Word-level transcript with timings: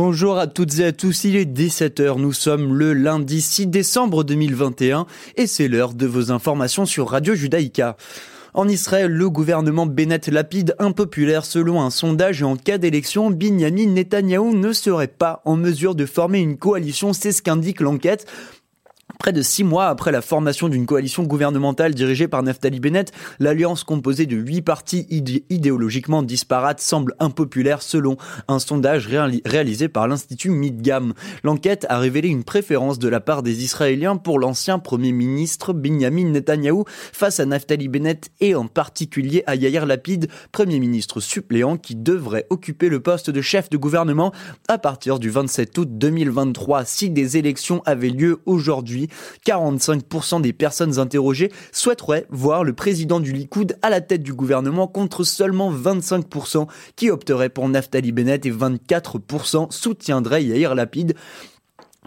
Bonjour 0.00 0.38
à 0.38 0.46
toutes 0.46 0.78
et 0.78 0.84
à 0.84 0.92
tous, 0.92 1.24
il 1.24 1.34
est 1.34 1.44
17h, 1.44 2.20
nous 2.20 2.32
sommes 2.32 2.72
le 2.72 2.92
lundi 2.92 3.40
6 3.40 3.66
décembre 3.66 4.22
2021 4.22 5.06
et 5.34 5.48
c'est 5.48 5.66
l'heure 5.66 5.92
de 5.92 6.06
vos 6.06 6.30
informations 6.30 6.86
sur 6.86 7.08
Radio 7.08 7.34
Judaïka. 7.34 7.96
En 8.54 8.68
Israël, 8.68 9.10
le 9.10 9.28
gouvernement 9.28 9.86
Bennett 9.86 10.28
Lapide, 10.28 10.76
impopulaire 10.78 11.44
selon 11.44 11.82
un 11.82 11.90
sondage 11.90 12.42
et 12.42 12.44
en 12.44 12.54
cas 12.54 12.78
d'élection, 12.78 13.32
Binyamin 13.32 13.88
Netanyahou 13.88 14.56
ne 14.56 14.72
serait 14.72 15.08
pas 15.08 15.42
en 15.44 15.56
mesure 15.56 15.96
de 15.96 16.06
former 16.06 16.38
une 16.38 16.58
coalition, 16.58 17.12
c'est 17.12 17.32
ce 17.32 17.42
qu'indique 17.42 17.80
l'enquête. 17.80 18.24
Près 19.18 19.32
de 19.32 19.42
six 19.42 19.64
mois 19.64 19.88
après 19.88 20.12
la 20.12 20.22
formation 20.22 20.68
d'une 20.68 20.86
coalition 20.86 21.24
gouvernementale 21.24 21.92
dirigée 21.92 22.28
par 22.28 22.42
Naftali 22.42 22.78
Bennett, 22.78 23.10
l'alliance 23.40 23.82
composée 23.82 24.26
de 24.26 24.36
huit 24.36 24.62
partis 24.62 25.06
idéologiquement 25.50 26.22
disparates 26.22 26.80
semble 26.80 27.14
impopulaire 27.18 27.82
selon 27.82 28.16
un 28.46 28.58
sondage 28.58 29.08
réalisé 29.08 29.88
par 29.88 30.08
l'Institut 30.08 30.50
Midgam. 30.50 31.14
L'enquête 31.42 31.84
a 31.88 31.98
révélé 31.98 32.28
une 32.28 32.44
préférence 32.44 32.98
de 32.98 33.08
la 33.08 33.20
part 33.20 33.42
des 33.42 33.64
Israéliens 33.64 34.16
pour 34.16 34.38
l'ancien 34.38 34.78
Premier 34.78 35.12
ministre 35.12 35.72
Benjamin 35.72 36.30
Netanyahou 36.30 36.84
face 36.86 37.40
à 37.40 37.46
Naftali 37.46 37.88
Bennett 37.88 38.30
et 38.40 38.54
en 38.54 38.66
particulier 38.66 39.42
à 39.46 39.56
Yair 39.56 39.84
Lapid, 39.84 40.28
Premier 40.52 40.78
ministre 40.78 41.20
suppléant 41.20 41.76
qui 41.76 41.96
devrait 41.96 42.46
occuper 42.50 42.88
le 42.88 43.00
poste 43.00 43.30
de 43.30 43.40
chef 43.40 43.68
de 43.68 43.78
gouvernement 43.78 44.32
à 44.68 44.78
partir 44.78 45.18
du 45.18 45.28
27 45.28 45.76
août 45.78 45.88
2023 45.92 46.84
si 46.84 47.10
des 47.10 47.36
élections 47.36 47.82
avaient 47.84 48.10
lieu 48.10 48.40
aujourd'hui 48.46 48.97
45% 49.46 50.40
des 50.40 50.52
personnes 50.52 50.98
interrogées 50.98 51.52
souhaiteraient 51.72 52.26
voir 52.30 52.64
le 52.64 52.72
président 52.72 53.20
du 53.20 53.32
Likoud 53.32 53.78
à 53.82 53.90
la 53.90 54.00
tête 54.00 54.22
du 54.22 54.34
gouvernement 54.34 54.88
contre 54.88 55.24
seulement 55.24 55.72
25% 55.72 56.66
qui 56.96 57.10
opteraient 57.10 57.48
pour 57.48 57.68
Naftali 57.68 58.12
Bennett 58.12 58.44
et 58.46 58.52
24% 58.52 59.70
soutiendraient 59.70 60.44
Yair 60.44 60.74
Lapid. 60.74 61.14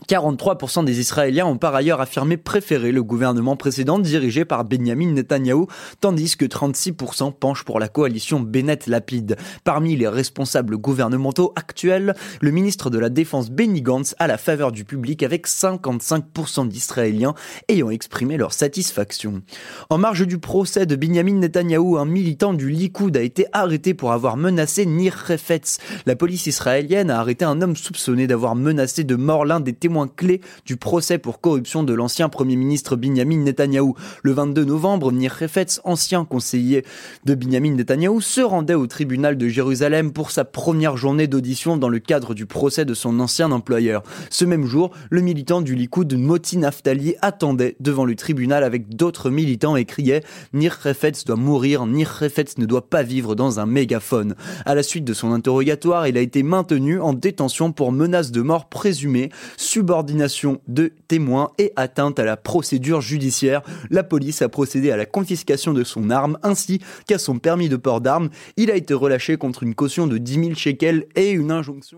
43% 0.09 0.83
des 0.83 0.99
Israéliens 0.99 1.45
ont 1.45 1.57
par 1.57 1.75
ailleurs 1.75 2.01
affirmé 2.01 2.35
préférer 2.35 2.91
le 2.91 3.03
gouvernement 3.03 3.55
précédent 3.55 3.99
dirigé 3.99 4.45
par 4.45 4.65
Benjamin 4.65 5.11
Netanyahou, 5.11 5.67
tandis 6.01 6.35
que 6.35 6.45
36% 6.45 7.33
penchent 7.33 7.63
pour 7.63 7.79
la 7.79 7.87
coalition 7.87 8.39
Bennett-Lapide. 8.39 9.37
Parmi 9.63 9.95
les 9.95 10.07
responsables 10.07 10.77
gouvernementaux 10.77 11.53
actuels, 11.55 12.15
le 12.41 12.51
ministre 12.51 12.89
de 12.89 12.97
la 12.97 13.09
Défense 13.09 13.51
Benny 13.51 13.81
Gantz 13.81 14.15
a 14.17 14.27
la 14.27 14.37
faveur 14.37 14.71
du 14.71 14.85
public 14.85 15.23
avec 15.23 15.47
55% 15.47 16.67
d'Israéliens 16.67 17.35
ayant 17.69 17.91
exprimé 17.91 18.37
leur 18.37 18.53
satisfaction. 18.53 19.43
En 19.89 19.97
marge 19.99 20.25
du 20.25 20.39
procès 20.39 20.85
de 20.85 20.95
Benjamin 20.95 21.35
Netanyahou, 21.35 21.97
un 21.97 22.05
militant 22.05 22.53
du 22.53 22.69
Likoud 22.69 23.15
a 23.15 23.21
été 23.21 23.45
arrêté 23.53 23.93
pour 23.93 24.11
avoir 24.11 24.35
menacé 24.35 24.85
Nir 24.85 25.13
Refetz. 25.27 25.77
La 26.05 26.15
police 26.15 26.47
israélienne 26.47 27.11
a 27.11 27.19
arrêté 27.19 27.45
un 27.45 27.61
homme 27.61 27.75
soupçonné 27.75 28.25
d'avoir 28.25 28.55
menacé 28.55 29.03
de 29.03 29.15
mort 29.15 29.45
l'un 29.45 29.59
des 29.59 29.73
témoins 29.73 29.90
témoin 29.91 30.07
clé 30.07 30.39
du 30.65 30.77
procès 30.77 31.17
pour 31.17 31.41
corruption 31.41 31.83
de 31.83 31.93
l'ancien 31.93 32.29
Premier 32.29 32.55
ministre 32.55 32.95
Binyamin 32.95 33.39
Netanyahou. 33.39 33.95
Le 34.23 34.31
22 34.31 34.63
novembre, 34.63 35.11
Nir 35.11 35.35
Refetz, 35.37 35.81
ancien 35.83 36.23
conseiller 36.23 36.85
de 37.25 37.35
Binyamin 37.35 37.73
Netanyahou, 37.73 38.21
se 38.21 38.39
rendait 38.39 38.73
au 38.73 38.87
tribunal 38.87 39.37
de 39.37 39.49
Jérusalem 39.49 40.13
pour 40.13 40.31
sa 40.31 40.45
première 40.45 40.95
journée 40.95 41.27
d'audition 41.27 41.75
dans 41.75 41.89
le 41.89 41.99
cadre 41.99 42.33
du 42.33 42.45
procès 42.45 42.85
de 42.85 42.93
son 42.93 43.19
ancien 43.19 43.51
employeur. 43.51 44.01
Ce 44.29 44.45
même 44.45 44.65
jour, 44.65 44.91
le 45.09 45.19
militant 45.19 45.59
du 45.59 45.75
Likoud 45.75 46.13
Moti 46.13 46.55
Naftali 46.55 47.15
attendait 47.21 47.75
devant 47.81 48.05
le 48.05 48.15
tribunal 48.15 48.63
avec 48.63 48.95
d'autres 48.95 49.29
militants 49.29 49.75
et 49.75 49.83
criait 49.83 50.23
Nir 50.53 50.79
Refetz 50.81 51.25
doit 51.25 51.35
mourir, 51.35 51.85
Nir 51.85 52.07
Refetz 52.07 52.57
ne 52.59 52.65
doit 52.65 52.89
pas 52.89 53.03
vivre 53.03 53.35
dans 53.35 53.59
un 53.59 53.65
mégaphone. 53.65 54.35
À 54.65 54.73
la 54.73 54.83
suite 54.83 55.03
de 55.03 55.13
son 55.13 55.33
interrogatoire, 55.33 56.07
il 56.07 56.17
a 56.17 56.21
été 56.21 56.43
maintenu 56.43 57.01
en 57.01 57.11
détention 57.11 57.73
pour 57.73 57.91
menace 57.91 58.31
de 58.31 58.41
mort 58.41 58.69
présumée, 58.69 59.31
subordination 59.81 60.61
de 60.67 60.93
témoins 61.07 61.49
et 61.57 61.73
atteinte 61.75 62.19
à 62.19 62.23
la 62.23 62.37
procédure 62.37 63.01
judiciaire. 63.01 63.63
La 63.89 64.03
police 64.03 64.43
a 64.43 64.49
procédé 64.49 64.91
à 64.91 64.95
la 64.95 65.07
confiscation 65.07 65.73
de 65.73 65.83
son 65.83 66.11
arme 66.11 66.37
ainsi 66.43 66.81
qu'à 67.07 67.17
son 67.17 67.39
permis 67.39 67.67
de 67.67 67.77
port 67.77 67.99
d'armes. 67.99 68.29
Il 68.57 68.69
a 68.69 68.75
été 68.75 68.93
relâché 68.93 69.37
contre 69.37 69.63
une 69.63 69.73
caution 69.73 70.05
de 70.05 70.19
10 70.19 70.33
000 70.33 70.53
shekels 70.53 71.07
et 71.15 71.31
une 71.31 71.49
injonction. 71.51 71.97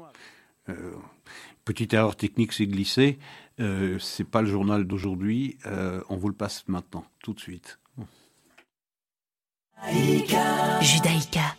Euh, 0.69 0.93
petite 1.65 1.93
erreur 1.93 2.15
technique 2.15 2.53
s'est 2.53 2.67
glissée. 2.67 3.19
Euh, 3.59 3.99
c'est 3.99 4.23
pas 4.23 4.41
le 4.41 4.47
journal 4.47 4.85
d'aujourd'hui. 4.85 5.57
Euh, 5.65 5.99
on 6.07 6.15
vous 6.15 6.29
le 6.29 6.35
passe 6.35 6.63
maintenant, 6.69 7.03
tout 7.21 7.33
de 7.33 7.41
suite. 7.41 7.79
Judaïka. 10.79 11.57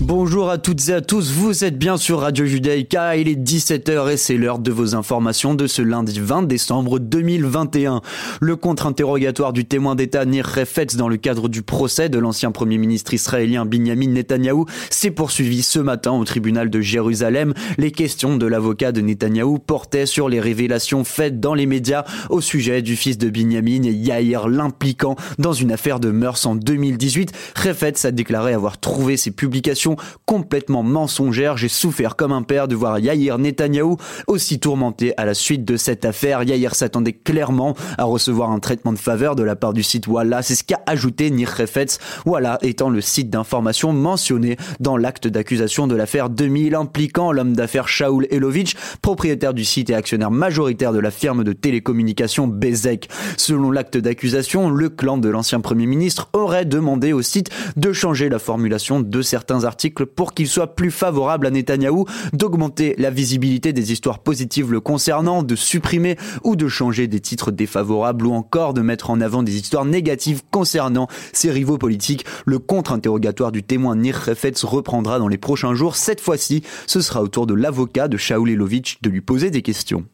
Bonjour 0.00 0.50
à 0.50 0.58
toutes 0.58 0.88
et 0.88 0.92
à 0.92 1.00
tous, 1.00 1.30
vous 1.30 1.62
êtes 1.64 1.78
bien 1.78 1.96
sur 1.96 2.18
Radio 2.18 2.44
Judaïka, 2.44 3.16
il 3.16 3.28
est 3.28 3.40
17h 3.40 4.10
et 4.10 4.16
c'est 4.16 4.36
l'heure 4.36 4.58
de 4.58 4.72
vos 4.72 4.96
informations 4.96 5.54
de 5.54 5.68
ce 5.68 5.82
lundi 5.82 6.18
20 6.18 6.42
décembre 6.42 6.98
2021. 6.98 8.00
Le 8.40 8.56
contre-interrogatoire 8.56 9.52
du 9.52 9.64
témoin 9.64 9.94
d'État 9.94 10.24
Nir 10.24 10.46
Refetz 10.46 10.96
dans 10.96 11.08
le 11.08 11.16
cadre 11.16 11.48
du 11.48 11.62
procès 11.62 12.08
de 12.08 12.18
l'ancien 12.18 12.50
premier 12.50 12.76
ministre 12.76 13.14
israélien 13.14 13.66
Binyamin 13.66 14.08
Netanyahou 14.08 14.66
s'est 14.90 15.12
poursuivi 15.12 15.62
ce 15.62 15.78
matin 15.78 16.10
au 16.10 16.24
tribunal 16.24 16.70
de 16.70 16.80
Jérusalem. 16.80 17.54
Les 17.78 17.92
questions 17.92 18.36
de 18.36 18.46
l'avocat 18.46 18.90
de 18.90 19.00
Netanyahou 19.00 19.60
portaient 19.60 20.06
sur 20.06 20.28
les 20.28 20.40
révélations 20.40 21.04
faites 21.04 21.38
dans 21.38 21.54
les 21.54 21.66
médias 21.66 22.04
au 22.30 22.40
sujet 22.40 22.82
du 22.82 22.96
fils 22.96 23.16
de 23.16 23.30
Binyamin 23.30 23.84
Yair 23.84 24.48
l'impliquant 24.48 25.14
dans 25.38 25.52
une 25.52 25.70
affaire 25.70 26.00
de 26.00 26.10
mœurs 26.10 26.44
en 26.46 26.56
2018. 26.56 27.30
Refetz 27.54 28.04
a 28.04 28.10
déclaré 28.10 28.54
avoir 28.54 28.78
trouvé 28.80 29.16
ses 29.16 29.30
publications 29.30 29.83
complètement 30.26 30.82
mensongère. 30.82 31.56
J'ai 31.56 31.68
souffert 31.68 32.16
comme 32.16 32.32
un 32.32 32.42
père 32.42 32.68
de 32.68 32.74
voir 32.74 32.98
Yair 32.98 33.38
Netanyahou 33.38 33.96
aussi 34.26 34.58
tourmenté 34.58 35.14
à 35.16 35.24
la 35.24 35.34
suite 35.34 35.64
de 35.64 35.76
cette 35.76 36.04
affaire. 36.04 36.42
Yair 36.42 36.74
s'attendait 36.74 37.12
clairement 37.12 37.74
à 37.98 38.04
recevoir 38.04 38.50
un 38.50 38.58
traitement 38.58 38.92
de 38.92 38.98
faveur 38.98 39.36
de 39.36 39.42
la 39.42 39.56
part 39.56 39.72
du 39.72 39.82
site 39.82 40.06
Walla. 40.06 40.42
C'est 40.42 40.54
ce 40.54 40.64
qu'a 40.64 40.80
ajouté 40.86 41.30
Nir 41.30 41.48
Refetz. 41.48 41.98
Walla 42.26 42.58
étant 42.62 42.90
le 42.90 43.00
site 43.00 43.30
d'information 43.30 43.92
mentionné 43.92 44.56
dans 44.80 44.96
l'acte 44.96 45.28
d'accusation 45.28 45.86
de 45.86 45.94
l'affaire 45.94 46.30
2000 46.30 46.74
impliquant 46.74 47.32
l'homme 47.32 47.54
d'affaires 47.54 47.88
Shaul 47.88 48.26
Elovitch, 48.30 48.74
propriétaire 49.02 49.54
du 49.54 49.64
site 49.64 49.90
et 49.90 49.94
actionnaire 49.94 50.30
majoritaire 50.30 50.92
de 50.92 50.98
la 50.98 51.10
firme 51.10 51.44
de 51.44 51.52
télécommunications 51.52 52.46
Bezek. 52.46 53.08
Selon 53.36 53.70
l'acte 53.70 53.96
d'accusation, 53.96 54.70
le 54.70 54.88
clan 54.88 55.18
de 55.18 55.28
l'ancien 55.28 55.60
premier 55.60 55.86
ministre 55.86 56.28
aurait 56.32 56.64
demandé 56.64 57.12
au 57.12 57.22
site 57.22 57.50
de 57.76 57.92
changer 57.92 58.28
la 58.28 58.38
formulation 58.38 59.00
de 59.00 59.22
certains 59.22 59.64
articles 59.64 59.73
pour 60.14 60.34
qu'il 60.34 60.48
soit 60.48 60.74
plus 60.74 60.90
favorable 60.90 61.46
à 61.46 61.50
Netanyahou, 61.50 62.06
d'augmenter 62.32 62.94
la 62.98 63.10
visibilité 63.10 63.72
des 63.72 63.92
histoires 63.92 64.18
positives 64.18 64.72
le 64.72 64.80
concernant, 64.80 65.42
de 65.42 65.56
supprimer 65.56 66.16
ou 66.42 66.56
de 66.56 66.68
changer 66.68 67.06
des 67.06 67.20
titres 67.20 67.50
défavorables 67.50 68.26
ou 68.26 68.32
encore 68.32 68.74
de 68.74 68.80
mettre 68.80 69.10
en 69.10 69.20
avant 69.20 69.42
des 69.42 69.56
histoires 69.56 69.84
négatives 69.84 70.42
concernant 70.50 71.08
ses 71.32 71.50
rivaux 71.50 71.78
politiques. 71.78 72.24
Le 72.46 72.58
contre-interrogatoire 72.58 73.52
du 73.52 73.62
témoin 73.62 73.96
Nir 73.96 74.16
Refetz 74.16 74.64
reprendra 74.64 75.18
dans 75.18 75.28
les 75.28 75.38
prochains 75.38 75.74
jours. 75.74 75.96
Cette 75.96 76.20
fois-ci, 76.20 76.62
ce 76.86 77.00
sera 77.00 77.22
au 77.22 77.28
tour 77.28 77.46
de 77.46 77.54
l'avocat 77.54 78.08
de 78.08 78.16
Shaul 78.16 78.50
Elovitch 78.50 79.00
de 79.02 79.10
lui 79.10 79.20
poser 79.20 79.50
des 79.50 79.62
questions. 79.62 80.04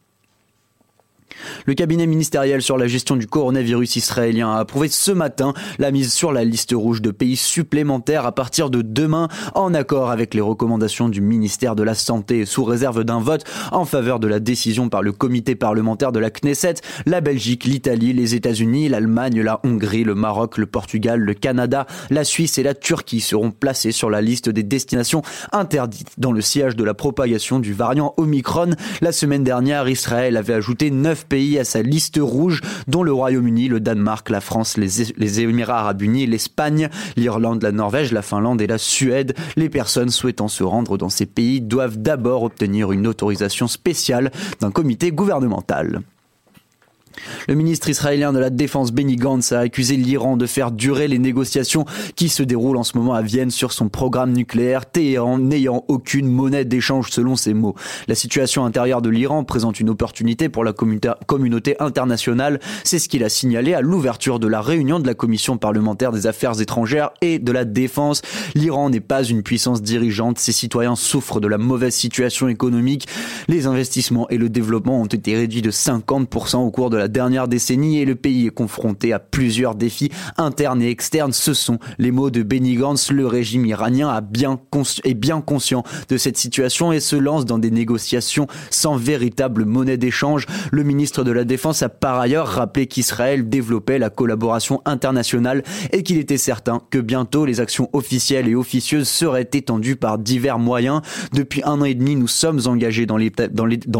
Le 1.65 1.73
cabinet 1.73 2.07
ministériel 2.07 2.61
sur 2.61 2.77
la 2.77 2.87
gestion 2.87 3.15
du 3.15 3.27
coronavirus 3.27 3.95
israélien 3.95 4.51
a 4.51 4.59
approuvé 4.59 4.87
ce 4.87 5.11
matin 5.11 5.53
la 5.79 5.91
mise 5.91 6.13
sur 6.13 6.31
la 6.31 6.43
liste 6.43 6.71
rouge 6.73 7.01
de 7.01 7.11
pays 7.11 7.35
supplémentaires 7.35 8.25
à 8.25 8.31
partir 8.31 8.69
de 8.69 8.81
demain, 8.81 9.27
en 9.55 9.73
accord 9.73 10.11
avec 10.11 10.33
les 10.33 10.41
recommandations 10.41 11.09
du 11.09 11.21
ministère 11.21 11.75
de 11.75 11.83
la 11.83 11.95
Santé, 11.95 12.45
sous 12.45 12.63
réserve 12.63 13.03
d'un 13.03 13.19
vote 13.19 13.43
en 13.71 13.85
faveur 13.85 14.19
de 14.19 14.27
la 14.27 14.39
décision 14.39 14.89
par 14.89 15.01
le 15.01 15.11
comité 15.11 15.55
parlementaire 15.55 16.11
de 16.11 16.19
la 16.19 16.29
Knesset. 16.29 16.75
La 17.05 17.21
Belgique, 17.21 17.65
l'Italie, 17.65 18.13
les 18.13 18.35
États-Unis, 18.35 18.89
l'Allemagne, 18.89 19.41
la 19.41 19.59
Hongrie, 19.63 20.03
le 20.03 20.15
Maroc, 20.15 20.57
le 20.57 20.65
Portugal, 20.65 21.19
le 21.19 21.33
Canada, 21.33 21.85
la 22.09 22.23
Suisse 22.23 22.57
et 22.57 22.63
la 22.63 22.73
Turquie 22.73 23.21
seront 23.21 23.51
placés 23.51 23.91
sur 23.91 24.09
la 24.09 24.21
liste 24.21 24.49
des 24.49 24.63
destinations 24.63 25.21
interdites 25.51 26.13
dans 26.17 26.31
le 26.31 26.41
siège 26.41 26.75
de 26.75 26.83
la 26.83 26.93
propagation 26.93 27.59
du 27.59 27.73
variant 27.73 28.13
Omicron. 28.17 28.71
La 29.01 29.11
semaine 29.11 29.43
dernière, 29.43 29.87
Israël 29.87 30.37
avait 30.37 30.53
ajouté 30.53 30.91
9 30.91 31.20
pays 31.25 31.59
à 31.59 31.63
sa 31.63 31.81
liste 31.81 32.19
rouge, 32.21 32.61
dont 32.87 33.03
le 33.03 33.11
Royaume-Uni, 33.11 33.67
le 33.67 33.79
Danemark, 33.79 34.29
la 34.29 34.41
France, 34.41 34.77
les, 34.77 35.39
Émirats 35.41 35.79
arabes 35.79 36.01
unis, 36.01 36.25
l'Espagne, 36.25 36.89
l'Irlande, 37.15 37.63
la 37.63 37.71
Norvège, 37.71 38.11
la 38.11 38.21
Finlande 38.21 38.61
et 38.61 38.67
la 38.67 38.77
Suède. 38.77 39.35
Les 39.55 39.69
personnes 39.69 40.09
souhaitant 40.09 40.47
se 40.47 40.63
rendre 40.63 40.97
dans 40.97 41.09
ces 41.09 41.25
pays 41.25 41.61
doivent 41.61 41.97
d'abord 41.97 42.43
obtenir 42.43 42.91
une 42.91 43.07
autorisation 43.07 43.67
spéciale 43.67 44.31
d'un 44.59 44.71
comité 44.71 45.11
gouvernemental. 45.11 46.01
Le 47.47 47.55
ministre 47.55 47.89
israélien 47.89 48.33
de 48.33 48.39
la 48.39 48.49
Défense 48.49 48.91
Benny 48.91 49.15
Gantz 49.15 49.51
a 49.51 49.59
accusé 49.59 49.95
l'Iran 49.95 50.37
de 50.37 50.45
faire 50.45 50.71
durer 50.71 51.07
les 51.07 51.19
négociations 51.19 51.85
qui 52.15 52.29
se 52.29 52.43
déroulent 52.43 52.77
en 52.77 52.83
ce 52.83 52.97
moment 52.97 53.13
à 53.13 53.21
Vienne 53.21 53.51
sur 53.51 53.71
son 53.71 53.89
programme 53.89 54.33
nucléaire, 54.33 54.89
Téhéran 54.89 55.37
n'ayant 55.37 55.83
aucune 55.87 56.27
monnaie 56.27 56.65
d'échange 56.65 57.09
selon 57.11 57.35
ses 57.35 57.53
mots. 57.53 57.75
La 58.07 58.15
situation 58.15 58.65
intérieure 58.65 59.01
de 59.01 59.09
l'Iran 59.09 59.43
présente 59.43 59.79
une 59.79 59.89
opportunité 59.89 60.49
pour 60.49 60.63
la 60.63 60.73
communauté 60.73 61.75
internationale, 61.79 62.59
c'est 62.83 62.99
ce 62.99 63.09
qu'il 63.09 63.23
a 63.23 63.29
signalé 63.29 63.73
à 63.73 63.81
l'ouverture 63.81 64.39
de 64.39 64.47
la 64.47 64.61
réunion 64.61 64.99
de 64.99 65.07
la 65.07 65.13
commission 65.13 65.57
parlementaire 65.57 66.11
des 66.11 66.27
affaires 66.27 66.59
étrangères 66.61 67.11
et 67.21 67.39
de 67.39 67.51
la 67.51 67.65
défense. 67.65 68.21
L'Iran 68.55 68.89
n'est 68.89 68.99
pas 68.99 69.23
une 69.23 69.43
puissance 69.43 69.81
dirigeante, 69.81 70.39
ses 70.39 70.51
citoyens 70.51 70.95
souffrent 70.95 71.39
de 71.39 71.47
la 71.47 71.57
mauvaise 71.57 71.95
situation 71.95 72.47
économique, 72.47 73.07
les 73.47 73.67
investissements 73.67 74.29
et 74.29 74.37
le 74.37 74.49
développement 74.49 75.01
ont 75.01 75.05
été 75.05 75.35
réduits 75.35 75.61
de 75.61 75.71
50% 75.71 76.57
au 76.57 76.71
cours 76.71 76.89
de 76.89 76.97
la 76.97 77.00
dernière 77.07 77.47
décennie 77.47 77.99
et 77.99 78.05
le 78.05 78.15
pays 78.15 78.47
est 78.47 78.51
confronté 78.51 79.13
à 79.13 79.19
plusieurs 79.19 79.75
défis 79.75 80.09
internes 80.37 80.81
et 80.81 80.89
externes. 80.89 81.33
Ce 81.33 81.53
sont 81.53 81.79
les 81.97 82.11
mots 82.11 82.29
de 82.29 82.43
Benny 82.43 82.75
Gantz. 82.75 83.11
Le 83.11 83.27
régime 83.27 83.65
iranien 83.65 84.09
a 84.09 84.21
bien 84.21 84.59
est 85.03 85.13
bien 85.13 85.41
conscient 85.41 85.83
de 86.09 86.17
cette 86.17 86.37
situation 86.37 86.91
et 86.91 86.99
se 86.99 87.15
lance 87.15 87.45
dans 87.45 87.59
des 87.59 87.71
négociations 87.71 88.47
sans 88.69 88.95
véritable 88.95 89.65
monnaie 89.65 89.97
d'échange. 89.97 90.45
Le 90.71 90.83
ministre 90.83 91.23
de 91.23 91.31
la 91.31 91.43
Défense 91.43 91.83
a 91.83 91.89
par 91.89 92.19
ailleurs 92.19 92.47
rappelé 92.47 92.87
qu'Israël 92.87 93.49
développait 93.49 93.99
la 93.99 94.09
collaboration 94.09 94.81
internationale 94.85 95.63
et 95.91 96.03
qu'il 96.03 96.17
était 96.17 96.37
certain 96.37 96.81
que 96.89 96.99
bientôt 96.99 97.45
les 97.45 97.59
actions 97.59 97.89
officielles 97.93 98.47
et 98.47 98.55
officieuses 98.55 99.07
seraient 99.07 99.49
étendues 99.53 99.95
par 99.95 100.17
divers 100.17 100.59
moyens. 100.59 101.01
Depuis 101.33 101.61
un 101.63 101.81
an 101.81 101.85
et 101.85 101.93
demi, 101.93 102.15
nous 102.15 102.27
sommes 102.27 102.61
engagés 102.65 103.05
dans 103.05 103.17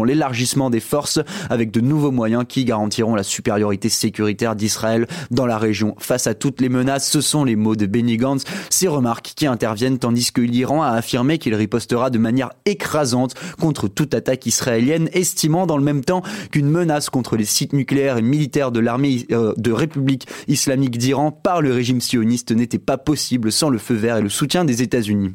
l'élargissement 0.04 0.70
des 0.70 0.80
forces 0.80 1.20
avec 1.50 1.70
de 1.70 1.80
nouveaux 1.80 2.10
moyens 2.10 2.44
qui 2.48 2.64
garantissent 2.64 2.91
la 3.14 3.22
supériorité 3.22 3.88
sécuritaire 3.88 4.56
d'Israël 4.56 5.06
dans 5.30 5.46
la 5.46 5.58
région. 5.58 5.94
Face 5.98 6.26
à 6.26 6.34
toutes 6.34 6.60
les 6.60 6.68
menaces, 6.68 7.10
ce 7.10 7.20
sont 7.20 7.44
les 7.44 7.56
mots 7.56 7.76
de 7.76 7.86
Benny 7.86 8.16
Gantz, 8.16 8.44
ces 8.70 8.88
remarques 8.88 9.32
qui 9.34 9.46
interviennent 9.46 9.98
tandis 9.98 10.32
que 10.32 10.40
l'Iran 10.40 10.82
a 10.82 10.90
affirmé 10.90 11.38
qu'il 11.38 11.54
ripostera 11.54 12.10
de 12.10 12.18
manière 12.18 12.50
écrasante 12.66 13.34
contre 13.60 13.88
toute 13.88 14.14
attaque 14.14 14.46
israélienne, 14.46 15.08
estimant 15.12 15.66
dans 15.66 15.76
le 15.76 15.84
même 15.84 16.04
temps 16.04 16.22
qu'une 16.50 16.68
menace 16.68 17.10
contre 17.10 17.36
les 17.36 17.44
sites 17.44 17.72
nucléaires 17.72 18.18
et 18.18 18.22
militaires 18.22 18.72
de 18.72 18.80
l'armée 18.80 19.26
euh, 19.32 19.54
de 19.56 19.72
République 19.72 20.26
islamique 20.48 20.98
d'Iran 20.98 21.30
par 21.32 21.62
le 21.62 21.72
régime 21.72 22.00
sioniste 22.00 22.52
n'était 22.52 22.78
pas 22.78 22.98
possible 22.98 23.50
sans 23.50 23.70
le 23.70 23.78
feu 23.78 23.94
vert 23.94 24.18
et 24.18 24.22
le 24.22 24.28
soutien 24.28 24.64
des 24.64 24.82
États-Unis. 24.82 25.34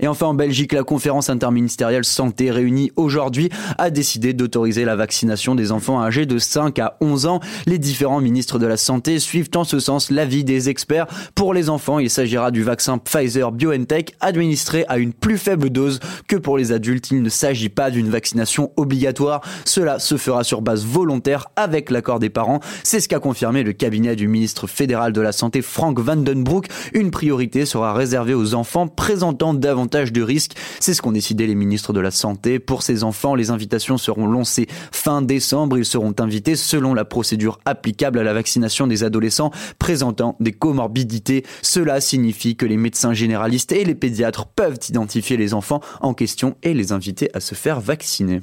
Et 0.00 0.08
enfin 0.08 0.26
en 0.26 0.34
Belgique, 0.34 0.72
la 0.72 0.82
conférence 0.82 1.30
interministérielle 1.30 2.04
santé 2.04 2.50
réunie 2.50 2.92
aujourd'hui 2.96 3.50
a 3.78 3.90
décidé 3.90 4.32
d'autoriser 4.32 4.84
la 4.84 4.96
vaccination 4.96 5.54
des 5.54 5.72
enfants 5.72 6.00
âgés 6.02 6.26
de 6.26 6.38
5 6.38 6.78
à 6.78 6.96
11 7.00 7.26
ans. 7.26 7.40
Les 7.66 7.78
différents 7.78 8.20
ministres 8.20 8.58
de 8.58 8.66
la 8.66 8.76
santé 8.76 9.18
suivent 9.18 9.50
en 9.54 9.64
ce 9.64 9.78
sens 9.78 10.10
l'avis 10.10 10.44
des 10.44 10.68
experts. 10.68 11.06
Pour 11.34 11.54
les 11.54 11.70
enfants, 11.70 11.98
il 11.98 12.10
s'agira 12.10 12.50
du 12.50 12.62
vaccin 12.62 12.98
Pfizer 12.98 13.52
BioNTech 13.52 14.14
administré 14.20 14.84
à 14.88 14.98
une 14.98 15.12
plus 15.12 15.38
faible 15.38 15.70
dose 15.70 16.00
que 16.26 16.36
pour 16.36 16.58
les 16.58 16.72
adultes. 16.72 17.10
Il 17.10 17.22
ne 17.22 17.28
s'agit 17.28 17.68
pas 17.68 17.90
d'une 17.90 18.08
vaccination 18.08 18.72
obligatoire. 18.76 19.40
Cela 19.64 19.98
se 19.98 20.16
fera 20.16 20.44
sur 20.44 20.62
base 20.62 20.84
volontaire 20.84 21.48
avec 21.56 21.90
l'accord 21.90 22.18
des 22.18 22.30
parents. 22.30 22.60
C'est 22.82 23.00
ce 23.00 23.08
qu'a 23.08 23.20
confirmé 23.20 23.62
le 23.62 23.72
cabinet 23.72 24.16
du 24.16 24.28
ministre 24.28 24.66
fédéral 24.66 25.12
de 25.12 25.20
la 25.20 25.32
Santé 25.32 25.62
Frank 25.62 25.98
Vandenbroek. 25.98 26.68
Une 26.92 27.10
priorité 27.10 27.66
sera 27.66 27.92
réservée 27.92 28.34
aux 28.34 28.54
enfants 28.54 28.88
présentant 28.88 29.47
davantage 29.54 30.12
de 30.12 30.22
risques. 30.22 30.52
C'est 30.80 30.94
ce 30.94 31.02
qu'ont 31.02 31.12
décidé 31.12 31.46
les 31.46 31.54
ministres 31.54 31.92
de 31.92 32.00
la 32.00 32.10
Santé. 32.10 32.58
Pour 32.58 32.82
ces 32.82 33.04
enfants, 33.04 33.34
les 33.34 33.50
invitations 33.50 33.98
seront 33.98 34.26
lancées 34.26 34.66
fin 34.92 35.22
décembre. 35.22 35.78
Ils 35.78 35.84
seront 35.84 36.14
invités 36.18 36.56
selon 36.56 36.94
la 36.94 37.04
procédure 37.04 37.58
applicable 37.64 38.18
à 38.18 38.22
la 38.22 38.32
vaccination 38.32 38.86
des 38.86 39.04
adolescents 39.04 39.50
présentant 39.78 40.36
des 40.40 40.52
comorbidités. 40.52 41.44
Cela 41.62 42.00
signifie 42.00 42.56
que 42.56 42.66
les 42.66 42.76
médecins 42.76 43.12
généralistes 43.12 43.72
et 43.72 43.84
les 43.84 43.94
pédiatres 43.94 44.46
peuvent 44.46 44.78
identifier 44.88 45.36
les 45.36 45.54
enfants 45.54 45.80
en 46.00 46.14
question 46.14 46.56
et 46.62 46.74
les 46.74 46.92
inviter 46.92 47.30
à 47.34 47.40
se 47.40 47.54
faire 47.54 47.80
vacciner. 47.80 48.42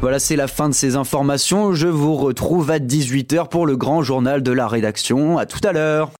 Voilà, 0.00 0.18
c'est 0.18 0.34
la 0.34 0.48
fin 0.48 0.68
de 0.68 0.74
ces 0.74 0.96
informations. 0.96 1.74
Je 1.74 1.86
vous 1.86 2.16
retrouve 2.16 2.72
à 2.72 2.80
18h 2.80 3.48
pour 3.48 3.66
le 3.66 3.76
grand 3.76 4.02
journal 4.02 4.42
de 4.42 4.50
la 4.50 4.66
rédaction. 4.66 5.38
À 5.38 5.46
tout 5.46 5.60
à 5.62 5.72
l'heure. 5.72 6.10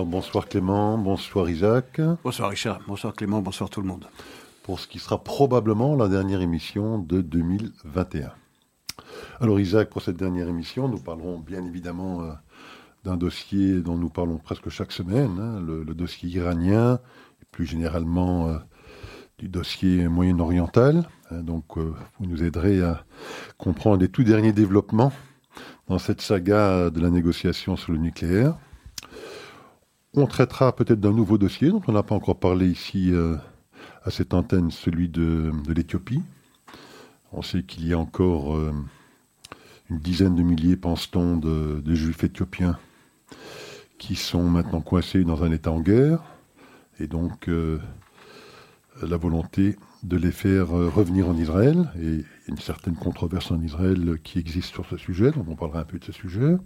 Bonsoir 0.00 0.48
Clément, 0.48 0.96
bonsoir 0.96 1.50
Isaac. 1.50 2.00
Bonsoir 2.24 2.48
Richard, 2.48 2.80
bonsoir 2.86 3.12
Clément, 3.12 3.42
bonsoir 3.42 3.68
tout 3.68 3.82
le 3.82 3.86
monde. 3.86 4.06
Pour 4.62 4.80
ce 4.80 4.88
qui 4.88 4.98
sera 4.98 5.22
probablement 5.22 5.94
la 5.96 6.08
dernière 6.08 6.40
émission 6.40 6.98
de 6.98 7.20
2021. 7.20 8.32
Alors 9.40 9.60
Isaac, 9.60 9.90
pour 9.90 10.00
cette 10.00 10.16
dernière 10.16 10.48
émission, 10.48 10.88
nous 10.88 10.98
parlerons 10.98 11.38
bien 11.38 11.62
évidemment 11.64 12.22
euh, 12.22 12.32
d'un 13.04 13.16
dossier 13.16 13.80
dont 13.80 13.96
nous 13.98 14.08
parlons 14.08 14.38
presque 14.38 14.70
chaque 14.70 14.92
semaine, 14.92 15.38
hein, 15.38 15.60
le, 15.60 15.84
dossier 15.94 16.28
iranien, 16.30 16.98
et 17.42 17.44
plus 17.50 17.66
généralement 17.66 18.48
euh, 18.48 18.58
du 19.38 19.48
dossier 19.48 20.08
moyen-oriental. 20.08 21.06
Hein, 21.30 21.42
donc 21.42 21.76
euh, 21.76 21.92
vous 22.18 22.26
nous 22.26 22.42
aiderez 22.42 22.82
à 22.82 23.04
comprendre 23.58 24.00
les 24.00 24.08
tout 24.08 24.24
derniers 24.24 24.52
développements 24.52 25.12
dans 25.88 25.98
cette 25.98 26.22
saga 26.22 26.88
de 26.88 27.00
la 27.00 27.10
négociation 27.10 27.76
sur 27.76 27.92
le 27.92 27.98
nucléaire. 27.98 28.56
On 30.14 30.26
traitera 30.26 30.76
peut-être 30.76 31.00
d'un 31.00 31.12
nouveau 31.12 31.38
dossier 31.38 31.70
dont 31.70 31.80
on 31.88 31.92
n'a 31.92 32.02
pas 32.02 32.14
encore 32.14 32.38
parlé 32.38 32.68
ici 32.68 33.14
euh, 33.14 33.34
à 34.04 34.10
cette 34.10 34.34
antenne, 34.34 34.70
celui 34.70 35.08
de, 35.08 35.50
l'Éthiopie. 35.66 36.20
On 37.32 37.40
sait 37.40 37.62
qu'il 37.62 37.86
y 37.86 37.94
a 37.94 37.98
encore 37.98 38.54
euh, 38.54 38.74
une 39.88 39.98
dizaine 40.00 40.34
de 40.34 40.42
milliers, 40.42 40.76
pense-t-on, 40.76 41.38
de, 41.38 41.94
juifs 41.94 42.24
éthiopiens 42.24 42.78
qui 43.96 44.14
sont 44.14 44.42
maintenant 44.42 44.82
coincés 44.82 45.24
dans 45.24 45.44
un 45.44 45.50
État 45.50 45.72
en 45.72 45.80
guerre. 45.80 46.22
Et 47.00 47.06
donc, 47.06 47.48
euh, 47.48 47.78
la 49.00 49.16
volonté 49.16 49.76
de 50.02 50.18
les 50.18 50.32
faire 50.32 50.68
revenir 50.68 51.26
en 51.26 51.36
Israël. 51.38 51.90
Une 52.48 52.58
certaine 52.58 52.94
controverse 52.94 53.50
en 53.50 53.60
Israël 53.60 54.18
qui 54.22 54.38
existe 54.38 54.72
sur 54.74 54.86
ce 54.86 54.96
sujet, 54.96 55.30
donc 55.30 55.46
on 55.48 55.56
parlera 55.56 55.80
un 55.80 55.84
peu 55.84 55.98
de 55.98 56.04
ce 56.04 56.12
sujet. 56.12 56.56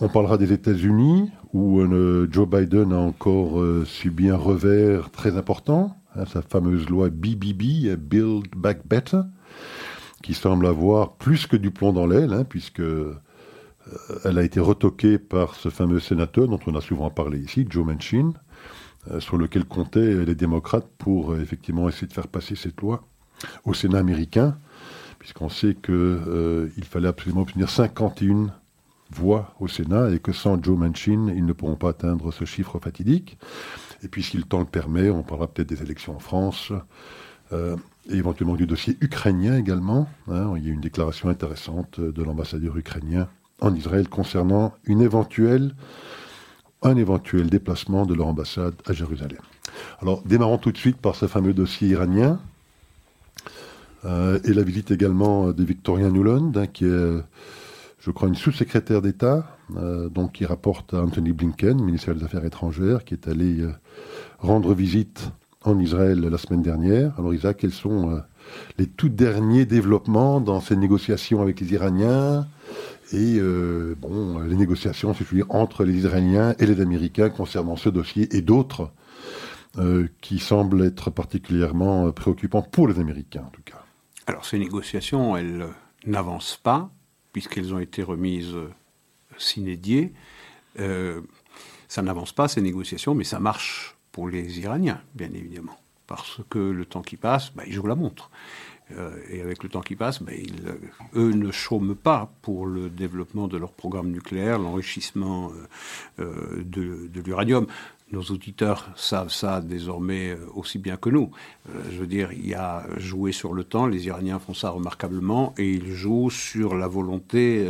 On 0.00 0.08
parlera 0.08 0.36
des 0.38 0.52
États-Unis, 0.52 1.30
où 1.52 1.80
euh, 1.80 2.28
Joe 2.30 2.48
Biden 2.48 2.92
a 2.92 2.98
encore 2.98 3.60
euh, 3.60 3.84
subi 3.84 4.28
un 4.28 4.36
revers 4.36 5.10
très 5.10 5.36
important, 5.36 5.96
hein, 6.16 6.24
sa 6.26 6.42
fameuse 6.42 6.88
loi 6.88 7.08
BBB, 7.08 7.96
Build 7.96 8.48
Back 8.56 8.86
Better, 8.86 9.22
qui 10.22 10.34
semble 10.34 10.66
avoir 10.66 11.14
plus 11.14 11.46
que 11.46 11.56
du 11.56 11.70
plomb 11.70 11.92
dans 11.92 12.06
l'aile, 12.06 12.32
hein, 12.32 12.44
puisque 12.44 12.80
euh, 12.80 13.18
elle 14.24 14.38
a 14.38 14.42
été 14.42 14.60
retoquée 14.60 15.18
par 15.18 15.54
ce 15.54 15.70
fameux 15.70 16.00
sénateur 16.00 16.46
dont 16.46 16.60
on 16.66 16.74
a 16.74 16.80
souvent 16.80 17.10
parlé 17.10 17.38
ici, 17.38 17.66
Joe 17.68 17.86
Manchin, 17.86 18.32
sur 19.18 19.38
lequel 19.38 19.64
comptaient 19.64 20.26
les 20.26 20.34
démocrates 20.34 20.86
pour 20.98 21.34
effectivement 21.34 21.88
essayer 21.88 22.06
de 22.06 22.12
faire 22.12 22.28
passer 22.28 22.54
cette 22.54 22.78
loi 22.82 23.02
au 23.64 23.72
Sénat 23.72 23.98
américain, 23.98 24.58
puisqu'on 25.20 25.48
sait 25.48 25.74
qu'il 25.74 26.84
fallait 26.84 27.08
absolument 27.08 27.42
obtenir 27.42 27.70
51 27.70 28.52
voix 29.12 29.54
au 29.60 29.68
Sénat 29.68 30.10
et 30.10 30.18
que 30.18 30.32
sans 30.32 30.62
Joe 30.62 30.78
Manchin, 30.78 31.32
ils 31.34 31.44
ne 31.44 31.52
pourront 31.52 31.76
pas 31.76 31.90
atteindre 31.90 32.32
ce 32.32 32.44
chiffre 32.44 32.78
fatidique. 32.78 33.38
Et 34.02 34.08
puis, 34.08 34.22
si 34.22 34.36
le 34.36 34.44
temps 34.44 34.60
le 34.60 34.64
permet, 34.64 35.10
on 35.10 35.22
parlera 35.22 35.48
peut-être 35.48 35.68
des 35.68 35.82
élections 35.82 36.16
en 36.16 36.20
France, 36.20 36.72
euh, 37.52 37.76
et 38.08 38.16
éventuellement 38.16 38.56
du 38.56 38.66
dossier 38.66 38.96
ukrainien 39.00 39.56
également. 39.56 40.08
Hein. 40.28 40.54
Il 40.56 40.66
y 40.66 40.70
a 40.70 40.72
une 40.72 40.80
déclaration 40.80 41.28
intéressante 41.28 42.00
de 42.00 42.22
l'ambassadeur 42.22 42.76
ukrainien 42.76 43.28
en 43.60 43.74
Israël 43.74 44.08
concernant 44.08 44.74
un 44.88 45.00
éventuel 45.00 45.74
déplacement 47.50 48.06
de 48.06 48.14
leur 48.14 48.26
ambassade 48.26 48.74
à 48.86 48.92
Jérusalem. 48.92 49.40
Alors, 50.00 50.22
démarrons 50.22 50.58
tout 50.58 50.72
de 50.72 50.78
suite 50.78 50.96
par 50.96 51.14
ce 51.14 51.26
fameux 51.26 51.52
dossier 51.52 51.88
iranien. 51.88 52.40
Euh, 54.04 54.38
et 54.44 54.52
la 54.52 54.62
visite 54.62 54.90
également 54.90 55.52
de 55.52 55.64
Victoria 55.64 56.10
Nuland, 56.10 56.52
hein, 56.56 56.66
qui 56.66 56.84
est 56.84 57.22
je 58.00 58.10
crois, 58.10 58.28
une 58.28 58.34
sous-secrétaire 58.34 59.02
d'État, 59.02 59.58
euh, 59.76 60.08
donc 60.08 60.32
qui 60.32 60.46
rapporte 60.46 60.94
à 60.94 61.02
Anthony 61.02 61.32
Blinken, 61.32 61.80
ministère 61.80 62.14
des 62.14 62.24
Affaires 62.24 62.44
étrangères, 62.44 63.04
qui 63.04 63.14
est 63.14 63.28
allé 63.28 63.60
euh, 63.60 63.72
rendre 64.38 64.74
visite 64.74 65.30
en 65.64 65.78
Israël 65.78 66.20
la 66.20 66.38
semaine 66.38 66.62
dernière. 66.62 67.12
Alors 67.18 67.34
Isaac, 67.34 67.58
quels 67.58 67.72
sont 67.72 68.10
euh, 68.10 68.20
les 68.78 68.86
tout 68.86 69.10
derniers 69.10 69.66
développements 69.66 70.40
dans 70.40 70.60
ces 70.60 70.76
négociations 70.76 71.42
avec 71.42 71.60
les 71.60 71.74
Iraniens? 71.74 72.46
Et 73.12 73.40
bon, 74.00 74.38
les 74.38 74.54
négociations, 74.54 75.14
si 75.14 75.24
je 75.24 75.34
dire, 75.34 75.46
entre 75.48 75.82
les 75.82 75.94
Israéliens 75.94 76.54
et 76.60 76.66
les 76.66 76.80
Américains 76.80 77.28
concernant 77.28 77.74
ce 77.74 77.88
dossier 77.88 78.36
et 78.36 78.40
d'autres 78.40 78.92
qui 80.20 80.38
semblent 80.38 80.84
être 80.84 81.10
particulièrement 81.10 82.12
préoccupants 82.12 82.62
pour 82.62 82.86
les 82.86 83.00
Américains, 83.00 83.42
en 83.44 83.50
tout 83.50 83.62
cas. 83.64 83.82
Alors 84.30 84.44
ces 84.44 84.60
négociations, 84.60 85.36
elles 85.36 85.66
n'avancent 86.06 86.60
pas 86.62 86.88
puisqu'elles 87.32 87.74
ont 87.74 87.80
été 87.80 88.04
remises 88.04 88.54
euh, 88.54 88.70
s'inédier. 89.38 90.12
Euh, 90.78 91.20
Ça 91.88 92.02
n'avance 92.02 92.32
pas 92.32 92.46
ces 92.46 92.60
négociations, 92.60 93.16
mais 93.16 93.24
ça 93.24 93.40
marche 93.40 93.96
pour 94.12 94.28
les 94.28 94.60
Iraniens, 94.60 95.00
bien 95.16 95.32
évidemment, 95.34 95.76
parce 96.06 96.40
que 96.48 96.60
le 96.60 96.84
temps 96.84 97.02
qui 97.02 97.16
passe, 97.16 97.52
bah, 97.56 97.64
ils 97.66 97.72
jouent 97.72 97.88
la 97.88 97.96
montre. 97.96 98.30
Euh, 98.92 99.16
et 99.28 99.40
avec 99.40 99.64
le 99.64 99.68
temps 99.68 99.80
qui 99.80 99.96
passe, 99.96 100.22
ben, 100.22 100.36
eux 101.14 101.32
ne 101.32 101.50
chôment 101.50 101.96
pas 101.96 102.32
pour 102.42 102.66
le 102.66 102.90
développement 102.90 103.48
de 103.48 103.58
leur 103.58 103.72
programme 103.72 104.10
nucléaire, 104.10 104.60
l'enrichissement 104.60 105.50
euh, 105.50 106.24
euh, 106.24 106.62
de 106.64 107.20
l'uranium. 107.20 107.66
Nos 108.12 108.22
auditeurs 108.22 108.88
savent 108.96 109.30
ça 109.30 109.60
désormais 109.60 110.36
aussi 110.54 110.78
bien 110.78 110.96
que 110.96 111.10
nous. 111.10 111.30
je 111.92 111.98
veux 111.98 112.06
dire, 112.06 112.32
il 112.32 112.48
y 112.48 112.54
a 112.54 112.84
joué 112.96 113.30
sur 113.30 113.54
le 113.54 113.62
temps, 113.62 113.86
les 113.86 114.06
Iraniens 114.06 114.38
font 114.40 114.54
ça 114.54 114.70
remarquablement, 114.70 115.54
et 115.58 115.70
ils 115.70 115.92
jouent 115.92 116.30
sur 116.30 116.74
la 116.74 116.88
volonté 116.88 117.64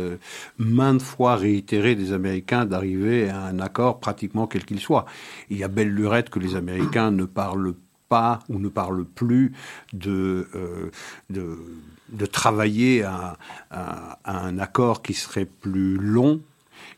maintes 0.57 1.03
fois 1.03 1.35
réitérée 1.35 1.95
des 1.95 2.11
Américains 2.11 2.65
d'arriver 2.65 3.29
à 3.29 3.43
un 3.45 3.59
accord 3.59 3.99
pratiquement 3.99 4.47
quel 4.47 4.65
qu'il 4.65 4.79
soit. 4.79 5.05
Il 5.49 5.57
y 5.57 5.63
a 5.63 5.67
belle 5.67 5.89
lurette 5.89 6.29
que 6.29 6.39
les 6.39 6.55
Américains 6.55 7.11
ne 7.11 7.25
parlent 7.25 7.75
pas 8.11 8.39
ou 8.49 8.59
ne 8.59 8.67
parle 8.67 9.05
plus 9.05 9.53
de, 9.93 10.49
euh, 10.53 10.91
de, 11.29 12.25
travailler 12.25 13.03
à, 13.03 13.37
un 14.25 14.59
accord 14.59 15.01
qui 15.01 15.13
serait 15.13 15.45
plus 15.45 15.95
long 15.97 16.41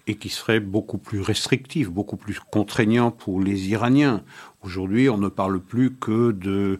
et 0.07 0.15
qui 0.15 0.29
serait 0.29 0.59
beaucoup 0.59 0.97
plus 0.97 1.21
restrictif, 1.21 1.89
beaucoup 1.89 2.17
plus 2.17 2.39
contraignant 2.39 3.11
pour 3.11 3.39
les 3.39 3.69
Iraniens. 3.69 4.23
Aujourd'hui, 4.61 5.09
on 5.09 5.17
ne 5.17 5.29
parle 5.29 5.59
plus 5.59 5.95
que 5.95 6.31
de 6.31 6.79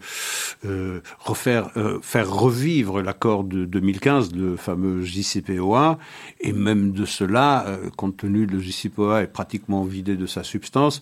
euh, 0.66 1.02
refaire, 1.20 1.70
euh, 1.78 2.00
faire 2.02 2.32
revivre 2.32 3.02
l'accord 3.02 3.44
de 3.44 3.66
2015, 3.66 4.34
le 4.36 4.56
fameux 4.56 5.02
JCPOA, 5.02 6.00
et 6.40 6.54
même 6.54 6.92
de 6.92 7.06
cela, 7.06 7.66
compte 7.98 8.18
tenu 8.18 8.46
le 8.46 8.60
JCPOA 8.60 9.24
est 9.24 9.28
pratiquement 9.28 9.84
vidé 9.84 10.16
de 10.16 10.26
sa 10.26 10.44
substance, 10.44 11.02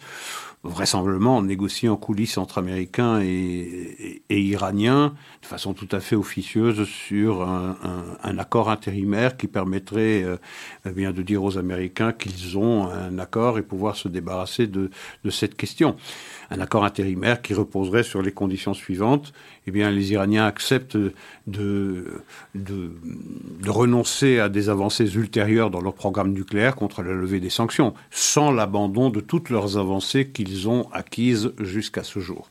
vraisemblablement 0.64 1.42
négocié 1.42 1.90
en 1.90 1.98
coulisses 1.98 2.38
entre 2.38 2.60
Américains 2.60 3.20
et, 3.22 4.22
Iraniens 4.30 5.14
de 5.42 5.46
façon 5.48 5.74
tout 5.74 5.88
à 5.92 6.00
fait 6.00 6.16
officieuse 6.16 6.88
sur 6.88 7.42
un, 7.42 8.38
accord 8.38 8.70
intérimaire 8.70 9.38
qui 9.38 9.48
permettrait 9.48 10.24
euh, 10.24 10.38
eh 10.86 10.92
bien 10.92 11.12
de 11.12 11.22
dire 11.22 11.44
aux 11.44 11.58
Américains 11.58 12.12
qu'ils 12.14 12.58
ont 12.58 12.90
un 12.90 13.20
accord 13.20 13.58
et 13.58 13.62
pouvoir 13.62 13.96
se 13.96 14.08
débarrasser 14.08 14.68
de 14.68 14.90
cette 15.30 15.56
question. 15.56 15.96
Un 16.54 16.60
accord 16.60 16.84
intérimaire 16.84 17.42
qui 17.42 17.54
reposerait 17.54 18.04
sur 18.04 18.22
les 18.22 18.34
conditions 18.34 18.74
suivantes. 18.74 19.32
Eh 19.68 19.72
bien, 19.72 19.90
les 19.90 20.12
Iraniens 20.12 20.46
acceptent 20.46 20.98
de, 21.48 22.22
de, 22.56 22.92
renoncer 23.68 24.40
à 24.40 24.50
des 24.50 24.68
avancées 24.68 25.16
ultérieures 25.16 25.70
dans 25.70 25.80
leur 25.80 25.94
programme 25.94 26.34
nucléaire 26.34 26.76
contre 26.76 27.04
la 27.04 27.14
levée 27.14 27.40
des 27.40 27.50
sanctions, 27.50 27.94
sans 28.10 28.52
l'abandon 28.52 29.10
de 29.10 29.22
toutes 29.22 29.50
leurs 29.50 29.78
avancées 29.78 30.28
qu'ils 30.28 30.68
ont 30.68 30.90
acquises 30.92 31.54
jusqu'à 31.60 32.04
ce 32.04 32.20
jour. 32.20 32.50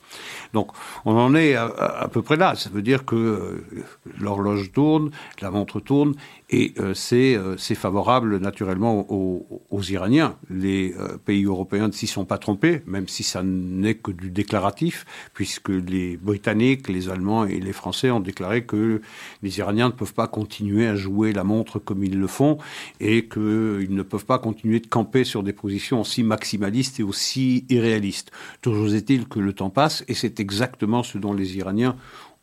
Donc, 0.54 0.70
on 1.04 1.14
en 1.16 1.34
est 1.34 1.54
à, 1.54 2.08
peu 2.10 2.22
près 2.22 2.36
là. 2.36 2.54
Ça 2.54 2.70
veut 2.70 2.82
dire 2.82 3.04
que 3.04 3.16
euh, 3.16 3.84
l'horloge 4.18 4.72
tourne, 4.72 5.10
la 5.42 5.50
montre 5.50 5.78
tourne, 5.78 6.14
et 6.50 6.74
euh, 6.78 6.94
euh, 7.12 7.54
c'est 7.58 7.74
favorable 7.74 8.38
naturellement 8.38 9.06
aux, 9.10 9.82
Iraniens. 9.88 10.36
Les 10.50 10.94
pays 11.24 11.44
européens 11.44 11.88
ne 11.88 11.92
s'y 11.92 12.06
sont 12.06 12.24
pas 12.24 12.38
trompés, 12.38 12.82
même 12.86 13.08
si 13.08 13.22
ça 13.22 13.42
n'est 13.42 13.94
que 13.94 14.10
du 14.10 14.30
déclaratif, 14.30 15.06
puisque 15.32 15.70
les 15.70 16.16
Britanniques, 16.16 16.88
les 16.88 17.08
Allemands 17.08 17.46
et 17.46 17.60
les 17.60 17.72
Français 17.72 18.10
ont 18.10 18.20
déclaré 18.20 18.64
que 18.64 19.00
les 19.42 19.58
Iraniens 19.58 19.86
ne 19.86 19.94
peuvent 19.94 20.12
pas 20.12 20.26
continuer 20.26 20.86
à 20.86 20.96
jouer 20.96 21.32
la 21.32 21.44
montre 21.44 21.78
comme 21.78 22.04
ils 22.04 22.18
le 22.18 22.26
font, 22.26 22.58
et 23.00 23.26
qu'ils 23.26 23.94
ne 23.94 24.02
peuvent 24.02 24.26
pas 24.26 24.38
continuer 24.38 24.80
de 24.80 24.86
camper 24.86 25.24
sur 25.24 25.42
des 25.42 25.54
positions 25.54 26.02
aussi 26.02 26.22
maximalistes 26.22 27.00
et 27.00 27.02
aussi 27.02 27.64
irréalistes. 27.70 28.30
Toujours 28.60 28.94
est-il 28.94 29.26
que 29.26 29.38
le 29.38 29.52
temps 29.52 29.70
passe, 29.70 30.04
et 30.08 30.14
c'est 30.14 30.40
exactement 30.40 31.02
ce 31.02 31.16
dont 31.16 31.32
les 31.32 31.56
Iraniens 31.56 31.96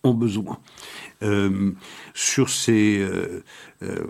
ont 0.04 0.14
besoin. 0.14 0.60
Euh, 1.24 1.72
sur 2.14 2.50
ces. 2.50 3.00
Euh, 3.00 3.44
euh, 3.82 4.06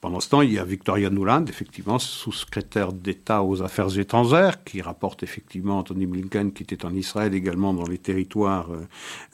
pendant 0.00 0.18
ce 0.18 0.30
temps, 0.30 0.42
il 0.42 0.52
y 0.52 0.58
a 0.58 0.64
Victoria 0.64 1.10
Nuland, 1.10 1.44
effectivement, 1.46 2.00
sous-secrétaire 2.00 2.92
d'État 2.92 3.44
aux 3.44 3.62
Affaires 3.62 3.96
étrangères, 3.96 4.64
qui 4.64 4.82
rapporte 4.82 5.22
effectivement 5.22 5.78
Anthony 5.78 6.06
Blinken, 6.06 6.52
qui 6.52 6.64
était 6.64 6.84
en 6.84 6.92
Israël 6.92 7.34
également 7.34 7.72
dans 7.72 7.86
les 7.86 7.98
territoires 7.98 8.68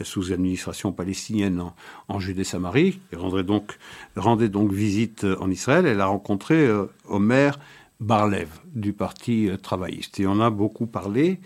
sous 0.02 0.30
administration 0.30 0.92
palestinienne 0.92 1.64
en, 2.08 2.20
Judée-Samarie, 2.20 3.00
et 3.12 3.42
donc, 3.44 3.78
rendait 4.14 4.50
donc 4.50 4.70
visite 4.70 5.24
en 5.40 5.50
Israël. 5.50 5.86
Elle 5.86 6.02
a 6.02 6.06
rencontré 6.06 6.68
Omer 7.06 7.58
Barlev 8.00 8.48
du 8.66 8.92
Parti 8.92 9.48
travailliste. 9.62 10.20
Et 10.20 10.26
on 10.26 10.38
a 10.38 10.50
beaucoup 10.50 10.86
parlé 10.86 11.40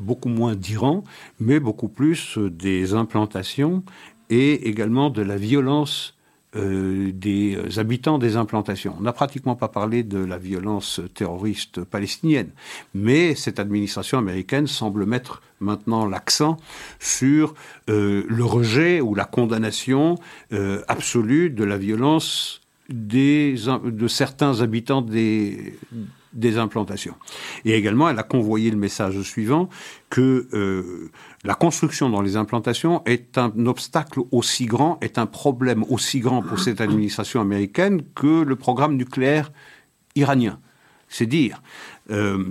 beaucoup 0.00 0.28
moins 0.28 0.54
d'Iran, 0.54 1.04
mais 1.40 1.60
beaucoup 1.60 1.88
plus 1.88 2.38
euh, 2.38 2.50
des 2.50 2.94
implantations 2.94 3.82
et 4.30 4.68
également 4.68 5.10
de 5.10 5.22
la 5.22 5.36
violence 5.36 6.14
euh, 6.56 7.10
des 7.12 7.58
habitants 7.78 8.18
des 8.18 8.36
implantations. 8.36 8.94
On 8.98 9.02
n'a 9.02 9.12
pratiquement 9.12 9.56
pas 9.56 9.68
parlé 9.68 10.02
de 10.02 10.18
la 10.18 10.38
violence 10.38 11.00
terroriste 11.14 11.84
palestinienne, 11.84 12.50
mais 12.94 13.34
cette 13.34 13.60
administration 13.60 14.18
américaine 14.18 14.66
semble 14.66 15.06
mettre 15.06 15.42
maintenant 15.60 16.06
l'accent 16.06 16.56
sur 16.98 17.54
euh, 17.88 18.24
le 18.28 18.44
rejet 18.44 19.00
ou 19.00 19.14
la 19.14 19.24
condamnation 19.24 20.16
absolue 20.88 21.50
de 21.50 21.64
la 21.64 21.76
violence 21.76 22.60
des, 22.88 23.56
de 23.84 24.08
certains 24.08 24.60
habitants 24.60 25.02
des, 25.02 25.78
des 26.32 26.58
implantations. 26.58 27.14
Et 27.64 27.72
également, 27.74 28.08
elle 28.08 28.18
a 28.18 28.22
convoyé 28.22 28.70
le 28.70 28.76
message 28.76 29.20
suivant 29.22 29.68
que 30.10 30.48
euh, 30.52 31.10
la 31.44 31.54
construction 31.54 32.10
dans 32.10 32.20
les 32.20 32.36
implantations 32.36 33.02
est 33.06 33.38
un 33.38 33.66
obstacle 33.66 34.20
aussi 34.32 34.66
grand, 34.66 34.98
est 35.00 35.18
un 35.18 35.26
problème 35.26 35.84
aussi 35.88 36.20
grand 36.20 36.42
pour 36.42 36.58
cette 36.58 36.80
administration 36.80 37.40
américaine 37.40 38.02
que 38.14 38.42
le 38.42 38.56
programme 38.56 38.96
nucléaire 38.96 39.50
iranien. 40.14 40.58
C'est 41.08 41.26
dire. 41.26 41.62
Euh, 42.10 42.44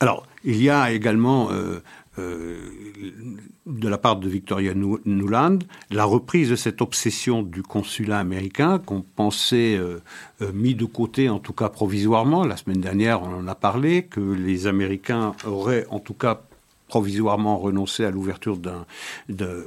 alors, 0.00 0.26
il 0.44 0.60
y 0.60 0.70
a 0.70 0.90
également 0.90 1.50
euh, 1.50 1.80
de 2.18 3.88
la 3.88 3.98
part 3.98 4.16
de 4.16 4.28
Victoria 4.28 4.74
Nuland, 4.74 5.58
la 5.90 6.04
reprise 6.04 6.50
de 6.50 6.56
cette 6.56 6.82
obsession 6.82 7.42
du 7.42 7.62
consulat 7.62 8.18
américain 8.18 8.78
qu'on 8.78 9.02
pensait 9.02 9.76
euh, 9.76 10.00
euh, 10.42 10.52
mis 10.52 10.74
de 10.74 10.84
côté, 10.84 11.28
en 11.28 11.38
tout 11.38 11.52
cas 11.52 11.68
provisoirement. 11.68 12.44
La 12.44 12.56
semaine 12.56 12.80
dernière, 12.80 13.22
on 13.22 13.34
en 13.34 13.48
a 13.48 13.54
parlé, 13.54 14.04
que 14.04 14.20
les 14.20 14.66
Américains 14.66 15.34
auraient 15.46 15.86
en 15.90 16.00
tout 16.00 16.14
cas 16.14 16.42
provisoirement 16.92 17.56
renoncé 17.56 18.04
à 18.04 18.10
l'ouverture 18.10 18.58
d'un 18.58 18.84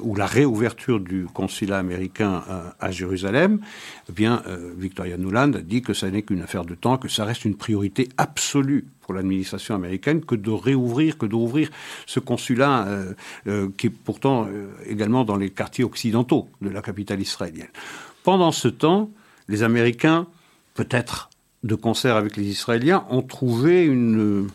ou 0.04 0.14
la 0.14 0.28
réouverture 0.28 1.00
du 1.00 1.26
consulat 1.34 1.80
américain 1.80 2.44
à, 2.80 2.92
Jérusalem, 2.92 3.62
eh 4.08 4.12
bien 4.12 4.44
euh, 4.46 4.72
Victoria 4.78 5.18
Nuland 5.18 5.52
a 5.54 5.62
dit 5.62 5.82
que 5.82 5.96
ça 5.96 6.08
n'est 6.12 6.22
qu'une 6.22 6.44
affaire 6.44 6.66
de 6.66 6.76
temps, 6.76 7.00
que 7.00 7.08
ça 7.08 7.26
reste 7.26 7.44
une 7.44 7.56
priorité 7.56 8.10
absolue 8.18 8.86
pour 9.02 9.16
l'administration 9.16 9.74
américaine 9.74 10.24
que 10.24 10.36
de 10.36 10.52
réouvrir, 10.52 11.18
que 11.18 11.26
d'ouvrir 11.26 11.72
ce 12.06 12.20
consulat 12.20 12.86
euh, 12.86 13.14
euh, 13.48 13.70
qui 13.76 13.88
est 13.88 13.90
pourtant 13.90 14.48
également 14.86 15.24
dans 15.24 15.36
les 15.36 15.50
quartiers 15.50 15.84
occidentaux 15.84 16.48
de 16.62 16.70
la 16.70 16.84
capitale 16.84 17.22
israélienne. 17.22 17.74
Pendant 18.22 18.52
ce 18.52 18.68
temps, 18.68 19.10
les 19.48 19.64
Américains, 19.64 20.28
peut-être 20.76 21.32
de 21.64 21.74
concert 21.74 22.18
avec 22.18 22.38
les 22.38 22.46
Israéliens, 22.46 23.04
ont 23.10 23.24
trouvé 23.24 23.84
une 23.84 24.48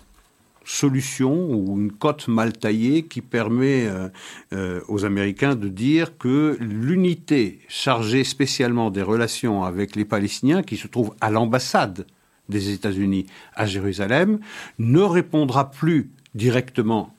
solution 0.71 1.51
ou 1.51 1.79
une 1.79 1.91
cote 1.91 2.29
mal 2.29 2.53
taillée 2.53 3.03
qui 3.03 3.21
permet 3.21 3.87
euh, 3.87 4.09
euh, 4.53 4.81
aux 4.89 5.05
Américains 5.05 5.57
de 5.57 5.69
dire 5.69 6.17
que 6.17 6.57
l'unité 6.61 7.59
chargée 7.69 8.23
spécialement 8.23 8.91
des 8.91 9.03
relations 9.03 9.65
avec 9.65 9.97
les 9.97 10.05
Palestiniens, 10.05 10.63
qui 10.63 10.77
se 10.77 10.87
trouve 10.87 11.15
à 11.21 11.31
l'ambassade 11.31 12.07
des 12.49 12.71
États-Unis 12.71 13.27
à 13.55 13.67
Jérusalem, 13.67 14.39
ne 14.79 15.01
répondra 15.01 15.71
plus 15.71 16.11
directement 16.35 17.15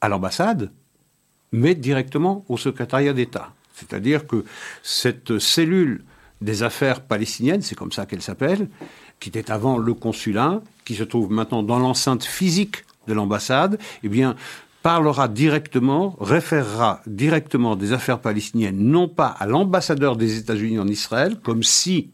à 0.00 0.08
l'ambassade, 0.08 0.70
mais 1.52 1.74
directement 1.74 2.44
au 2.48 2.56
secrétariat 2.56 3.12
d'État. 3.12 3.52
C'est-à-dire 3.74 4.26
que 4.26 4.44
cette 4.82 5.38
cellule 5.38 6.04
des 6.40 6.62
affaires 6.62 7.02
palestiniennes, 7.02 7.62
c'est 7.62 7.74
comme 7.74 7.92
ça 7.92 8.06
qu'elle 8.06 8.22
s'appelle, 8.22 8.68
qui 9.20 9.28
était 9.28 9.50
avant 9.50 9.78
le 9.78 9.94
consulat, 9.94 10.60
qui 10.84 10.94
se 10.94 11.04
trouve 11.04 11.30
maintenant 11.30 11.62
dans 11.62 11.78
l'enceinte 11.78 12.24
physique 12.24 12.84
de 13.06 13.14
l'ambassade, 13.14 13.78
eh 14.02 14.08
bien, 14.08 14.36
parlera 14.82 15.26
directement, 15.26 16.16
référera 16.20 17.00
directement 17.06 17.74
des 17.74 17.92
affaires 17.92 18.20
palestiniennes, 18.20 18.78
non 18.78 19.08
pas 19.08 19.26
à 19.26 19.46
l'ambassadeur 19.46 20.16
des 20.16 20.38
États-Unis 20.38 20.78
en 20.78 20.86
Israël, 20.86 21.38
comme 21.42 21.62
si 21.62 22.10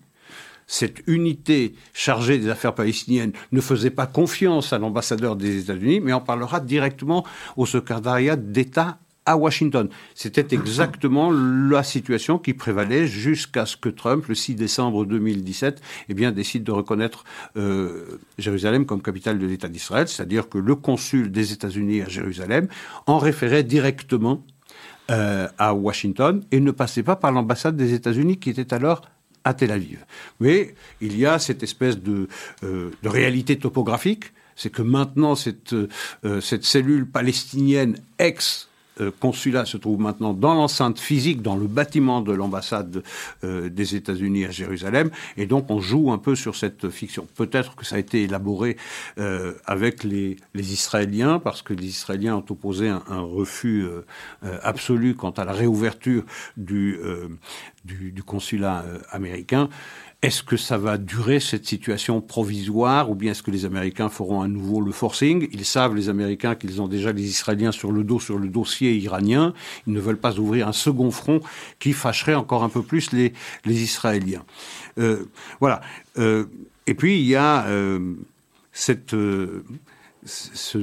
cette 0.66 1.02
unité 1.06 1.75
chargée 1.92 2.38
des 2.38 2.49
affaires 2.49 2.75
palestiniennes 2.75 3.32
ne 3.52 3.61
faisait 3.61 3.90
pas 3.90 4.06
confiance 4.06 4.73
à 4.73 4.78
l'ambassadeur 4.78 5.37
des 5.37 5.61
États-Unis, 5.64 6.00
mais 6.00 6.14
en 6.14 6.23
parlera 6.23 6.61
directement 6.61 7.26
au 7.59 7.66
secrétariat 7.66 8.37
d'État 8.37 8.97
à 9.26 9.36
Washington. 9.36 9.88
C'était 10.14 10.54
exactement 10.54 11.30
la 11.30 11.82
situation 11.82 12.38
qui 12.38 12.54
prévalait 12.54 13.06
jusqu'à 13.06 13.66
ce 13.66 13.76
que 13.76 13.88
Trump, 13.88 14.26
le 14.26 14.34
6 14.34 14.54
décembre 14.54 15.04
2017, 15.04 15.80
eh 16.08 16.14
bien, 16.14 16.32
décide 16.32 16.64
de 16.64 16.72
reconnaître 16.72 17.24
euh, 17.56 18.20
Jérusalem 18.38 18.84
comme 18.84 19.00
capitale 19.00 19.38
de 19.38 19.46
l'État 19.46 19.68
d'Israël, 19.68 20.08
c'est-à-dire 20.08 20.48
que 20.48 20.58
le 20.58 20.74
consul 20.74 21.30
des 21.30 21.52
États-Unis 21.52 22.02
à 22.02 22.08
Jérusalem 22.08 22.66
en 23.06 23.18
référait 23.18 23.62
directement 23.62 24.44
euh, 25.10 25.48
à 25.58 25.74
Washington 25.74 26.42
et 26.50 26.60
ne 26.60 26.70
passait 26.70 27.02
pas 27.02 27.16
par 27.16 27.30
l'ambassade 27.30 27.76
des 27.76 27.94
États-Unis 27.94 28.38
qui 28.38 28.50
était 28.50 28.74
alors 28.74 29.02
à 29.44 29.54
Tel 29.54 29.70
Aviv. 29.70 30.04
Mais 30.40 30.74
il 31.00 31.18
y 31.18 31.26
a 31.26 31.38
cette 31.38 31.62
espèce 31.62 31.98
de, 31.98 32.28
euh, 32.64 32.90
réalité 33.04 33.58
topographique, 33.58 34.32
c'est 34.54 34.70
que 34.70 34.82
maintenant 34.82 35.34
cette, 35.34 35.74
cette 36.40 36.64
cellule 36.64 37.06
palestinienne 37.06 37.96
ex 38.18 38.68
consulat 39.20 39.64
se 39.64 39.76
trouve 39.76 40.00
maintenant 40.00 40.34
dans 40.34 40.54
l'enceinte 40.54 40.99
physique, 40.99 41.42
dans 41.42 41.56
le 41.56 41.66
bâtiment 41.66 42.20
de 42.20 42.32
l'ambassade 42.32 43.02
euh, 43.44 43.68
des 43.68 43.96
États-Unis 43.96 44.44
à 44.44 44.50
Jérusalem, 44.50 45.11
et 45.37 45.46
donc 45.46 45.70
on 45.70 45.80
joue 45.80 46.12
un 46.12 46.18
peu 46.18 46.34
sur 46.34 46.56
cette 46.56 46.90
fiction. 46.90 47.26
Peut-être 47.34 47.75
que 47.75 47.84
ça 47.84 47.96
a 47.96 47.99
été 47.99 48.22
élaboré 48.22 48.76
euh, 49.18 49.54
avec 49.64 50.04
les, 50.04 50.37
Israéliens, 50.54 51.38
parce 51.38 51.62
que 51.62 51.75
les 51.75 51.87
Israéliens 51.87 52.37
ont 52.37 52.44
opposé 52.50 52.88
un, 52.88 53.02
refus 53.22 53.87
absolu 54.62 55.14
quant 55.14 55.30
à 55.30 55.44
la 55.44 55.52
réouverture 55.52 56.25
du 56.56 56.99
consulat 58.26 58.84
américain. 59.11 59.68
Est-ce 60.22 60.44
que 60.44 60.56
ça 60.56 60.78
va 60.78 60.98
durer 60.98 61.40
cette 61.40 61.66
situation 61.66 62.20
provisoire 62.20 63.10
ou 63.10 63.16
bien 63.16 63.32
est-ce 63.32 63.42
que 63.42 63.50
les 63.50 63.64
Américains 63.64 64.08
feront 64.08 64.40
à 64.40 64.46
nouveau 64.46 64.80
le 64.80 64.92
forcing? 64.92 65.48
Ils 65.50 65.64
savent, 65.64 65.96
les 65.96 66.08
Américains, 66.08 66.54
qu'ils 66.54 66.80
ont 66.80 66.86
déjà 66.86 67.10
les 67.10 67.24
Israéliens 67.24 67.72
sur 67.72 67.90
le 67.90 68.04
dos, 68.04 68.20
sur 68.20 68.38
le 68.38 68.46
dossier 68.46 68.94
iranien. 68.94 69.52
Ils 69.88 69.92
ne 69.92 70.00
veulent 70.00 70.20
pas 70.20 70.38
ouvrir 70.38 70.68
un 70.68 70.72
second 70.72 71.10
front 71.10 71.40
qui 71.80 71.92
fâcherait 71.92 72.36
encore 72.36 72.62
un 72.62 72.68
peu 72.68 72.82
plus 72.82 73.10
les, 73.12 73.32
Israéliens. 73.66 74.44
Euh, 74.98 75.24
voilà. 75.58 75.80
Euh, 76.18 76.44
et 76.86 76.94
puis, 76.94 77.18
il 77.18 77.26
y 77.26 77.34
a 77.34 77.66
euh, 77.66 78.14
cette... 78.72 79.16
Ce, 80.24 80.78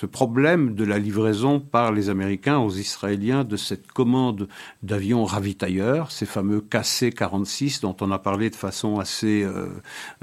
ce 0.00 0.06
problème 0.06 0.76
de 0.76 0.84
la 0.84 0.96
livraison 0.96 1.58
par 1.58 1.90
les 1.90 2.08
Américains 2.08 2.58
aux 2.58 2.70
Israéliens 2.70 3.42
de 3.42 3.56
cette 3.56 3.90
commande 3.90 4.46
d'avions 4.84 5.24
ravitailleurs, 5.24 6.12
ces 6.12 6.24
fameux 6.24 6.60
KC-46 6.60 7.80
dont 7.80 7.96
on 8.00 8.12
a 8.12 8.20
parlé 8.20 8.48
de 8.48 8.54
façon 8.54 9.00
assez 9.00 9.42
euh, 9.42 9.66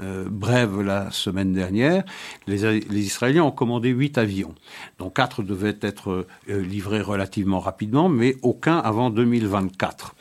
euh, 0.00 0.24
brève 0.30 0.80
la 0.80 1.10
semaine 1.10 1.52
dernière. 1.52 2.04
Les, 2.46 2.64
Israéliens 2.98 3.44
ont 3.44 3.50
commandé 3.50 3.90
huit 3.90 4.16
avions, 4.16 4.54
dont 4.98 5.10
quatre 5.10 5.42
devaient 5.42 5.78
être 5.82 6.26
euh, 6.48 6.62
livrés 6.62 7.02
relativement 7.02 7.60
rapidement, 7.60 8.08
mais 8.08 8.36
aucun 8.40 8.78
avant 8.78 9.10
2024 9.10 10.14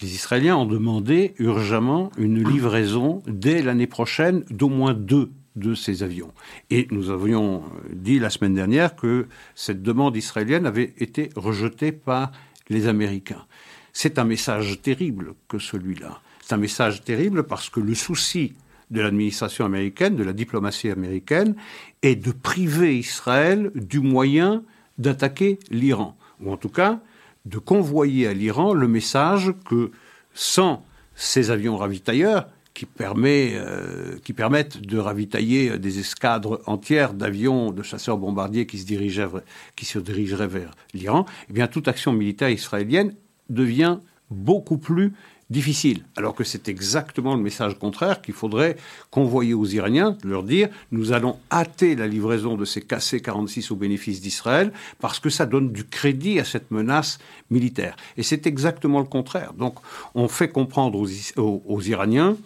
les 0.00 0.14
Israéliens 0.16 0.56
ont 0.56 0.66
demandé 0.66 1.32
urgemment 1.38 2.10
une 2.18 2.42
livraison 2.42 3.22
dès 3.28 3.62
l'année 3.62 3.86
prochaine 3.86 4.42
d'au 4.50 4.68
moins 4.68 4.94
deux 4.94 5.30
de 5.56 5.74
ces 5.74 6.02
avions. 6.02 6.32
Et 6.70 6.88
nous 6.90 7.10
avions 7.10 7.62
dit 7.92 8.18
la 8.18 8.30
semaine 8.30 8.54
dernière 8.54 8.96
que 8.96 9.26
cette 9.54 9.82
demande 9.82 10.16
israélienne 10.16 10.66
avait 10.66 10.94
été 10.98 11.30
rejetée 11.36 11.92
par 11.92 12.32
les 12.68 12.88
Américains. 12.88 13.44
C'est 13.92 14.18
un 14.18 14.24
message 14.24 14.80
terrible 14.80 15.34
que 15.48 15.58
celui-là. 15.58 16.20
C'est 16.40 16.54
un 16.54 16.58
message 16.58 17.02
terrible 17.04 17.44
parce 17.44 17.68
que 17.68 17.80
le 17.80 17.94
souci 17.94 18.54
de 18.90 19.00
l'administration 19.00 19.64
américaine, 19.64 20.16
de 20.16 20.24
la 20.24 20.32
diplomatie 20.32 20.90
américaine, 20.90 21.54
est 22.02 22.16
de 22.16 22.32
priver 22.32 22.98
Israël 22.98 23.70
du 23.74 24.00
moyen 24.00 24.62
d'attaquer 24.98 25.58
l'Iran, 25.70 26.16
ou 26.40 26.52
en 26.52 26.56
tout 26.56 26.68
cas 26.68 27.00
de 27.44 27.58
convoyer 27.58 28.26
à 28.26 28.34
l'Iran 28.34 28.72
le 28.74 28.86
message 28.88 29.52
que 29.68 29.90
sans 30.34 30.84
ces 31.14 31.50
avions 31.50 31.76
ravitailleurs, 31.76 32.48
qui, 32.74 32.86
permet, 32.86 33.52
euh, 33.54 34.18
qui 34.24 34.32
permettent 34.32 34.80
de 34.80 34.98
ravitailler 34.98 35.78
des 35.78 35.98
escadres 35.98 36.60
entières 36.66 37.14
d'avions 37.14 37.70
de 37.70 37.82
chasseurs 37.82 38.18
bombardiers 38.18 38.66
qui 38.66 38.78
se, 38.78 38.86
dirigeaient, 38.86 39.28
qui 39.76 39.84
se 39.84 39.98
dirigeraient 39.98 40.46
vers 40.46 40.70
l'Iran, 40.94 41.26
eh 41.50 41.52
bien 41.52 41.66
toute 41.66 41.88
action 41.88 42.12
militaire 42.12 42.50
israélienne 42.50 43.14
devient 43.50 43.98
beaucoup 44.30 44.78
plus 44.78 45.12
difficile. 45.50 46.04
Alors 46.16 46.34
que 46.34 46.44
c'est 46.44 46.68
exactement 46.68 47.36
le 47.36 47.42
message 47.42 47.78
contraire 47.78 48.22
qu'il 48.22 48.34
faudrait 48.34 48.76
convoyer 49.10 49.54
aux 49.54 49.66
Iraniens, 49.66 50.16
leur 50.24 50.42
dire 50.42 50.68
nous 50.90 51.12
allons 51.12 51.38
hâter 51.52 51.94
la 51.94 52.08
livraison 52.08 52.56
de 52.56 52.64
ces 52.64 52.80
KC-46 52.80 53.72
au 53.72 53.76
bénéfice 53.76 54.20
d'Israël 54.20 54.72
parce 54.98 55.20
que 55.20 55.30
ça 55.30 55.46
donne 55.46 55.70
du 55.70 55.84
crédit 55.84 56.40
à 56.40 56.44
cette 56.44 56.70
menace 56.70 57.18
militaire. 57.50 57.96
Et 58.16 58.22
c'est 58.22 58.46
exactement 58.46 58.98
le 58.98 59.04
contraire. 59.04 59.52
Donc 59.52 59.74
on 60.14 60.26
fait 60.26 60.48
comprendre 60.48 60.98
aux, 60.98 61.62
aux 61.66 61.82
Iraniens 61.82 62.36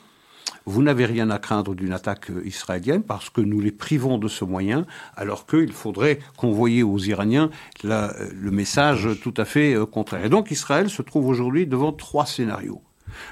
vous 0.67 0.83
n'avez 0.83 1.07
rien 1.07 1.31
à 1.31 1.39
craindre 1.39 1.75
d'une 1.75 1.93
attaque 1.93 2.31
israélienne 2.45 3.03
parce 3.03 3.31
que 3.31 3.41
nous 3.41 3.61
les 3.61 3.71
privons 3.71 4.19
de 4.19 4.29
ce 4.29 4.45
moyen, 4.45 4.85
alors 5.17 5.47
qu'il 5.47 5.73
faudrait 5.73 6.19
convoyer 6.37 6.83
aux 6.83 6.99
Iraniens 6.99 7.51
la, 7.85 8.13
le 8.35 8.51
message 8.51 9.09
tout 9.23 9.35
à 9.37 9.45
fait 9.45 9.75
euh, 9.75 9.87
contraire. 9.87 10.25
Et 10.25 10.29
donc 10.29 10.51
Israël 10.51 10.91
se 10.91 11.03
trouve 11.03 11.29
aujourd'hui 11.29 11.67
devant 11.67 11.93
trois 11.93 12.27
scénarios. 12.27 12.83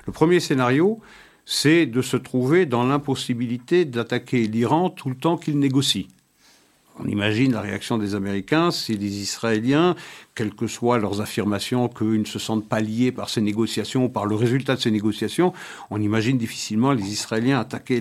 Le 0.06 0.12
premier 0.12 0.38
scénario, 0.38 1.00
c'est 1.44 1.86
de 1.86 2.02
se 2.02 2.16
trouver 2.16 2.66
dans 2.66 2.84
l'impossibilité 2.84 3.84
d'attaquer 3.84 4.46
l'Iran 4.46 4.88
tout 4.88 5.08
le 5.08 5.16
temps 5.16 5.36
qu'il 5.36 5.58
négocie. 5.58 6.08
On 7.00 7.06
imagine 7.06 7.52
la 7.52 7.60
réaction 7.60 7.98
des 7.98 8.14
Américains 8.14 8.70
si 8.70 8.96
les 8.96 9.20
Israéliens, 9.20 9.96
quelles 10.34 10.54
que 10.54 10.68
soient 10.68 10.98
leurs 10.98 11.20
affirmations 11.20 11.88
qu'ils 11.88 12.20
ne 12.20 12.24
se 12.24 12.38
sentent 12.38 12.68
pas 12.68 12.80
liés 12.80 13.10
par 13.10 13.28
ces 13.28 13.40
négociations 13.40 14.04
ou 14.04 14.08
par 14.08 14.26
le 14.26 14.36
résultat 14.36 14.76
de 14.76 14.80
ces 14.80 14.92
négociations, 14.92 15.52
on 15.90 16.00
imagine 16.00 16.38
difficilement 16.38 16.92
les 16.92 17.04
Israéliens 17.04 17.58
attaquer 17.58 18.00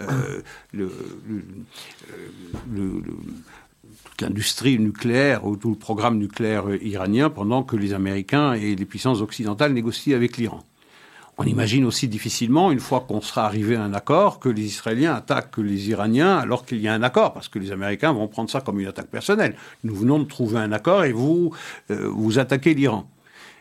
euh, 0.00 0.42
toute 4.04 4.22
l'industrie 4.22 4.78
nucléaire 4.80 5.46
ou 5.46 5.56
tout 5.56 5.70
le 5.70 5.76
programme 5.76 6.18
nucléaire 6.18 6.64
iranien 6.82 7.30
pendant 7.30 7.62
que 7.62 7.76
les 7.76 7.92
Américains 7.92 8.54
et 8.54 8.74
les 8.74 8.84
puissances 8.84 9.20
occidentales 9.20 9.72
négocient 9.72 10.16
avec 10.16 10.36
l'Iran. 10.36 10.64
On 11.38 11.44
imagine 11.44 11.84
aussi 11.84 12.08
difficilement, 12.08 12.72
une 12.72 12.80
fois 12.80 13.04
qu'on 13.06 13.20
sera 13.20 13.44
arrivé 13.44 13.76
à 13.76 13.82
un 13.82 13.92
accord, 13.92 14.40
que 14.40 14.48
les 14.48 14.64
Israéliens 14.64 15.14
attaquent 15.14 15.58
les 15.58 15.90
Iraniens 15.90 16.38
alors 16.38 16.64
qu'il 16.64 16.80
y 16.80 16.88
a 16.88 16.94
un 16.94 17.02
accord, 17.02 17.34
parce 17.34 17.48
que 17.48 17.58
les 17.58 17.72
Américains 17.72 18.12
vont 18.12 18.26
prendre 18.26 18.48
ça 18.48 18.62
comme 18.62 18.80
une 18.80 18.86
attaque 18.86 19.08
personnelle. 19.08 19.54
Nous 19.84 19.94
venons 19.94 20.18
de 20.18 20.24
trouver 20.24 20.58
un 20.58 20.72
accord 20.72 21.04
et 21.04 21.12
vous, 21.12 21.54
euh, 21.90 22.08
vous 22.08 22.38
attaquez 22.38 22.72
l'Iran. 22.72 23.10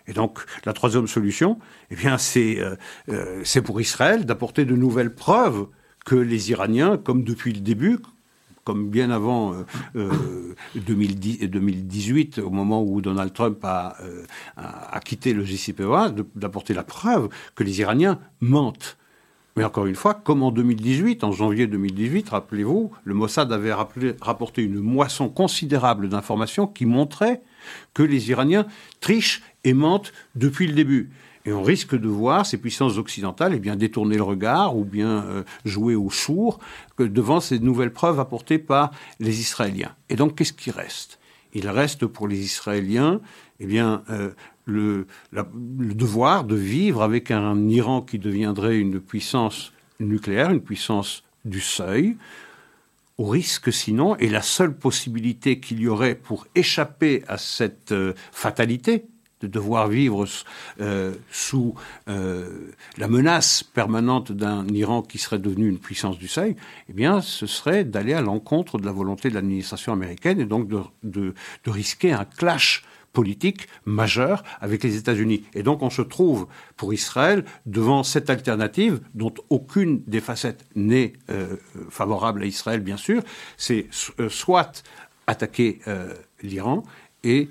Et 0.07 0.13
donc, 0.13 0.39
la 0.65 0.71
troisième 0.71 1.07
solution, 1.07 1.59
eh 1.91 1.95
bien, 1.95 2.17
c'est 2.17 2.59
euh, 2.59 2.75
euh, 3.09 3.61
pour 3.65 3.81
Israël 3.81 4.25
d'apporter 4.25 4.63
de 4.63 4.75
nouvelles 4.75 5.13
preuves 5.13 5.67
que 6.05 6.15
les 6.15 6.51
Iraniens, 6.51 6.97
comme 6.97 7.23
depuis 7.23 7.51
le 7.51 7.59
début, 7.59 7.99
comme 8.65 8.89
bien 8.89 9.11
avant 9.11 9.53
euh, 9.95 10.55
2010, 10.75 11.43
euh, 11.43 11.47
2018, 11.47 12.39
au 12.39 12.49
moment 12.49 12.83
où 12.83 12.99
Donald 12.99 13.31
Trump 13.31 13.59
a, 13.63 13.95
euh, 14.01 14.25
quitté 15.05 15.33
le 15.33 15.45
JCPOA, 15.45 16.11
d'apporter 16.35 16.73
la 16.73 16.83
preuve 16.83 17.29
que 17.53 17.63
les 17.63 17.79
Iraniens 17.79 18.19
mentent. 18.41 18.97
Mais 19.55 19.63
encore 19.63 19.85
une 19.85 19.95
fois, 19.95 20.15
comme 20.15 20.43
en 20.43 20.51
2018, 20.51 21.23
en 21.23 21.31
janvier 21.31 21.67
2018, 21.67 22.29
rappelez-vous, 22.29 22.91
le 23.03 23.13
Mossad 23.13 23.53
avait 23.53 23.71
rapporté 23.71 24.63
une 24.63 24.79
moisson 24.79 25.29
considérable 25.29 26.09
d'informations 26.09 26.67
qui 26.67 26.85
montraient 26.85 27.41
que 27.93 28.03
les 28.03 28.29
Iraniens 28.29 28.65
trichent 29.01 29.43
et 29.63 29.73
mentent 29.73 30.13
depuis 30.35 30.67
le 30.67 30.73
début. 30.73 31.11
Et 31.45 31.53
on 31.53 31.61
risque 31.61 31.95
de 31.95 32.07
voir 32.07 32.45
ces 32.45 32.57
puissances 32.57 32.97
occidentales 32.97 33.53
eh 33.55 33.59
bien, 33.59 33.75
détourner 33.75 34.17
le 34.17 34.23
regard 34.23 34.75
ou 34.75 34.83
bien 34.83 35.23
euh, 35.23 35.43
jouer 35.63 35.93
au 35.93 36.09
sourd 36.09 36.59
devant 36.97 37.39
ces 37.39 37.59
nouvelles 37.59 37.93
preuves 37.93 38.19
apportées 38.19 38.57
par 38.57 38.91
les 39.19 39.39
Israéliens. 39.39 39.93
Et 40.09 40.15
donc, 40.15 40.35
qu'est-ce 40.35 40.53
qui 40.53 40.71
reste? 40.71 41.19
Il 41.53 41.69
reste 41.69 42.07
pour 42.07 42.27
les 42.27 42.39
Israéliens 42.39 43.21
eh 43.59 43.67
bien, 43.67 44.03
euh, 44.09 44.31
le, 44.65 45.07
le, 45.31 45.45
devoir 45.93 46.43
de 46.43 46.55
vivre 46.55 47.03
avec 47.03 47.31
un 47.31 47.69
Iran 47.69 48.01
qui 48.01 48.17
deviendrait 48.19 48.77
une 48.77 48.99
puissance 48.99 49.71
nucléaire, 49.99 50.51
une 50.51 50.61
puissance 50.61 51.23
du 51.45 51.61
seuil, 51.61 52.17
au 53.17 53.25
risque 53.25 53.71
sinon, 53.71 54.15
et 54.17 54.29
la 54.29 54.41
seule 54.41 54.75
possibilité 54.75 55.59
qu'il 55.59 55.79
y 55.79 55.87
aurait 55.87 56.15
pour 56.15 56.47
échapper 56.55 57.23
à 57.27 57.37
cette 57.37 57.91
euh, 57.91 58.13
fatalité, 58.31 59.05
de 59.41 59.47
devoir 59.47 59.87
vivre 59.87 60.25
euh, 60.79 61.13
sous 61.31 61.75
euh, 62.07 62.71
la 62.97 63.07
menace 63.07 63.63
permanente 63.63 64.31
d'un 64.31 64.65
Iran 64.67 65.01
qui 65.01 65.17
serait 65.17 65.39
devenu 65.39 65.67
une 65.67 65.79
puissance 65.79 66.17
du 66.17 66.27
seuil, 66.27 66.55
eh 66.89 66.93
bien, 66.93 67.21
ce 67.21 67.45
serait 67.45 67.83
d'aller 67.83 68.13
à 68.13 68.21
l'encontre 68.21 68.77
de 68.77 68.85
la 68.85 68.91
volonté 68.91 69.29
de 69.29 69.35
l'administration 69.35 69.91
américaine 69.91 70.39
et 70.39 70.45
donc 70.45 70.69
de, 71.03 71.33
risquer 71.67 72.13
un 72.13 72.25
clash 72.25 72.83
politique 73.19 73.67
majeur 73.85 74.43
avec 74.61 74.83
les 74.83 74.95
États-Unis. 74.97 75.43
Et 75.55 75.63
donc, 75.63 75.81
on 75.81 75.89
se 75.89 76.03
trouve 76.03 76.47
pour 76.77 76.93
Israël 76.93 77.45
devant 77.65 78.03
cette 78.03 78.29
alternative 78.29 78.99
dont 79.15 79.33
aucune 79.49 80.03
des 80.05 80.21
facettes 80.21 80.63
n'est 80.75 81.13
euh, 81.31 81.55
favorable 81.89 82.43
à 82.43 82.45
Israël, 82.45 82.81
bien 82.81 82.97
sûr. 82.97 83.23
C'est 83.57 83.87
euh, 84.19 84.29
soit 84.29 84.83
attaquer 85.25 85.79
euh, 85.87 86.13
l'Iran 86.43 86.83
et 87.23 87.49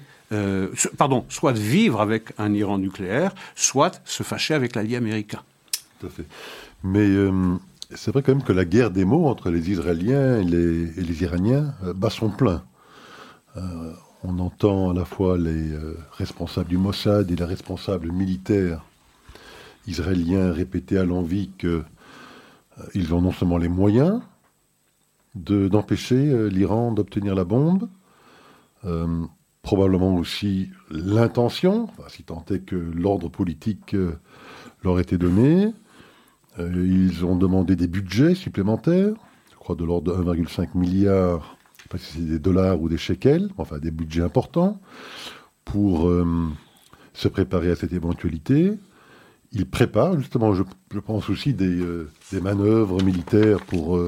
pardon, 0.98 1.24
soit 1.28 1.52
vivre 1.52 2.00
avec 2.00 2.32
un 2.38 2.52
Iran 2.52 2.78
nucléaire, 2.78 3.32
soit 3.54 4.02
se 4.04 4.24
fâcher 4.24 4.54
avec 4.54 4.74
l'allié 4.74 4.96
américain. 4.96 5.42
Tout 6.00 6.08
à 6.08 6.10
fait. 6.10 6.24
Mais 6.82 7.06
c'est 7.94 8.12
vrai 8.12 8.22
quand 8.22 8.34
même 8.34 8.42
que 8.42 8.52
la 8.52 8.64
guerre 8.64 8.90
des 8.90 9.04
mots 9.04 9.26
entre 9.26 9.50
les 9.50 9.70
Israéliens 9.70 10.40
et 10.40 10.44
les, 10.44 11.22
Iraniens 11.22 11.74
euh, 11.84 11.92
bat 11.92 12.10
son 12.10 12.30
plein. 12.30 12.62
On 14.24 14.38
entend 14.38 14.90
à 14.90 14.94
la 14.94 15.04
fois 15.04 15.38
les 15.38 15.72
responsables 16.12 16.68
du 16.68 16.78
Mossad 16.78 17.30
et 17.30 17.36
les 17.36 17.44
responsables 17.44 18.10
militaires 18.10 18.84
israéliens 19.86 20.52
répéter 20.52 20.98
à 20.98 21.04
l'envie 21.04 21.50
qu'ils 21.58 23.14
ont 23.14 23.20
non 23.20 23.32
seulement 23.32 23.58
les 23.58 23.68
moyens 23.68 24.20
d'empêcher 25.34 26.48
l'Iran 26.48 26.92
d'obtenir 26.92 27.34
la 27.34 27.44
bombe, 27.44 27.88
probablement 29.64 30.14
aussi 30.14 30.70
l'intention, 30.90 31.88
si 32.08 32.22
tant 32.22 32.44
est 32.50 32.60
que 32.60 32.76
l'ordre 32.76 33.28
politique 33.28 33.94
euh, 33.94 34.12
leur 34.84 35.00
était 35.00 35.18
donné. 35.18 35.72
Euh, 36.60 36.86
ils 36.86 37.24
ont 37.24 37.34
demandé 37.34 37.74
des 37.74 37.88
budgets 37.88 38.34
supplémentaires, 38.34 39.14
je 39.50 39.56
crois 39.56 39.74
de 39.74 39.84
l'ordre 39.84 40.14
de 40.14 40.22
1,5 40.22 40.76
milliard, 40.76 41.53
si 41.98 42.12
c'est 42.18 42.28
des 42.28 42.38
dollars 42.38 42.80
ou 42.80 42.88
des 42.88 42.98
shekels, 42.98 43.50
enfin 43.58 43.78
des 43.78 43.90
budgets 43.90 44.22
importants, 44.22 44.80
pour 45.64 46.08
euh, 46.08 46.26
se 47.12 47.28
préparer 47.28 47.70
à 47.70 47.76
cette 47.76 47.92
éventualité. 47.92 48.72
Ils 49.52 49.66
préparent 49.66 50.18
justement, 50.18 50.52
je, 50.54 50.62
pense 50.98 51.30
aussi, 51.30 51.54
des, 51.54 51.80
des, 52.32 52.40
manœuvres 52.40 53.02
militaires 53.02 53.60
pour 53.60 53.98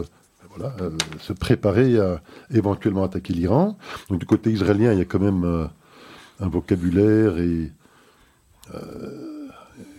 euh, 0.61 0.90
se 1.20 1.33
préparer 1.33 1.99
à 1.99 2.22
éventuellement 2.51 3.05
attaquer 3.05 3.33
l'Iran. 3.33 3.77
Donc 4.09 4.20
du 4.20 4.27
côté 4.27 4.51
israélien, 4.51 4.92
il 4.92 4.99
y 4.99 5.03
a 5.03 5.05
quand 5.05 5.18
même 5.18 5.44
euh, 5.44 5.66
un 6.40 6.49
vocabulaire 6.49 7.38
et 7.38 7.72
euh, 8.75 9.49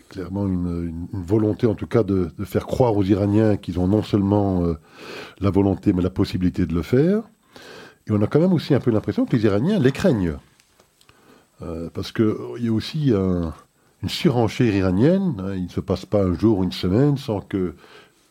clairement 0.10 0.47
une, 0.47 1.08
volonté 1.13 1.67
en 1.67 1.76
tout 1.76 1.88
cas 1.88 2.04
de, 2.04 2.30
faire 2.43 2.65
croire 2.65 2.95
aux 2.95 3.04
Iraniens 3.04 3.58
qu'ils 3.58 3.80
ont 3.80 3.88
non 3.88 4.04
seulement 4.04 4.63
la 5.39 5.50
volonté 5.50 5.93
mais 5.93 6.02
la 6.02 6.10
possibilité 6.10 6.65
de 6.65 6.73
le 6.73 6.82
faire. 6.82 7.23
Et 8.08 8.12
on 8.12 8.22
a 8.22 8.28
quand 8.28 8.39
même 8.39 8.54
aussi 8.54 8.74
un 8.74 8.80
peu 8.80 8.91
l'impression 8.91 9.26
que 9.26 9.36
les 9.36 9.43
Iraniens 9.43 9.80
les 9.80 9.91
craignent. 9.91 10.38
parce 11.93 12.12
qu'il 12.12 12.36
y 12.60 12.67
a 12.67 12.72
aussi 12.72 13.13
une 14.04 14.10
surenchère 14.10 14.74
iranienne. 14.74 15.36
Hein. 15.39 15.56
il 15.56 15.65
ne 15.65 15.70
se 15.70 15.80
passe 15.80 16.06
pas 16.06 16.24
un 16.24 16.34
jour 16.34 16.60
ou 16.60 16.63
une 16.63 16.72
semaine 16.72 17.17
sans 17.17 17.41
que 17.41 17.74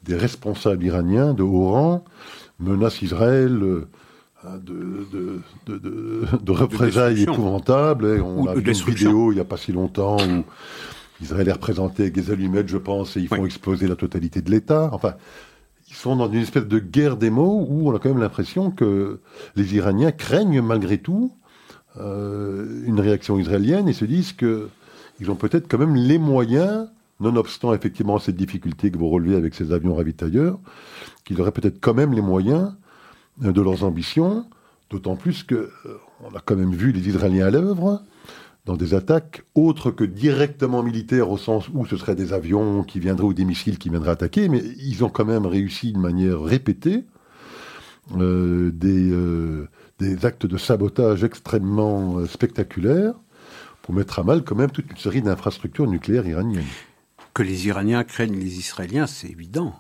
des 0.05 0.17
responsables 0.17 0.85
iraniens 0.85 1.35
de 1.35 1.43
haut 1.43 1.71
rang 1.71 2.05
menacent 2.61 3.03
Israël 3.03 3.59
euh, 3.62 3.89
de, 4.59 5.41
de, 5.67 6.53
représailles 6.53 7.23
épouvantables. 7.23 8.23
On 8.23 8.47
a 8.47 8.55
vu 8.55 8.62
une 8.62 8.73
vidéo 8.73 9.33
il 9.33 9.37
n'y 9.37 9.41
a 9.41 9.45
pas 9.45 9.57
si 9.57 9.73
longtemps 9.73 10.17
où 10.19 10.45
Israël 11.21 11.49
est 11.49 11.53
représenté 11.53 12.05
avec 12.05 12.15
des 12.15 12.31
allumettes, 12.31 12.69
je 12.69 12.77
pense, 12.77 13.17
et 13.17 13.21
ils 13.21 13.29
font 13.29 13.45
exploser 13.45 13.89
la 13.89 13.97
totalité 13.97 14.43
de 14.43 14.51
l'État. 14.51 14.91
Enfin, 14.93 15.15
ils 15.88 15.94
sont 15.94 16.16
dans 16.16 16.31
une 16.31 16.40
espèce 16.40 16.66
de 16.66 16.79
guerre 16.79 17.16
des 17.16 17.31
mots 17.31 17.66
où 17.68 17.88
on 17.88 17.94
a 17.94 17.99
quand 17.99 18.09
même 18.09 18.18
l'impression 18.18 18.70
que 18.70 19.20
les 19.55 19.77
Iraniens 19.77 20.12
craignent 20.12 20.62
malgré 20.62 20.99
tout 20.99 21.33
euh, 21.99 22.83
une 22.85 23.01
réaction 23.01 23.38
israélienne 23.38 23.88
et 23.88 23.92
se 23.92 24.05
disent 24.05 24.33
qu'ils 24.33 25.31
ont 25.31 25.37
peut-être 25.37 25.68
quand 25.68 25.79
même 25.79 25.94
les 25.94 26.18
moyens 26.18 26.88
nonobstant 27.20 27.72
effectivement 27.72 28.18
cette 28.18 28.37
difficulté 28.37 28.90
que 28.90 28.99
vous 28.99 29.09
relevez 29.09 29.37
avec 29.37 29.55
ces 29.55 29.72
avions 29.72 29.94
ravitailleurs, 29.94 30.59
qu'ils 31.25 31.40
auraient 31.40 31.53
peut-être 31.53 31.81
quand 31.81 31.94
même 31.94 32.12
les 32.12 32.20
moyens 32.20 32.75
de 33.40 33.62
leurs 33.62 33.85
ambitions, 33.85 34.44
d'autant 34.90 35.16
plus 35.16 35.42
que 35.42 35.55
euh, 35.55 35.70
on 36.25 36.35
a 36.37 36.40
quand 36.40 36.57
même 36.57 36.75
vu 36.75 36.92
les 36.92 37.09
Israéliens 37.09 37.46
à 37.46 37.51
l'œuvre 37.51 38.03
dans 38.66 38.76
des 38.76 38.94
attaques 38.94 39.44
autres 39.55 39.90
que 39.90 40.05
directement 40.05 40.83
militaires 40.83 41.31
au 41.31 41.38
sens 41.38 41.68
où 41.72 41.87
ce 41.87 41.96
seraient 41.96 42.16
des 42.16 42.33
avions 42.33 42.83
qui 42.83 43.00
viendraient 43.00 43.26
ou 43.26 43.35
des 43.35 43.44
missiles 43.44 43.79
qui 43.79 43.88
viendraient 43.88 44.11
attaquer, 44.11 44.48
mais 44.48 44.62
ils 44.79 45.05
ont 45.05 45.09
quand 45.09 45.24
même 45.24 45.46
réussi 45.46 45.92
de 45.92 45.98
manière 45.98 46.40
répétée 46.42 47.05
euh, 48.16 48.70
des, 48.72 49.12
des 49.98 50.26
actes 50.26 50.46
de 50.46 50.59
sabotage 50.59 51.24
extrêmement 51.24 52.26
spectaculaires 52.26 53.14
pour 53.83 53.94
mettre 53.94 54.18
à 54.18 54.24
mal 54.24 54.42
quand 54.42 54.57
même 54.57 54.70
toute 54.70 54.90
une 54.90 54.96
série 54.96 55.22
d'infrastructures 55.22 55.87
nucléaires 55.87 56.26
iraniennes. 56.26 56.64
Que 57.35 57.44
les 57.44 57.68
Iraniens 57.68 58.02
craignent 58.02 58.38
les 58.38 58.59
Israéliens, 58.59 59.07
c'est 59.07 59.29
évident. 59.29 59.74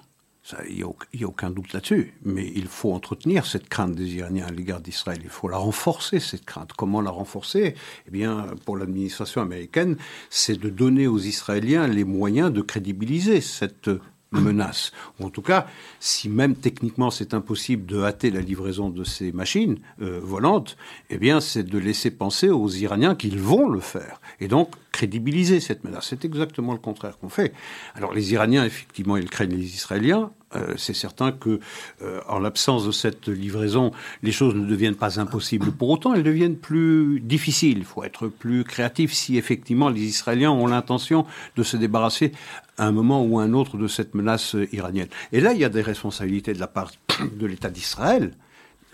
Il 0.68 0.76
n'y 0.76 1.24
a, 1.24 1.26
aucun 1.26 1.50
doute 1.50 1.72
là-dessus. 1.72 2.14
Mais 2.24 2.50
il 2.54 2.66
faut 2.66 2.92
entretenir 2.92 3.46
cette 3.46 3.68
crainte 3.68 3.94
des 3.94 4.14
Iraniens 4.16 4.46
à 4.46 4.52
l'égard 4.52 4.80
d'Israël. 4.80 5.18
Il 5.22 5.30
faut 5.30 5.48
la 5.48 5.56
renforcer, 5.56 6.20
cette 6.20 6.44
crainte. 6.44 6.72
Comment 6.76 7.00
la 7.00 7.10
renforcer? 7.10 7.74
Eh 8.06 8.10
bien, 8.10 8.46
pour 8.64 8.76
l'administration 8.76 9.42
américaine, 9.42 9.96
c'est 10.30 10.58
de 10.58 10.68
donner 10.68 11.06
aux 11.06 11.18
Israéliens 11.18 11.86
les 11.88 12.04
moyens 12.04 12.52
de 12.52 12.60
crédibiliser 12.60 13.40
cette 13.40 13.90
menace. 14.32 14.92
Ou 15.18 15.26
en 15.26 15.30
tout 15.30 15.42
cas, 15.42 15.66
si 16.00 16.28
même 16.28 16.56
techniquement 16.56 17.10
c'est 17.10 17.34
impossible 17.34 17.86
de 17.86 18.02
hâter 18.02 18.30
la 18.30 18.40
livraison 18.40 18.90
de 18.90 19.04
ces 19.04 19.32
machines 19.32 19.78
euh, 20.02 20.20
volantes, 20.22 20.76
eh 21.10 21.18
bien 21.18 21.40
c'est 21.40 21.62
de 21.62 21.78
laisser 21.78 22.10
penser 22.10 22.48
aux 22.50 22.68
Iraniens 22.68 23.14
qu'ils 23.14 23.38
vont 23.38 23.68
le 23.68 23.80
faire. 23.80 24.20
Et 24.40 24.48
donc 24.48 24.74
crédibiliser 24.92 25.60
cette 25.60 25.84
menace. 25.84 26.06
C'est 26.08 26.24
exactement 26.24 26.72
le 26.72 26.78
contraire 26.78 27.18
qu'on 27.18 27.28
fait. 27.28 27.52
Alors 27.94 28.14
les 28.14 28.32
Iraniens, 28.32 28.64
effectivement, 28.64 29.16
ils 29.16 29.30
craignent 29.30 29.56
les 29.56 29.74
Israéliens. 29.74 30.30
Euh, 30.56 30.74
c'est 30.76 30.94
certain 30.94 31.32
que, 31.32 31.60
euh, 32.02 32.20
en 32.28 32.38
l'absence 32.38 32.86
de 32.86 32.92
cette 32.92 33.28
livraison, 33.28 33.92
les 34.22 34.32
choses 34.32 34.54
ne 34.54 34.66
deviennent 34.66 34.96
pas 34.96 35.20
impossibles. 35.20 35.72
Pour 35.72 35.90
autant, 35.90 36.14
elles 36.14 36.22
deviennent 36.22 36.56
plus 36.56 37.20
difficiles. 37.20 37.78
Il 37.78 37.84
faut 37.84 38.04
être 38.04 38.28
plus 38.28 38.64
créatif 38.64 39.12
si 39.12 39.36
effectivement 39.36 39.88
les 39.88 40.02
Israéliens 40.02 40.50
ont 40.50 40.66
l'intention 40.66 41.26
de 41.56 41.62
se 41.62 41.76
débarrasser 41.76 42.32
à 42.78 42.86
un 42.86 42.92
moment 42.92 43.24
ou 43.24 43.38
à 43.38 43.42
un 43.42 43.52
autre 43.52 43.76
de 43.76 43.88
cette 43.88 44.14
menace 44.14 44.56
iranienne. 44.72 45.08
Et 45.32 45.40
là, 45.40 45.52
il 45.52 45.58
y 45.58 45.64
a 45.64 45.68
des 45.68 45.82
responsabilités 45.82 46.52
de 46.52 46.60
la 46.60 46.66
part 46.66 46.92
de 47.38 47.46
l'État 47.46 47.70
d'Israël 47.70 48.32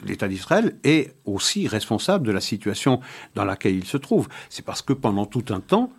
l'État 0.05 0.27
d'Israël 0.27 0.77
est 0.83 1.15
aussi 1.27 1.69
responsable 1.69 2.27
de 2.27 2.33
la 2.33 2.41
situation 2.41 2.99
dans 3.37 3.45
laquelle 3.45 3.77
il 3.77 3.85
se 3.85 3.97
trouve. 3.97 4.29
C'est 4.51 4.65
parce 4.65 4.83
que 4.83 4.93
pendant 4.93 5.27
tout 5.27 5.45
un 5.51 5.61
temps, 5.61 5.93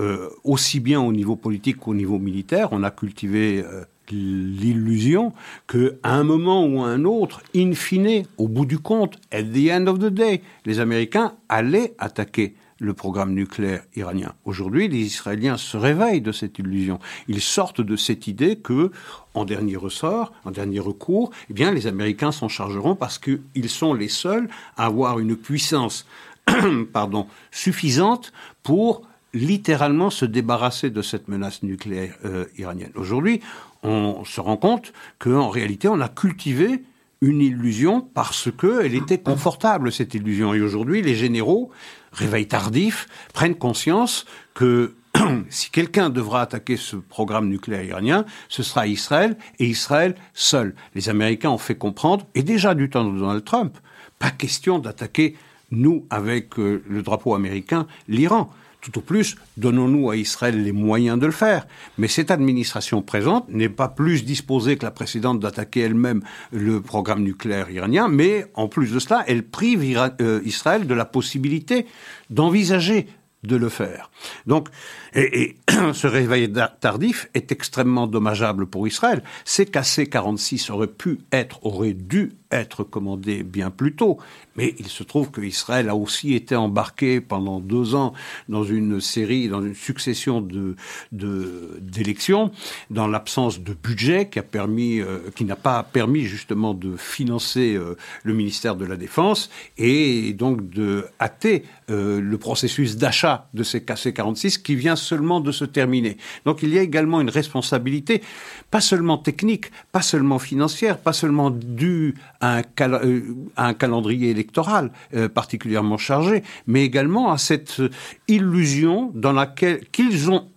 euh, 0.00 0.28
aussi 0.44 0.80
bien 0.80 1.00
au 1.00 1.12
niveau 1.14 1.34
politique 1.34 1.78
qu'au 1.78 1.94
niveau 1.94 2.18
militaire, 2.18 2.68
on 2.72 2.82
a 2.82 2.90
cultivé 2.90 3.64
l'illusion 4.10 5.32
qu'à 5.66 5.78
un 6.04 6.24
moment 6.24 6.64
ou 6.66 6.82
à 6.82 6.88
un 6.88 7.04
autre, 7.04 7.42
in 7.54 7.72
fine, 7.72 8.24
au 8.36 8.48
bout 8.48 8.66
du 8.66 8.78
compte, 8.78 9.16
at 9.32 9.42
the 9.42 9.70
end 9.70 9.86
of 9.86 9.98
the 9.98 10.06
day, 10.06 10.42
les 10.64 10.80
Américains 10.80 11.34
allaient 11.48 11.94
attaquer 11.98 12.54
le 12.80 12.94
programme 12.94 13.34
nucléaire 13.34 13.82
iranien. 13.96 14.34
Aujourd'hui, 14.44 14.88
les 14.88 14.98
Israéliens 14.98 15.56
se 15.56 15.76
réveillent 15.76 16.20
de 16.20 16.32
cette 16.32 16.58
illusion. 16.58 16.98
Ils 17.26 17.40
sortent 17.40 17.80
de 17.80 17.96
cette 17.96 18.26
idée 18.26 18.56
que, 18.56 18.92
en 19.34 19.44
dernier 19.44 19.76
ressort, 19.76 20.32
en 20.44 20.50
dernier 20.50 20.80
recours, 20.80 21.30
eh 21.50 21.52
bien, 21.52 21.72
les 21.72 21.86
Américains 21.86 22.32
s'en 22.32 22.48
chargeront 22.48 22.94
parce 22.94 23.18
qu'ils 23.18 23.68
sont 23.68 23.94
les 23.94 24.08
seuls 24.08 24.48
à 24.76 24.86
avoir 24.86 25.18
une 25.18 25.36
puissance, 25.36 26.06
pardon, 26.92 27.26
suffisante 27.50 28.32
pour 28.62 29.02
littéralement 29.34 30.10
se 30.10 30.24
débarrasser 30.24 30.90
de 30.90 31.02
cette 31.02 31.28
menace 31.28 31.62
nucléaire 31.62 32.16
euh, 32.24 32.46
iranienne. 32.56 32.92
Aujourd'hui, 32.94 33.40
on 33.82 34.24
se 34.24 34.40
rend 34.40 34.56
compte 34.56 34.92
qu'en 35.18 35.48
réalité, 35.48 35.88
on 35.88 36.00
a 36.00 36.08
cultivé 36.08 36.82
une 37.20 37.40
illusion 37.40 38.00
parce 38.00 38.48
qu'elle 38.50 38.94
était 38.94 39.18
confortable, 39.18 39.90
cette 39.90 40.14
illusion. 40.14 40.54
Et 40.54 40.60
aujourd'hui, 40.60 41.02
les 41.02 41.14
généraux, 41.14 41.70
réveil 42.12 42.46
tardif, 42.46 43.08
prennent 43.34 43.56
conscience 43.56 44.24
que 44.54 44.94
si 45.48 45.70
quelqu'un 45.70 46.10
devra 46.10 46.42
attaquer 46.42 46.76
ce 46.76 46.96
programme 46.96 47.48
nucléaire 47.48 47.84
iranien, 47.84 48.24
ce 48.48 48.62
sera 48.62 48.86
Israël 48.86 49.36
et 49.58 49.66
Israël 49.66 50.14
seul. 50.34 50.74
Les 50.94 51.08
Américains 51.08 51.50
ont 51.50 51.58
fait 51.58 51.76
comprendre, 51.76 52.26
et 52.34 52.42
déjà 52.42 52.74
du 52.74 52.90
temps 52.90 53.04
de 53.04 53.18
Donald 53.18 53.44
Trump, 53.44 53.76
pas 54.18 54.30
question 54.30 54.78
d'attaquer, 54.78 55.36
nous, 55.70 56.06
avec 56.10 56.58
euh, 56.58 56.82
le 56.88 57.02
drapeau 57.02 57.34
américain, 57.34 57.86
l'Iran. 58.08 58.50
Tout 58.90 59.00
au 59.00 59.02
plus, 59.02 59.36
donnons-nous 59.58 60.08
à 60.08 60.16
Israël 60.16 60.62
les 60.62 60.72
moyens 60.72 61.18
de 61.18 61.26
le 61.26 61.32
faire. 61.32 61.66
Mais 61.98 62.08
cette 62.08 62.30
administration 62.30 63.02
présente 63.02 63.46
n'est 63.50 63.68
pas 63.68 63.88
plus 63.88 64.24
disposée 64.24 64.78
que 64.78 64.86
la 64.86 64.90
précédente 64.90 65.40
d'attaquer 65.40 65.80
elle-même 65.80 66.22
le 66.52 66.80
programme 66.80 67.22
nucléaire 67.22 67.70
iranien, 67.70 68.08
mais 68.08 68.46
en 68.54 68.66
plus 68.66 68.90
de 68.90 68.98
cela, 68.98 69.24
elle 69.26 69.42
prive 69.42 69.82
euh, 70.22 70.40
Israël 70.46 70.86
de 70.86 70.94
la 70.94 71.04
possibilité 71.04 71.84
d'envisager 72.30 73.08
de 73.42 73.56
le 73.56 73.68
faire. 73.68 74.10
Donc, 74.46 74.68
et, 75.14 75.56
ce 75.92 76.06
réveil 76.06 76.52
tardif 76.80 77.28
est 77.34 77.52
extrêmement 77.52 78.06
dommageable 78.06 78.66
pour 78.66 78.86
Israël. 78.86 79.22
Ces 79.44 79.64
KC-46 79.64 80.70
auraient 80.70 80.86
pu 80.86 81.18
être, 81.32 81.64
auraient 81.64 81.94
dû 81.94 82.32
être 82.50 82.82
commandés 82.82 83.42
bien 83.42 83.70
plus 83.70 83.94
tôt. 83.94 84.18
Mais 84.56 84.74
il 84.78 84.88
se 84.88 85.02
trouve 85.02 85.30
qu'Israël 85.30 85.88
a 85.88 85.94
aussi 85.94 86.34
été 86.34 86.56
embarqué 86.56 87.20
pendant 87.20 87.60
deux 87.60 87.94
ans 87.94 88.12
dans 88.48 88.64
une 88.64 89.00
série, 89.00 89.48
dans 89.48 89.62
une 89.62 89.74
succession 89.74 90.40
de 90.40 90.76
d'élections, 91.12 92.50
dans 92.90 93.06
l'absence 93.06 93.60
de 93.60 93.72
budget 93.72 94.28
qui 94.28 94.38
a 94.38 94.42
permis, 94.42 95.00
euh, 95.00 95.18
qui 95.34 95.44
n'a 95.44 95.56
pas 95.56 95.82
permis 95.82 96.22
justement 96.22 96.74
de 96.74 96.96
financer 96.96 97.74
euh, 97.74 97.96
le 98.24 98.34
ministère 98.34 98.76
de 98.76 98.84
la 98.84 98.96
Défense 98.96 99.50
et 99.76 100.32
donc 100.32 100.68
de 100.70 101.06
hâter 101.20 101.64
euh, 101.90 102.20
le 102.20 102.38
processus 102.38 102.96
d'achat 102.96 103.48
de 103.54 103.62
ces 103.62 103.80
KC-46 103.80 104.62
qui 104.62 104.74
vient 104.74 104.96
seulement 104.98 105.40
de 105.40 105.52
se 105.52 105.64
terminer. 105.64 106.18
Donc 106.44 106.62
il 106.62 106.70
y 106.74 106.78
a 106.78 106.82
également 106.82 107.20
une 107.20 107.30
responsabilité, 107.30 108.22
pas 108.70 108.80
seulement 108.80 109.16
technique, 109.18 109.70
pas 109.92 110.02
seulement 110.02 110.38
financière, 110.38 110.98
pas 110.98 111.14
seulement 111.14 111.50
due 111.50 112.14
à 112.40 112.58
un, 112.58 112.62
euh, 112.78 113.72
calendrier 113.78 114.30
électoral 114.30 114.90
euh, 115.14 115.28
particulièrement 115.28 115.96
chargé, 115.96 116.42
mais 116.66 116.84
également 116.84 117.32
à 117.32 117.38
cette 117.38 117.80
illusion 118.28 119.10
dans 119.14 119.32
laquelle 119.32 119.86
qu'ils 119.90 120.30
ont 120.30 120.48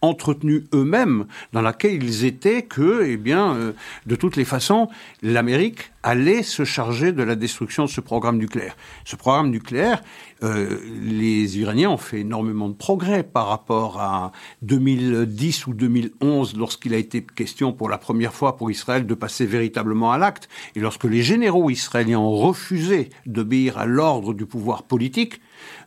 entretenus 0.00 0.64
eux-mêmes, 0.72 1.26
dans 1.52 1.62
laquelle 1.62 2.02
ils 2.02 2.24
étaient 2.24 2.62
que, 2.62 3.04
eh 3.04 3.16
bien, 3.16 3.54
euh, 3.54 3.72
de 4.06 4.16
toutes 4.16 4.36
les 4.36 4.44
façons, 4.44 4.88
l'Amérique 5.22 5.90
allait 6.02 6.42
se 6.42 6.64
charger 6.64 7.12
de 7.12 7.22
la 7.22 7.34
destruction 7.34 7.84
de 7.84 7.90
ce 7.90 8.00
programme 8.00 8.38
nucléaire. 8.38 8.76
Ce 9.04 9.16
programme 9.16 9.50
nucléaire, 9.50 10.02
euh, 10.44 10.78
les 11.02 11.58
Iraniens 11.58 11.90
ont 11.90 11.98
fait 11.98 12.20
énormément 12.20 12.68
de 12.68 12.74
progrès 12.74 13.24
par 13.24 13.48
rapport 13.48 14.00
à 14.00 14.32
2010 14.62 15.66
ou 15.66 15.74
2011, 15.74 16.56
lorsqu'il 16.56 16.94
a 16.94 16.98
été 16.98 17.22
question 17.22 17.72
pour 17.72 17.88
la 17.88 17.98
première 17.98 18.32
fois 18.32 18.56
pour 18.56 18.70
Israël 18.70 19.06
de 19.06 19.14
passer 19.14 19.46
véritablement 19.46 20.12
à 20.12 20.18
l'acte, 20.18 20.48
et 20.76 20.80
lorsque 20.80 21.04
les 21.04 21.22
généraux 21.22 21.70
israéliens 21.70 22.20
ont 22.20 22.36
refusé 22.36 23.10
d'obéir 23.26 23.78
à 23.78 23.86
l'ordre 23.86 24.32
du 24.32 24.46
pouvoir 24.46 24.84
politique, 24.84 25.40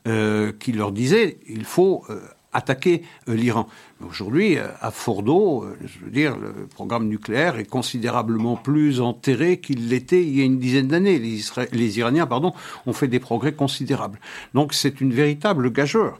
euh, 0.07 0.51
qui 0.59 0.73
leur 0.73 0.91
disait 0.91 1.39
il 1.47 1.63
faut 1.63 2.03
attaquer 2.53 3.03
euh, 3.29 3.35
l'Iran. 3.35 3.67
Aujourd'hui, 4.07 4.57
euh, 4.57 4.67
à 4.81 4.91
Fordo, 4.91 5.63
euh, 5.63 5.77
je 5.85 6.05
veux 6.05 6.11
dire, 6.11 6.37
le 6.37 6.67
programme 6.67 7.07
nucléaire 7.07 7.57
est 7.57 7.65
considérablement 7.65 8.55
plus 8.55 9.01
enterré 9.01 9.59
qu'il 9.59 9.89
l'était 9.89 10.23
il 10.23 10.37
y 10.37 10.41
a 10.41 10.45
une 10.45 10.59
dizaine 10.59 10.87
d'années. 10.87 11.19
Les, 11.19 11.99
Iraniens, 11.99 12.27
pardon, 12.27 12.53
ont 12.85 12.93
fait 12.93 13.07
des 13.07 13.19
progrès 13.19 13.53
considérables. 13.53 14.19
Donc 14.53 14.73
c'est 14.73 15.01
une 15.01 15.13
véritable 15.13 15.71
gageure. 15.71 16.19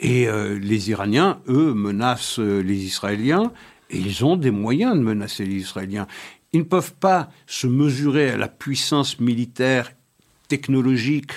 Et 0.00 0.26
les 0.60 0.90
Iraniens, 0.90 1.38
eux, 1.46 1.72
menacent 1.72 2.40
les 2.40 2.84
Israéliens, 2.84 3.52
et 3.90 3.98
ils 3.98 4.24
ont 4.24 4.34
des 4.34 4.50
moyens 4.50 4.96
de 4.96 5.00
menacer 5.00 5.44
les 5.44 5.54
Israéliens. 5.54 6.08
Ils 6.52 6.60
ne 6.60 6.64
peuvent 6.64 6.94
pas 6.94 7.30
se 7.46 7.68
mesurer 7.68 8.30
à 8.30 8.36
la 8.36 8.48
puissance 8.48 9.20
militaire, 9.20 9.92
technologique, 10.48 11.30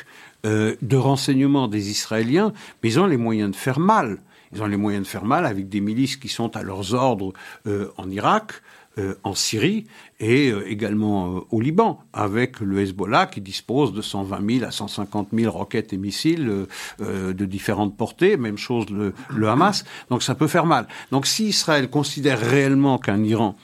euh, 0.48 0.76
de 0.82 0.96
renseignement 0.96 1.68
des 1.68 1.92
Israéliens, 1.92 2.54
mais 2.82 2.90
ils 2.90 3.00
ont 3.02 3.06
les 3.06 3.18
moyens 3.18 3.52
de 3.52 3.56
faire 3.56 3.80
mal. 3.80 4.20
Ils 4.54 4.62
ont 4.62 4.66
les 4.66 4.78
moyens 4.78 5.04
de 5.04 5.10
faire 5.10 5.26
mal 5.26 5.46
avec 5.46 5.68
des 5.68 5.82
milices 5.82 6.16
qui 6.16 6.30
sont 6.30 6.56
à 6.56 6.64
leurs 6.64 6.94
ordres 6.94 7.34
euh, 7.68 7.90
en 7.98 8.10
Irak, 8.10 8.54
euh, 8.98 9.16
en 9.24 9.36
Syrie 9.36 9.88
et 10.22 10.54
également 10.68 11.44
au 11.52 11.60
Liban, 11.60 12.00
avec 12.14 12.62
le 12.62 12.80
Hezbollah 12.80 13.26
qui 13.26 13.42
dispose 13.42 13.92
de 13.92 14.02
120 14.02 14.60
000 14.60 14.66
à 14.66 14.72
150 14.72 15.30
000 15.34 15.52
roquettes 15.52 15.92
et 15.92 15.98
missiles 15.98 16.66
de 17.00 17.46
différentes 17.46 17.98
portées, 17.98 18.38
même 18.38 18.58
chose 18.58 18.90
le, 18.90 19.14
le, 19.36 19.50
Hamas. 19.50 19.84
Donc 20.10 20.24
ça 20.24 20.34
peut 20.34 20.48
faire 20.48 20.66
mal. 20.66 20.88
Donc 21.12 21.28
si 21.28 21.48
Israël 21.48 21.90
considère 21.90 22.40
réellement 22.40 22.98
qu'un 23.00 23.22
Iran, 23.24 23.58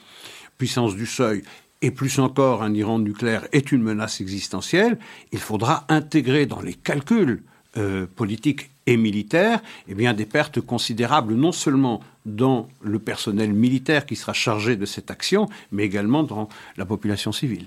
puissance 0.58 0.94
du 0.94 1.06
seuil, 1.06 1.42
et 1.82 1.90
plus 1.90 2.18
encore 2.18 2.62
un 2.62 2.72
Iran 2.74 2.98
nucléaire 2.98 3.46
est 3.52 3.72
une 3.72 3.82
menace 3.82 4.20
existentielle, 4.20 4.98
il 5.32 5.38
faudra 5.38 5.84
intégrer 5.88 6.46
dans 6.46 6.60
les 6.60 6.74
calculs 6.74 7.42
euh, 7.76 8.06
politiques 8.06 8.70
et 8.86 8.96
militaires 8.96 9.60
eh 9.88 9.94
bien, 9.94 10.14
des 10.14 10.26
pertes 10.26 10.60
considérables, 10.60 11.34
non 11.34 11.52
seulement 11.52 12.00
dans 12.26 12.68
le 12.82 12.98
personnel 12.98 13.52
militaire 13.52 14.06
qui 14.06 14.16
sera 14.16 14.32
chargé 14.32 14.76
de 14.76 14.86
cette 14.86 15.10
action, 15.10 15.48
mais 15.72 15.84
également 15.84 16.22
dans 16.22 16.48
la 16.76 16.86
population 16.86 17.32
civile. 17.32 17.66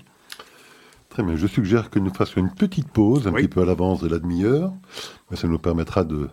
Très 1.10 1.22
bien, 1.22 1.36
je 1.36 1.46
suggère 1.46 1.90
que 1.90 1.98
nous 1.98 2.12
fassions 2.12 2.40
une 2.40 2.54
petite 2.54 2.88
pause, 2.88 3.26
un 3.26 3.32
petit 3.32 3.48
peu 3.48 3.62
à 3.62 3.64
l'avance 3.64 4.00
de 4.00 4.08
la 4.08 4.18
demi-heure, 4.18 4.72
ça 5.34 5.48
nous 5.48 5.58
permettra 5.58 6.04
de, 6.04 6.28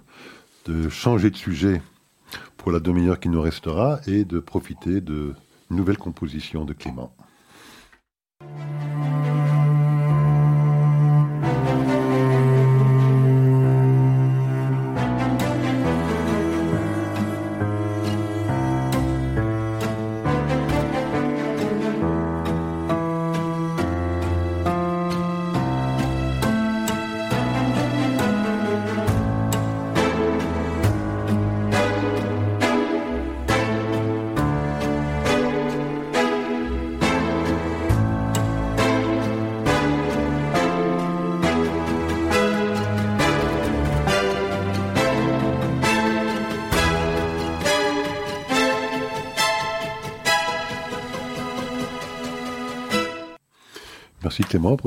de 0.66 0.90
changer 0.90 1.30
de 1.30 1.38
sujet 1.38 1.82
pour 2.58 2.72
la 2.72 2.80
demi-heure 2.80 3.20
qui 3.20 3.30
nous 3.30 3.42
restera 3.42 4.00
et 4.08 4.26
de 4.26 4.40
profiter 4.40 5.02
de 5.02 5.34
nouvelles 5.70 5.98
compositions 5.98 6.66
de 6.66 6.74
Clément. 6.74 7.14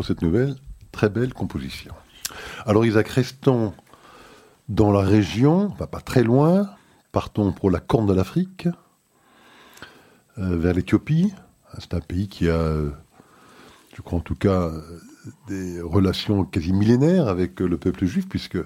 Cette 0.04 0.22
nouvelle 0.22 0.56
très 0.92 1.08
belle 1.08 1.34
composition. 1.34 1.94
Alors 2.66 2.84
Isaac, 2.84 3.08
restons 3.08 3.72
dans 4.68 4.92
la 4.92 5.00
région, 5.00 5.70
pas 5.70 6.00
très 6.00 6.22
loin, 6.22 6.68
partons 7.12 7.52
pour 7.52 7.70
la 7.70 7.80
Corne 7.80 8.06
de 8.06 8.12
l'Afrique, 8.12 8.68
euh, 10.38 10.56
vers 10.56 10.74
l'Éthiopie. 10.74 11.32
C'est 11.78 11.94
un 11.94 12.00
pays 12.00 12.28
qui 12.28 12.48
a, 12.48 12.82
je 13.94 14.02
crois 14.02 14.18
en 14.18 14.22
tout 14.22 14.34
cas, 14.34 14.70
des 15.46 15.80
relations 15.80 16.44
quasi 16.44 16.72
millénaires 16.72 17.28
avec 17.28 17.60
le 17.60 17.76
peuple 17.76 18.06
juif, 18.06 18.28
puisque, 18.28 18.58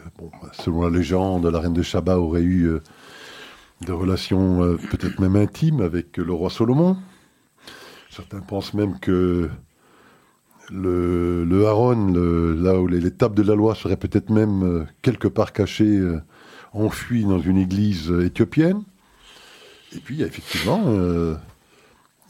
selon 0.53 0.83
la 0.83 0.91
légende, 0.91 1.47
la 1.47 1.61
reine 1.61 1.73
de 1.73 1.83
Shaba 1.83 2.19
aurait 2.19 2.43
eu 2.43 2.65
euh, 2.67 2.83
des 3.81 3.93
relations 3.93 4.63
euh, 4.63 4.77
peut-être 4.91 5.21
même 5.21 5.37
intimes 5.37 5.81
avec 5.81 6.17
le 6.17 6.33
roi 6.33 6.51
Salomon. 6.51 6.97
Certains 8.11 8.41
pensent 8.41 8.75
même 8.75 8.99
que 8.99 9.49
le, 10.73 11.45
le 11.45 11.67
Haron, 11.67 12.13
là 12.55 12.81
où 12.81 12.87
les, 12.87 13.11
tables 13.11 13.35
de 13.35 13.43
la 13.43 13.55
loi 13.55 13.75
seraient 13.75 13.97
peut-être 13.97 14.31
même 14.31 14.63
euh, 14.63 14.85
quelque 15.03 15.29
part 15.29 15.53
cachées, 15.53 15.99
euh, 15.99 16.21
dans 16.75 17.39
une 17.39 17.59
église 17.59 18.11
euh, 18.11 18.27
éthiopienne. 18.27 18.83
Et 19.95 19.99
puis 19.99 20.15
il 20.17 20.21
y 20.21 20.25
a 20.25 20.27
effectivement 20.27 20.85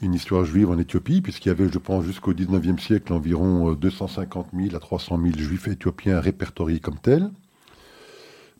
une 0.01 0.13
histoire 0.13 0.43
juive 0.43 0.69
en 0.69 0.77
Éthiopie, 0.77 1.21
puisqu'il 1.21 1.47
y 1.47 1.51
avait, 1.51 1.69
je 1.71 1.77
pense, 1.77 2.03
jusqu'au 2.03 2.33
19e 2.33 2.77
siècle 2.77 3.13
environ 3.13 3.71
250 3.71 4.47
000 4.53 4.75
à 4.75 4.79
300 4.79 5.17
000 5.17 5.37
juifs 5.37 5.69
éthiopiens 5.69 6.19
répertoriés 6.19 6.81
comme 6.81 6.99
tels, 6.99 7.31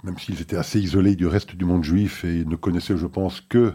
même 0.05 0.17
s'ils 0.17 0.39
étaient 0.39 0.55
assez 0.55 0.79
isolés 0.79 1.17
du 1.17 1.27
reste 1.27 1.53
du 1.53 1.65
monde 1.65 1.83
juif 1.83 2.23
et 2.23 2.45
ne 2.45 2.55
connaissaient, 2.55 2.95
je 2.95 3.07
pense, 3.07 3.41
que 3.41 3.73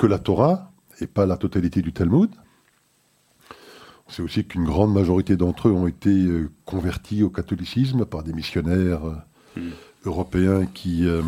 la 0.00 0.20
Torah 0.20 0.70
et 1.00 1.08
pas 1.08 1.26
la 1.26 1.36
totalité 1.36 1.82
du 1.82 1.92
Talmud. 1.92 2.30
C'est 4.08 4.22
aussi 4.22 4.44
qu'une 4.44 4.64
grande 4.64 4.92
majorité 4.92 5.36
d'entre 5.36 5.68
eux 5.68 5.72
ont 5.72 5.86
été 5.86 6.10
euh, 6.10 6.50
convertis 6.64 7.22
au 7.22 7.30
catholicisme 7.30 8.04
par 8.04 8.22
des 8.22 8.32
missionnaires 8.32 9.04
euh, 9.04 9.60
hmm. 9.60 9.70
européens 10.04 10.66
qui, 10.66 11.06
euh, 11.06 11.22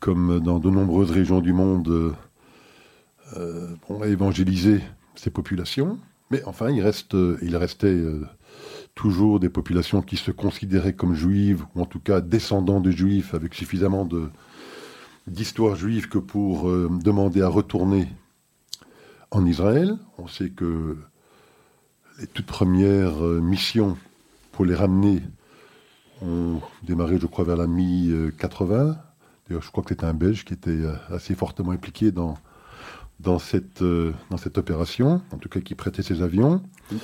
comme 0.00 0.40
dans 0.40 0.58
de 0.58 0.68
nombreuses 0.68 1.10
régions 1.10 1.40
du 1.40 1.52
monde, 1.52 2.14
ont 3.88 4.04
évangélisé 4.04 4.80
ces 5.14 5.30
populations. 5.30 5.98
Mais 6.30 6.42
enfin, 6.44 6.70
il, 6.70 6.82
reste, 6.82 7.16
il 7.40 7.56
restait 7.56 7.98
toujours 8.94 9.40
des 9.40 9.48
populations 9.48 10.02
qui 10.02 10.16
se 10.16 10.30
considéraient 10.30 10.92
comme 10.92 11.14
juives, 11.14 11.64
ou 11.74 11.80
en 11.80 11.86
tout 11.86 11.98
cas 11.98 12.20
descendants 12.20 12.80
de 12.80 12.90
juifs, 12.90 13.32
avec 13.32 13.54
suffisamment 13.54 14.06
d'histoire 15.26 15.76
juive 15.76 16.08
que 16.08 16.18
pour 16.18 16.70
demander 16.70 17.40
à 17.40 17.48
retourner 17.48 18.06
en 19.30 19.46
Israël. 19.46 19.96
On 20.18 20.28
sait 20.28 20.50
que 20.50 20.98
les 22.22 22.28
toutes 22.28 22.46
premières 22.46 23.24
euh, 23.24 23.40
missions 23.40 23.98
pour 24.52 24.64
les 24.64 24.74
ramener 24.74 25.20
ont 26.22 26.60
démarré, 26.84 27.18
je 27.20 27.26
crois, 27.26 27.44
vers 27.44 27.56
la 27.56 27.66
mi-80. 27.66 28.96
D'ailleurs, 29.48 29.62
je 29.62 29.70
crois 29.70 29.82
que 29.82 29.90
c'était 29.90 30.04
un 30.04 30.14
Belge 30.14 30.44
qui 30.44 30.54
était 30.54 30.70
euh, 30.70 30.94
assez 31.10 31.34
fortement 31.34 31.72
impliqué 31.72 32.12
dans, 32.12 32.38
dans, 33.18 33.40
cette, 33.40 33.82
euh, 33.82 34.12
dans 34.30 34.36
cette 34.36 34.56
opération, 34.56 35.20
en 35.32 35.36
tout 35.38 35.48
cas 35.48 35.58
qui 35.58 35.74
prêtait 35.74 36.02
ses 36.02 36.22
avions. 36.22 36.62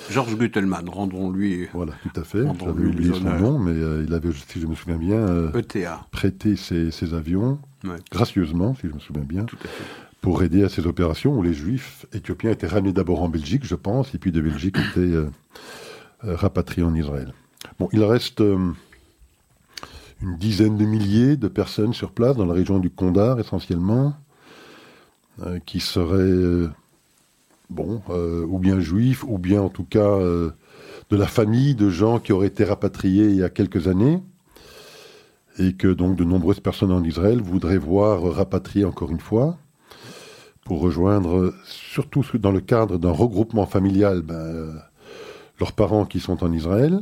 Georges 0.09 0.37
Guttelmann, 0.37 0.88
rendons-lui. 0.88 1.66
Voilà, 1.74 1.94
tout 2.02 2.20
à 2.20 2.22
fait. 2.22 2.44
J'avais 2.61 2.87
oublié 2.87 3.12
son 3.12 3.38
nom, 3.38 3.59
mais 3.59 3.74
il 4.04 4.14
avait, 4.14 4.31
si 4.33 4.61
je 4.61 4.66
me 4.68 4.76
souviens 4.76 4.98
bien, 4.98 5.50
ETA. 5.52 6.07
prêté 6.12 6.54
ses, 6.54 7.14
avions, 7.14 7.59
gracieusement, 8.12 8.76
si 8.76 8.88
je 8.88 8.94
me 8.94 9.00
souviens 9.00 9.24
bien. 9.24 9.44
Tout 9.44 9.59
à 9.64 9.68
fait 9.68 10.08
pour 10.20 10.42
aider 10.42 10.64
à 10.64 10.68
ces 10.68 10.87
opérations 10.87 11.37
où 11.37 11.42
les 11.42 11.54
juifs 11.54 12.07
éthiopiens 12.12 12.50
étaient 12.50 12.66
ramenés 12.66 12.92
d'abord 12.92 13.22
en 13.22 13.28
Belgique, 13.28 13.64
je 13.64 13.74
pense, 13.74 14.14
et 14.14 14.18
puis 14.18 14.33
de 14.33 14.40
Belgique 14.40 14.76
étaient 14.90 15.00
euh, 15.00 15.31
rapatriés 16.22 16.87
en 16.87 16.94
Israël. 16.94 17.33
Bon, 17.78 17.88
il 17.92 18.02
reste 18.02 18.40
euh, 18.40 18.72
une 20.20 20.37
dizaine 20.37 20.76
de 20.76 20.85
milliers 20.85 21.37
de 21.37 21.48
personnes 21.48 21.92
sur 21.92 22.11
place, 22.11 22.37
dans 22.37 22.46
la 22.46 22.54
région 22.54 22.78
du 22.78 22.90
Kondar 22.90 23.38
essentiellement, 23.38 24.14
euh, 25.46 25.61
qui 25.64 25.78
seraient, 25.78 26.68
bon, 27.70 28.02
ou 28.09 28.59
bien 28.59 28.81
juifs, 28.81 29.22
ou 29.24 29.38
bien 29.38 29.62
en 29.62 29.68
tout 29.68 29.85
cas 29.85 30.18
de 30.18 31.16
la 31.16 31.26
famille 31.26 31.76
de 31.76 31.88
gens 31.90 32.18
qui 32.18 32.33
auraient 32.33 32.48
été 32.48 32.64
rapatriés 32.64 33.28
il 33.28 33.37
y 33.37 33.44
a 33.44 33.50
quelques 33.50 33.87
années, 33.87 34.20
et 35.61 35.74
que 35.74 35.88
donc 35.88 36.16
de 36.16 36.24
nombreuses 36.24 36.61
personnes 36.61 36.92
en 36.92 37.04
Israël 37.04 37.40
voudraient 37.40 37.78
voir 37.78 38.22
rapatrier 38.22 38.85
encore 38.85 39.11
une 39.12 39.20
fois, 39.20 39.57
pour 40.68 40.81
rejoindre, 40.81 41.52
surtout 41.64 42.24
dans 42.35 42.52
le 42.52 42.61
cadre 42.61 42.98
d'un 42.98 43.11
regroupement 43.11 43.66
familial, 43.66 44.22
ben, 44.22 44.81
leurs 45.59 45.72
parents 45.72 46.04
qui 46.04 46.20
sont 46.20 46.44
en 46.44 46.52
Israël. 46.52 47.00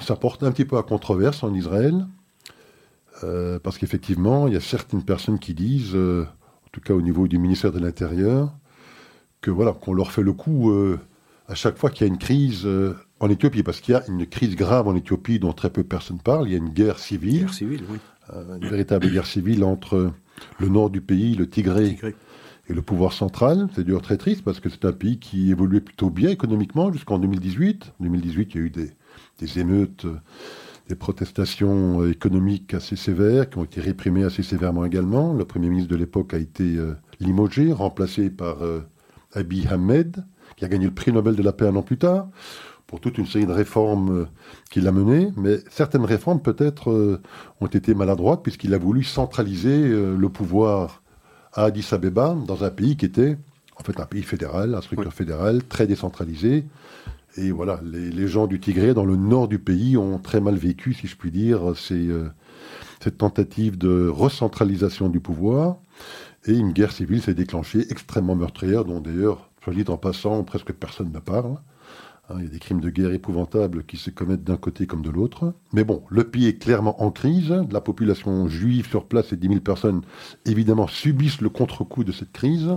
ça 0.00 0.16
porte 0.16 0.42
un 0.42 0.50
petit 0.50 0.64
peu 0.64 0.78
à 0.78 0.82
controverse 0.82 1.44
en 1.44 1.54
Israël, 1.54 2.06
parce 3.62 3.78
qu'effectivement, 3.78 4.48
il 4.48 4.54
y 4.54 4.56
a 4.56 4.60
certaines 4.60 5.04
personnes 5.04 5.38
qui 5.38 5.54
disent 5.54 5.94
en 5.94 6.70
tout 6.72 6.80
cas 6.80 6.94
au 6.94 7.02
niveau 7.02 7.28
du 7.28 7.38
ministère 7.38 7.70
de 7.70 7.78
l'Intérieur, 7.78 8.50
que 9.42 9.50
voilà, 9.50 9.72
qu'on 9.72 9.92
leur 9.92 10.10
fait 10.10 10.22
le 10.22 10.32
coup 10.32 10.70
euh, 10.70 10.98
à 11.48 11.54
chaque 11.54 11.76
fois 11.76 11.90
qu'il 11.90 12.06
y 12.06 12.10
a 12.10 12.12
une 12.12 12.18
crise 12.18 12.62
euh, 12.64 12.96
en 13.20 13.28
Éthiopie, 13.28 13.62
parce 13.62 13.80
qu'il 13.80 13.92
y 13.92 13.96
a 13.96 14.02
une 14.08 14.26
crise 14.26 14.56
grave 14.56 14.88
en 14.88 14.96
Éthiopie 14.96 15.38
dont 15.38 15.52
très 15.52 15.68
peu 15.68 15.82
de 15.82 15.88
personnes 15.88 16.20
parlent. 16.20 16.48
Il 16.48 16.52
y 16.52 16.54
a 16.54 16.58
une 16.58 16.70
guerre 16.70 16.98
civile, 16.98 17.40
guerre 17.40 17.54
civile 17.54 17.82
oui. 17.90 17.98
Euh, 18.32 18.56
une 18.56 18.68
véritable 18.68 19.10
guerre 19.10 19.26
civile 19.26 19.64
entre 19.64 20.12
le 20.58 20.68
nord 20.68 20.90
du 20.90 21.00
pays, 21.00 21.34
le 21.34 21.48
Tigré, 21.48 21.98
et 22.68 22.72
le 22.72 22.82
pouvoir 22.82 23.12
central. 23.12 23.68
C'est 23.74 23.84
dur 23.84 24.02
très 24.02 24.16
triste 24.16 24.42
parce 24.42 24.60
que 24.60 24.68
c'est 24.68 24.84
un 24.84 24.92
pays 24.92 25.18
qui 25.18 25.50
évoluait 25.50 25.80
plutôt 25.80 26.10
bien 26.10 26.30
économiquement 26.30 26.92
jusqu'en 26.92 27.18
2018. 27.18 27.92
En 28.00 28.04
2018, 28.04 28.54
il 28.54 28.56
y 28.56 28.60
a 28.60 28.66
eu 28.66 28.70
des, 28.70 28.90
des 29.38 29.58
émeutes 29.58 30.06
des 30.88 30.94
protestations 30.96 32.06
économiques 32.06 32.74
assez 32.74 32.96
sévères, 32.96 33.48
qui 33.48 33.58
ont 33.58 33.64
été 33.64 33.80
réprimées 33.80 34.24
assez 34.24 34.42
sévèrement 34.42 34.84
également. 34.84 35.32
Le 35.32 35.44
Premier 35.44 35.68
ministre 35.68 35.90
de 35.90 35.96
l'époque 35.96 36.34
a 36.34 36.38
été 36.38 36.76
euh, 36.76 36.94
limogé, 37.20 37.72
remplacé 37.72 38.30
par 38.30 38.62
euh, 38.62 38.80
Abiy 39.32 39.66
Ahmed, 39.68 40.24
qui 40.56 40.64
a 40.64 40.68
gagné 40.68 40.86
le 40.86 40.94
prix 40.94 41.12
Nobel 41.12 41.36
de 41.36 41.42
la 41.42 41.52
paix 41.52 41.66
un 41.66 41.76
an 41.76 41.82
plus 41.82 41.98
tard, 41.98 42.28
pour 42.92 43.00
toute 43.00 43.16
une 43.16 43.24
série 43.26 43.46
de 43.46 43.52
réformes 43.52 44.28
qu'il 44.70 44.86
a 44.86 44.92
menées. 44.92 45.32
Mais 45.38 45.60
certaines 45.70 46.04
réformes, 46.04 46.42
peut-être, 46.42 47.20
ont 47.62 47.66
été 47.66 47.94
maladroites, 47.94 48.42
puisqu'il 48.42 48.74
a 48.74 48.78
voulu 48.78 49.02
centraliser 49.02 49.88
le 49.88 50.28
pouvoir 50.28 51.02
à 51.54 51.64
Addis 51.64 51.88
Abeba, 51.92 52.36
dans 52.46 52.64
un 52.64 52.68
pays 52.70 52.98
qui 52.98 53.06
était 53.06 53.38
en 53.78 53.82
fait 53.82 53.98
un 53.98 54.04
pays 54.04 54.22
fédéral, 54.22 54.74
un 54.74 54.82
structure 54.82 55.14
fédérale, 55.14 55.64
très 55.64 55.86
décentralisée, 55.86 56.66
et 57.36 57.50
voilà, 57.50 57.80
les, 57.82 58.28
gens 58.28 58.46
du 58.46 58.60
Tigré, 58.60 58.92
dans 58.92 59.06
le 59.06 59.16
nord 59.16 59.48
du 59.48 59.58
pays, 59.58 59.96
ont 59.96 60.18
très 60.18 60.40
mal 60.40 60.56
vécu, 60.56 60.92
si 60.92 61.06
je 61.06 61.16
puis 61.16 61.30
dire, 61.30 61.70
euh, 61.70 62.28
cette 63.00 63.18
tentative 63.18 63.78
de 63.78 64.08
recentralisation 64.08 65.08
du 65.08 65.20
pouvoir. 65.20 65.78
Et 66.44 66.52
une 66.52 66.72
guerre 66.72 66.92
civile 66.92 67.22
s'est 67.22 67.34
déclenchée, 67.34 67.86
extrêmement 67.90 68.34
meurtrière, 68.34 68.84
dont 68.84 69.00
d'ailleurs, 69.00 69.48
soit 69.64 69.72
dit 69.72 69.84
en 69.88 69.96
passant, 69.96 70.42
presque 70.44 70.72
personne 70.72 71.10
ne 71.10 71.20
parle. 71.20 71.56
Hein, 72.28 72.36
il 72.38 72.44
y 72.44 72.46
a 72.46 72.50
des 72.50 72.58
crimes 72.60 72.80
de 72.80 72.90
guerre 72.90 73.12
épouvantables 73.12 73.84
qui 73.84 73.96
se 73.96 74.10
commettent 74.10 74.44
d'un 74.44 74.56
côté 74.56 74.86
comme 74.86 75.02
de 75.02 75.10
l'autre. 75.10 75.54
Mais 75.72 75.82
bon, 75.82 76.04
le 76.08 76.24
pays 76.24 76.46
est 76.46 76.58
clairement 76.58 77.02
en 77.02 77.10
crise. 77.10 77.52
La 77.70 77.80
population 77.80 78.46
juive 78.48 78.88
sur 78.88 79.06
place, 79.06 79.32
et 79.32 79.36
10 79.36 79.48
000 79.48 79.60
personnes, 79.60 80.02
évidemment, 80.46 80.86
subissent 80.86 81.40
le 81.40 81.48
contre-coup 81.48 82.04
de 82.04 82.12
cette 82.12 82.32
crise. 82.32 82.70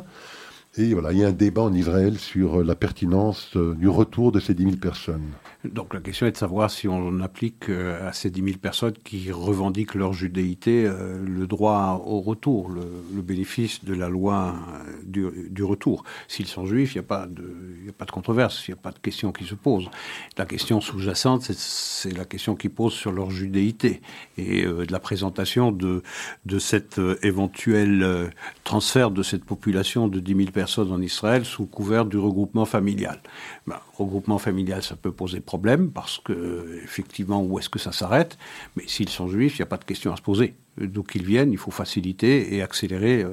Et 0.77 0.93
voilà, 0.93 1.13
il 1.13 1.19
y 1.19 1.23
a 1.23 1.27
un 1.27 1.31
débat 1.31 1.61
en 1.61 1.73
Israël 1.73 2.17
sur 2.17 2.63
la 2.63 2.75
pertinence 2.75 3.55
euh, 3.55 3.75
du 3.75 3.87
retour 3.87 4.31
de 4.31 4.39
ces 4.39 4.53
10 4.53 4.63
000 4.63 4.75
personnes. 4.77 5.29
Donc 5.73 5.93
la 5.93 5.99
question 5.99 6.27
est 6.27 6.31
de 6.31 6.37
savoir 6.37 6.69
si 6.69 6.87
on 6.87 7.19
applique 7.21 7.69
euh, 7.69 8.07
à 8.07 8.13
ces 8.13 8.29
10 8.29 8.43
000 8.43 8.57
personnes 8.57 8.93
qui 9.03 9.31
revendiquent 9.31 9.95
leur 9.95 10.13
judéité 10.13 10.85
euh, 10.85 11.23
le 11.25 11.47
droit 11.47 12.03
au 12.05 12.21
retour, 12.21 12.69
le, 12.69 13.21
bénéfice 13.21 13.83
de 13.83 13.95
la 13.95 14.07
loi 14.07 14.55
du, 15.03 15.25
du 15.49 15.63
retour. 15.63 16.03
S'ils 16.27 16.45
sont 16.45 16.65
juifs, 16.65 16.93
il 16.93 16.99
n'y 16.99 17.05
a, 17.05 17.07
pas 17.07 17.25
de, 17.25 18.11
controverse, 18.11 18.67
il 18.67 18.71
n'y 18.71 18.79
a 18.79 18.81
pas 18.81 18.91
de 18.91 18.99
question 18.99 19.31
qui 19.31 19.45
se 19.45 19.55
pose. 19.55 19.89
La 20.37 20.45
question 20.45 20.79
sous-jacente, 20.79 21.41
c'est 21.41 22.15
la 22.15 22.25
question 22.25 22.55
qui 22.55 22.69
pose 22.69 22.93
sur 22.93 23.11
leur 23.11 23.31
judéité 23.31 24.01
et 24.37 24.63
de 24.63 24.91
la 24.91 24.99
présentation 24.99 25.71
de, 25.71 26.03
de 26.45 26.59
cet 26.59 27.01
éventuel 27.23 28.31
transfert 28.63 29.09
de 29.09 29.23
cette 29.23 29.43
population 29.43 30.07
de 30.07 30.19
10 30.19 30.35
000 30.35 30.51
personnes 30.51 30.91
en 30.91 31.01
Israël 31.01 31.45
sous 31.45 31.65
couvert 31.65 32.05
du 32.05 32.17
regroupement 32.17 32.65
familial. 32.65 33.19
Ben, 33.65 33.79
regroupement 33.97 34.37
familial, 34.37 34.83
ça 34.83 34.95
peut 34.95 35.11
poser 35.11 35.39
problème 35.39 35.91
parce 35.91 36.19
que, 36.19 36.79
effectivement, 36.83 37.43
où 37.43 37.59
est-ce 37.59 37.69
que 37.69 37.79
ça 37.79 37.91
s'arrête? 37.91 38.37
Mais 38.75 38.83
s'ils 38.87 39.09
sont 39.09 39.27
juifs, 39.27 39.57
il 39.57 39.61
n'y 39.61 39.63
a 39.63 39.67
pas 39.67 39.77
de 39.77 39.85
question 39.85 40.11
à 40.11 40.17
se 40.17 40.21
poser. 40.21 40.55
D'où 40.77 41.03
qu'ils 41.03 41.25
viennent, 41.25 41.51
il 41.51 41.57
faut 41.57 41.71
faciliter 41.71 42.55
et 42.55 42.61
accélérer 42.61 43.23
euh, 43.23 43.31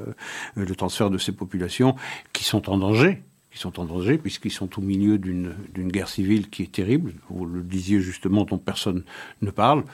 le 0.54 0.74
transfert 0.74 1.10
de 1.10 1.18
ces 1.18 1.32
populations 1.32 1.96
qui 2.32 2.44
sont 2.44 2.70
en 2.70 2.78
danger 2.78 3.22
qui 3.52 3.58
sont 3.58 3.78
en 3.78 3.84
danger, 3.84 4.16
puisqu'ils 4.16 4.50
sont 4.50 4.78
au 4.78 4.82
milieu 4.82 5.18
d'une 5.18 5.54
guerre 5.92 6.08
civile 6.08 6.48
qui 6.48 6.62
est 6.62 6.72
terrible. 6.72 7.12
Vous 7.28 7.44
le 7.44 7.60
disiez 7.60 8.00
justement, 8.00 8.44
dont 8.44 8.56
personne 8.56 9.04
ne 9.42 9.50
parle. 9.50 9.84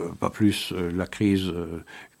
Euh, 0.00 0.10
pas 0.20 0.30
plus 0.30 0.72
euh, 0.72 0.92
la 0.92 1.06
crise 1.06 1.52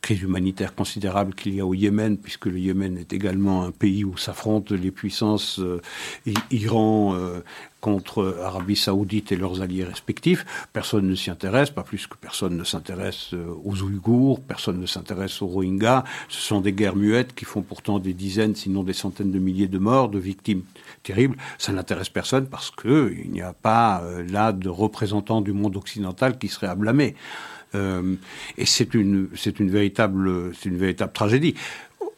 crise 0.00 0.22
humanitaire 0.22 0.74
considérable 0.74 1.34
qu'il 1.34 1.54
y 1.54 1.60
a 1.60 1.66
au 1.66 1.74
Yémen, 1.74 2.16
puisque 2.16 2.46
le 2.46 2.58
Yémen 2.58 2.96
est 2.96 3.12
également 3.12 3.64
un 3.64 3.72
pays 3.72 4.04
où 4.04 4.16
s'affrontent 4.16 4.74
les 4.74 4.90
puissances 4.90 5.58
euh, 5.58 5.80
Iran 6.50 7.14
euh, 7.14 7.40
contre 7.80 8.38
Arabie 8.42 8.76
saoudite 8.76 9.32
et 9.32 9.36
leurs 9.36 9.60
alliés 9.60 9.84
respectifs. 9.84 10.46
Personne 10.72 11.06
ne 11.06 11.14
s'y 11.14 11.30
intéresse, 11.30 11.70
pas 11.70 11.82
plus 11.82 12.06
que 12.06 12.16
personne 12.16 12.56
ne 12.56 12.64
s'intéresse 12.64 13.34
euh, 13.34 13.46
aux 13.64 13.82
Ouïghours, 13.82 14.40
personne 14.40 14.80
ne 14.80 14.86
s'intéresse 14.86 15.42
aux 15.42 15.46
Rohingyas. 15.46 16.04
Ce 16.28 16.40
sont 16.40 16.60
des 16.60 16.72
guerres 16.72 16.96
muettes 16.96 17.34
qui 17.34 17.44
font 17.44 17.62
pourtant 17.62 17.98
des 17.98 18.14
dizaines, 18.14 18.54
sinon 18.54 18.84
des 18.84 18.92
centaines 18.92 19.32
de 19.32 19.38
milliers 19.38 19.68
de 19.68 19.78
morts, 19.78 20.08
de 20.08 20.18
victimes 20.18 20.62
terribles. 21.02 21.36
Ça 21.58 21.72
n'intéresse 21.72 22.08
personne 22.08 22.46
parce 22.46 22.70
qu'il 22.70 23.30
n'y 23.30 23.42
a 23.42 23.52
pas 23.52 24.02
là 24.28 24.52
de 24.52 24.68
représentants 24.68 25.40
du 25.40 25.52
monde 25.52 25.76
occidental 25.76 26.38
qui 26.38 26.48
seraient 26.48 26.66
à 26.68 26.74
blâmer. 26.74 27.14
Euh, 27.74 28.14
et 28.56 28.66
c'est 28.66 28.94
une, 28.94 29.28
c'est 29.36 29.60
une 29.60 29.70
véritable, 29.70 30.54
c'est 30.54 30.68
une 30.68 30.78
véritable 30.78 31.12
tragédie. 31.12 31.54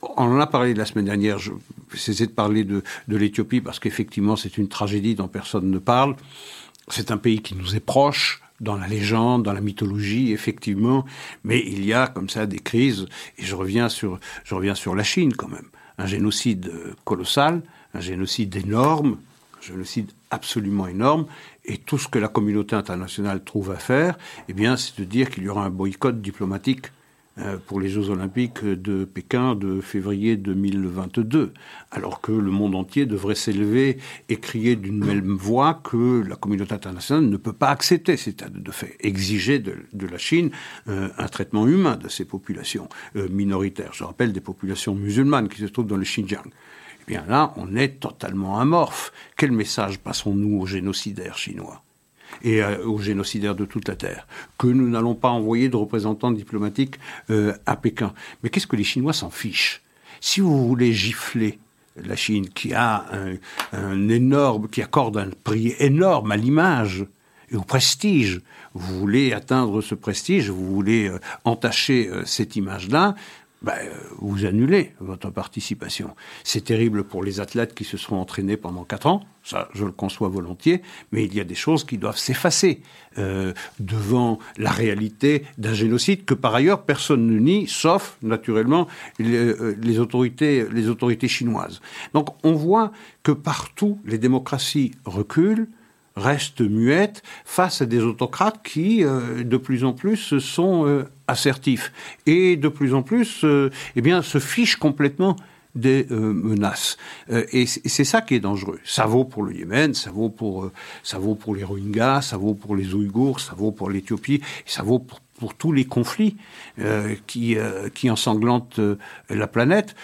On 0.02 0.24
en 0.24 0.40
a 0.40 0.46
parlé 0.46 0.74
la 0.74 0.86
semaine 0.86 1.06
dernière. 1.06 1.38
Je 1.38 1.52
cessé 1.94 2.26
de 2.26 2.32
parler 2.32 2.64
de, 2.64 2.82
de 3.08 3.16
l'Éthiopie 3.16 3.60
parce 3.60 3.78
qu'effectivement, 3.78 4.36
c'est 4.36 4.58
une 4.58 4.68
tragédie 4.68 5.14
dont 5.14 5.28
personne 5.28 5.70
ne 5.70 5.78
parle. 5.78 6.16
C'est 6.88 7.10
un 7.10 7.16
pays 7.16 7.42
qui 7.42 7.54
nous 7.54 7.76
est 7.76 7.84
proche 7.84 8.42
dans 8.60 8.76
la 8.76 8.86
légende, 8.86 9.42
dans 9.42 9.52
la 9.52 9.60
mythologie, 9.60 10.32
effectivement, 10.32 11.04
mais 11.44 11.60
il 11.66 11.84
y 11.84 11.92
a 11.92 12.06
comme 12.06 12.28
ça 12.28 12.46
des 12.46 12.58
crises, 12.58 13.06
et 13.38 13.42
je 13.42 13.54
reviens 13.54 13.88
sur, 13.88 14.20
je 14.44 14.54
reviens 14.54 14.74
sur 14.74 14.94
la 14.94 15.02
Chine 15.02 15.34
quand 15.34 15.48
même. 15.48 15.68
Un 15.98 16.06
génocide 16.06 16.70
colossal, 17.04 17.62
un 17.94 18.00
génocide 18.00 18.54
énorme, 18.56 19.16
un 19.58 19.66
génocide 19.66 20.10
absolument 20.30 20.86
énorme, 20.86 21.26
et 21.64 21.78
tout 21.78 21.98
ce 21.98 22.08
que 22.08 22.18
la 22.18 22.28
communauté 22.28 22.74
internationale 22.76 23.44
trouve 23.44 23.70
à 23.70 23.76
faire, 23.76 24.18
eh 24.48 24.52
bien, 24.52 24.76
c'est 24.76 24.98
de 24.98 25.04
dire 25.04 25.30
qu'il 25.30 25.44
y 25.44 25.48
aura 25.48 25.64
un 25.64 25.70
boycott 25.70 26.20
diplomatique 26.20 26.86
euh, 27.38 27.56
pour 27.64 27.80
les 27.80 27.88
Jeux 27.88 28.10
Olympiques 28.10 28.64
de 28.64 29.04
Pékin 29.04 29.54
de 29.54 29.80
février 29.80 30.36
2022, 30.36 31.52
alors 31.92 32.20
que 32.20 32.32
le 32.32 32.50
monde 32.50 32.74
entier 32.74 33.06
devrait 33.06 33.36
s'élever 33.36 33.98
et 34.28 34.36
crier 34.36 34.74
d'une 34.74 35.04
même 35.04 35.36
voix 35.36 35.80
que 35.84 36.22
la 36.28 36.34
communauté 36.34 36.74
internationale 36.74 37.24
ne 37.26 37.36
peut 37.36 37.52
pas 37.52 37.68
accepter 37.68 38.16
cet 38.16 38.42
état 38.42 38.48
de 38.48 38.70
fait, 38.72 38.96
exiger 39.00 39.60
de, 39.60 40.06
la 40.06 40.18
Chine 40.18 40.50
euh, 40.88 41.08
un 41.18 41.28
traitement 41.28 41.68
humain 41.68 41.96
de 41.96 42.08
ces 42.08 42.24
populations 42.24 42.88
euh, 43.14 43.28
minoritaires. 43.28 43.92
Je 43.92 44.02
rappelle 44.02 44.32
des 44.32 44.40
populations 44.40 44.94
musulmanes 44.94 45.48
qui 45.48 45.60
se 45.60 45.66
trouvent 45.66 45.86
dans 45.86 45.96
le 45.96 46.04
Xinjiang. 46.04 46.50
Eh 47.00 47.04
bien 47.06 47.24
là, 47.28 47.52
on 47.56 47.76
est 47.76 48.00
totalement 48.00 48.60
amorphe. 48.60 49.12
Quel 49.36 49.52
message 49.52 49.98
passons-nous 49.98 50.60
aux 50.60 50.66
génocidaires 50.66 51.38
chinois 51.38 51.82
et 52.42 52.62
euh, 52.62 52.86
aux 52.86 52.98
génocidaires 52.98 53.54
de 53.54 53.64
toute 53.64 53.88
la 53.88 53.96
Terre, 53.96 54.26
que 54.58 54.66
nous 54.66 54.88
n'allons 54.88 55.14
pas 55.14 55.30
envoyer 55.30 55.68
de 55.68 55.76
représentants 55.76 56.30
diplomatiques 56.30 56.98
euh, 57.30 57.54
à 57.66 57.76
Pékin? 57.76 58.12
Mais 58.42 58.50
qu'est-ce 58.50 58.66
que 58.66 58.76
les 58.76 58.84
Chinois 58.84 59.12
s'en 59.12 59.30
fichent? 59.30 59.82
Si 60.20 60.40
vous 60.40 60.66
voulez 60.66 60.92
gifler 60.92 61.58
la 61.96 62.16
Chine, 62.16 62.48
qui 62.48 62.72
a 62.72 63.06
un, 63.72 64.08
énorme, 64.08 64.68
qui 64.68 64.80
accorde 64.80 65.16
un 65.16 65.30
prix 65.44 65.74
énorme 65.78 66.30
à 66.30 66.36
l'image 66.36 67.04
et 67.50 67.56
au 67.56 67.62
prestige, 67.62 68.40
vous 68.74 68.98
voulez 68.98 69.32
atteindre 69.32 69.80
ce 69.80 69.96
prestige, 69.96 70.50
vous 70.50 70.72
voulez 70.72 71.08
euh, 71.08 71.18
entacher 71.44 72.08
cette 72.24 72.54
image-là, 72.54 73.16
ben, 73.62 73.76
vous 74.18 74.46
annulez 74.46 74.94
votre 75.00 75.30
participation. 75.30 76.14
C'est 76.44 76.64
terrible 76.64 77.04
pour 77.04 77.22
les 77.22 77.40
athlètes 77.40 77.74
qui 77.74 77.84
se 77.84 77.96
seront 77.98 78.18
entraînés 78.18 78.56
pendant 78.56 78.84
quatre 78.84 79.06
ans, 79.06 79.22
ça 79.42 79.68
je 79.74 79.84
le 79.84 79.92
conçois 79.92 80.28
volontiers, 80.28 80.82
mais 81.12 81.24
il 81.24 81.34
y 81.34 81.40
a 81.40 81.44
des 81.44 81.54
choses 81.54 81.84
qui 81.84 81.98
doivent 81.98 82.16
s'effacer 82.16 82.80
euh, 83.18 83.52
devant 83.78 84.38
la 84.56 84.70
réalité 84.70 85.44
d'un 85.58 85.74
génocide 85.74 86.24
que 86.24 86.34
par 86.34 86.54
ailleurs 86.54 86.84
personne 86.84 87.26
ne 87.26 87.38
nie, 87.38 87.66
sauf 87.66 88.16
naturellement 88.22 88.86
les, 89.18 89.36
euh, 89.36 89.76
les, 89.80 89.98
autorités, 89.98 90.66
les 90.70 90.88
autorités 90.88 91.28
chinoises. 91.28 91.80
Donc 92.14 92.28
on 92.44 92.52
voit 92.52 92.92
que 93.22 93.32
partout 93.32 93.98
les 94.06 94.18
démocraties 94.18 94.92
reculent, 95.04 95.68
reste 96.16 96.60
muette 96.60 97.22
face 97.44 97.82
à 97.82 97.86
des 97.86 98.02
autocrates 98.02 98.60
qui, 98.62 99.04
euh, 99.04 99.42
de 99.42 99.56
plus 99.56 99.84
en 99.84 99.92
plus, 99.92 100.38
sont 100.38 100.86
euh, 100.86 101.04
assertifs 101.28 101.92
et 102.26 102.56
de 102.56 102.68
plus 102.68 102.94
en 102.94 103.02
plus, 103.02 103.44
euh, 103.44 103.70
eh 103.96 104.02
bien, 104.02 104.22
se 104.22 104.38
fichent 104.38 104.76
complètement 104.76 105.36
des 105.76 106.04
menaces. 106.10 106.96
et 107.28 107.64
c'est 107.64 108.02
ça 108.02 108.22
qui 108.22 108.34
est 108.34 108.40
dangereux. 108.40 108.80
Ça 108.84 109.06
vaut 109.06 109.22
pour 109.22 109.44
le 109.44 109.54
Yémen, 109.54 109.94
ça 109.94 110.10
vaut 110.10 110.28
pour, 110.28 110.68
ça 111.04 111.18
vaut 111.18 111.36
pour 111.36 111.54
les 111.54 111.62
Rohingyas, 111.62 112.22
ça 112.22 112.36
vaut 112.36 112.54
pour 112.54 112.74
les 112.74 112.92
Ouïghours, 112.92 113.38
ça 113.38 113.52
vaut 113.54 113.70
pour 113.70 113.88
l'Éthiopie, 113.88 114.40
ça 114.66 114.82
vaut 114.82 114.98
pour, 114.98 115.20
pour, 115.38 115.54
tous 115.54 115.70
les 115.70 115.84
conflits 115.84 116.36
qui, 117.28 117.56
qui 117.94 118.10
ensanglantent 118.10 118.80
la 119.28 119.46
planète 119.46 119.94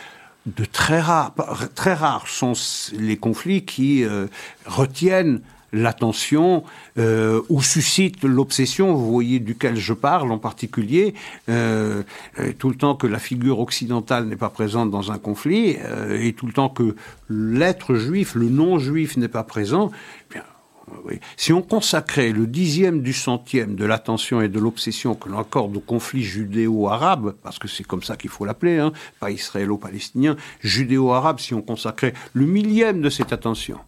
de 0.46 0.64
très 0.64 1.00
rares, 1.00 1.34
très 1.74 1.94
rares 1.94 2.28
sont 2.28 2.52
les 2.96 3.16
conflits 3.16 3.64
qui 3.64 4.04
retiennent 4.66 5.40
l'attention 5.72 6.64
euh, 6.98 7.42
ou 7.48 7.62
suscite 7.62 8.24
l'obsession, 8.24 8.94
vous 8.94 9.10
voyez 9.10 9.38
duquel 9.38 9.76
je 9.76 9.92
parle 9.92 10.30
en 10.32 10.38
particulier, 10.38 11.14
euh, 11.48 12.02
euh, 12.38 12.52
tout 12.58 12.70
le 12.70 12.76
temps 12.76 12.94
que 12.94 13.06
la 13.06 13.18
figure 13.18 13.60
occidentale 13.60 14.26
n'est 14.26 14.36
pas 14.36 14.50
présente 14.50 14.90
dans 14.90 15.12
un 15.12 15.18
conflit, 15.18 15.76
et 16.10 16.32
tout 16.32 16.46
le 16.46 16.52
temps 16.52 16.68
que 16.68 16.94
l'être 17.28 17.94
juif, 17.94 18.34
le 18.34 18.48
non-juif 18.48 19.16
n'est 19.16 19.28
pas 19.28 19.44
présent, 19.44 19.90
eh 20.30 20.34
bien, 20.34 20.42
Si 21.36 21.52
on 21.52 21.62
consacrait 21.62 22.30
le 22.30 22.46
dixième 22.46 23.02
du 23.02 23.12
centième 23.12 23.74
de 23.74 23.84
l'attention 23.84 24.40
et 24.40 24.48
de 24.48 24.60
l'obsession 24.60 25.14
que 25.14 25.28
l'on 25.28 25.40
accorde 25.40 25.76
au 25.76 25.80
conflit 25.80 26.22
judéo-arabe, 26.22 27.34
parce 27.42 27.58
que 27.58 27.68
c'est 27.68 27.84
comme 27.84 28.02
ça 28.02 28.16
qu'il 28.16 28.30
faut 28.30 28.44
l'appeler, 28.44 28.78
hein, 28.78 28.92
pas 29.18 29.30
israélo-palestinien, 29.30 30.36
judéo-arabe, 30.60 31.40
si 31.40 31.54
on 31.54 31.62
consacrait 31.62 32.14
le 32.34 32.46
millième 32.46 33.00
de 33.00 33.10
cette 33.10 33.32
attention 33.32 33.78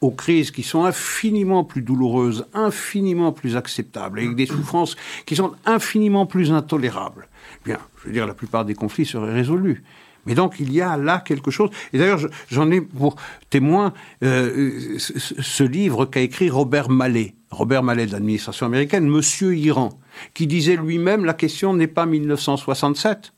aux 0.00 0.10
crises 0.10 0.50
qui 0.50 0.62
sont 0.62 0.84
infiniment 0.84 1.64
plus 1.64 1.82
douloureuses, 1.82 2.46
infiniment 2.54 3.32
plus 3.32 3.56
acceptables, 3.56 4.18
avec 4.18 4.34
des 4.34 4.46
souffrances 4.46 4.96
qui 5.24 5.36
sont 5.36 5.52
infiniment 5.64 6.26
plus 6.26 6.52
intolérables, 6.52 7.28
bien, 7.64 7.78
je 8.00 8.08
veux 8.08 8.12
dire, 8.12 8.26
la 8.26 8.34
plupart 8.34 8.64
des 8.64 8.74
conflits 8.74 9.06
seraient 9.06 9.32
résolus. 9.32 9.82
Mais 10.26 10.34
donc 10.34 10.56
il 10.58 10.72
y 10.72 10.80
a 10.80 10.96
là 10.96 11.22
quelque 11.24 11.50
chose. 11.50 11.70
Et 11.92 11.98
d'ailleurs, 11.98 12.20
j'en 12.50 12.70
ai 12.70 12.80
pour 12.80 13.16
témoin 13.48 13.94
euh, 14.24 14.98
ce 14.98 15.62
livre 15.62 16.04
qu'a 16.04 16.20
écrit 16.20 16.50
Robert 16.50 16.90
Mallet, 16.90 17.36
Robert 17.50 17.82
Mallet 17.82 18.06
de 18.06 18.12
l'administration 18.12 18.66
américaine, 18.66 19.08
Monsieur 19.08 19.56
Iran, 19.56 20.00
qui 20.34 20.46
disait 20.46 20.76
lui-même 20.76 21.24
la 21.24 21.34
question 21.34 21.74
n'est 21.74 21.86
pas 21.86 22.06
1967, 22.06 23.06
la 23.16 23.35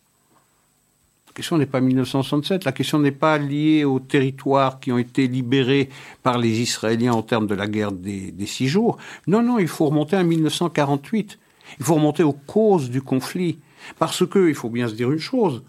question 1.39 1.57
n'est 1.57 1.66
pas 1.66 1.80
1967, 1.80 2.64
la 2.64 2.72
question 2.72 2.99
n'est 2.99 3.12
pas 3.12 3.39
liée 3.39 3.84
aux 3.84 4.01
territoires 4.01 4.80
qui 4.80 4.91
ont 4.91 4.99
été 4.99 5.28
libérés 5.28 5.89
par 6.24 6.36
les 6.36 6.61
Israéliens 6.61 7.12
en 7.12 7.22
termes 7.22 7.47
de 7.47 7.55
la 7.55 7.68
guerre 7.68 7.93
des, 7.93 8.34
six 8.45 8.66
jours. 8.66 8.99
Non, 9.28 9.41
non, 9.41 9.61
il 9.61 9.68
faut 9.68 9.86
remonter 9.86 10.16
à 10.16 10.24
1948. 10.24 11.39
Il 11.78 11.84
faut 11.84 11.95
remonter 11.95 12.24
aux 12.24 12.32
causes 12.32 12.91
du 12.91 13.03
conflit. 13.03 13.61
Parce 14.01 14.26
que, 14.26 14.49
il 14.49 14.57
faut 14.57 14.68
bien 14.68 14.89
se 14.89 14.95
dire 14.95 15.12
une 15.12 15.20
chose, 15.20 15.62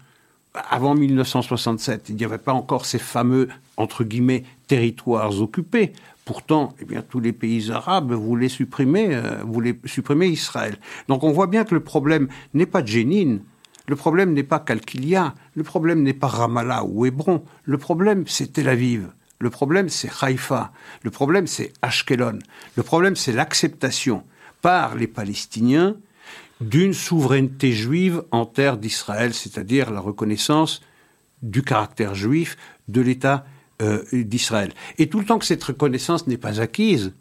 avant 0.54 0.96
1967, 0.96 2.08
il 2.08 2.16
n'y 2.16 2.24
avait 2.24 2.38
pas 2.38 2.52
encore 2.52 2.84
ces 2.84 2.98
fameux, 2.98 3.48
entre 3.76 4.02
guillemets, 4.02 4.42
territoires 4.66 5.40
occupés. 5.40 5.92
Pourtant, 6.24 6.74
eh 6.80 6.84
bien, 6.84 7.02
tous 7.08 7.20
les 7.20 7.32
pays 7.32 7.70
arabes 7.70 8.10
voulaient 8.12 8.48
supprimer, 8.48 9.14
euh, 9.14 9.44
voulaient 9.44 9.78
supprimer 9.84 10.26
Israël. 10.26 10.78
Donc 11.06 11.22
on 11.22 11.30
voit 11.30 11.46
bien 11.46 11.62
que 11.62 11.74
le 11.74 11.80
problème 11.80 12.26
n'est 12.54 12.66
pas 12.66 12.82
de 12.82 12.88
Jénine, 12.88 13.40
le 13.90 13.96
problème 13.96 14.34
n'est 14.34 14.44
pas 14.44 14.60
Kalkilia, 14.60 15.34
le 15.56 15.64
problème 15.64 16.04
n'est 16.04 16.14
pas 16.14 16.28
Ramallah 16.28 16.84
ou 16.84 17.06
Hébron, 17.06 17.42
le 17.64 17.76
problème 17.76 18.22
c'est 18.28 18.52
Tel 18.52 18.68
Aviv, 18.68 19.08
le 19.40 19.50
problème 19.50 19.88
c'est 19.88 20.08
Haïfa, 20.20 20.70
le 21.02 21.10
problème 21.10 21.48
c'est 21.48 21.72
Ashkelon, 21.82 22.38
le 22.76 22.82
problème 22.84 23.16
c'est 23.16 23.32
l'acceptation 23.32 24.22
par 24.62 24.94
les 24.94 25.08
Palestiniens 25.08 25.96
d'une 26.60 26.94
souveraineté 26.94 27.72
juive 27.72 28.22
en 28.30 28.46
terre 28.46 28.76
d'Israël, 28.76 29.34
c'est-à-dire 29.34 29.90
la 29.90 29.98
reconnaissance 29.98 30.82
du 31.42 31.64
caractère 31.64 32.14
juif 32.14 32.56
de 32.86 33.00
l'État 33.00 33.44
euh, 33.82 34.04
d'Israël. 34.12 34.72
Et 34.98 35.08
tout 35.08 35.18
le 35.18 35.24
temps 35.24 35.40
que 35.40 35.46
cette 35.46 35.64
reconnaissance 35.64 36.28
n'est 36.28 36.36
pas 36.36 36.60
acquise, 36.60 37.12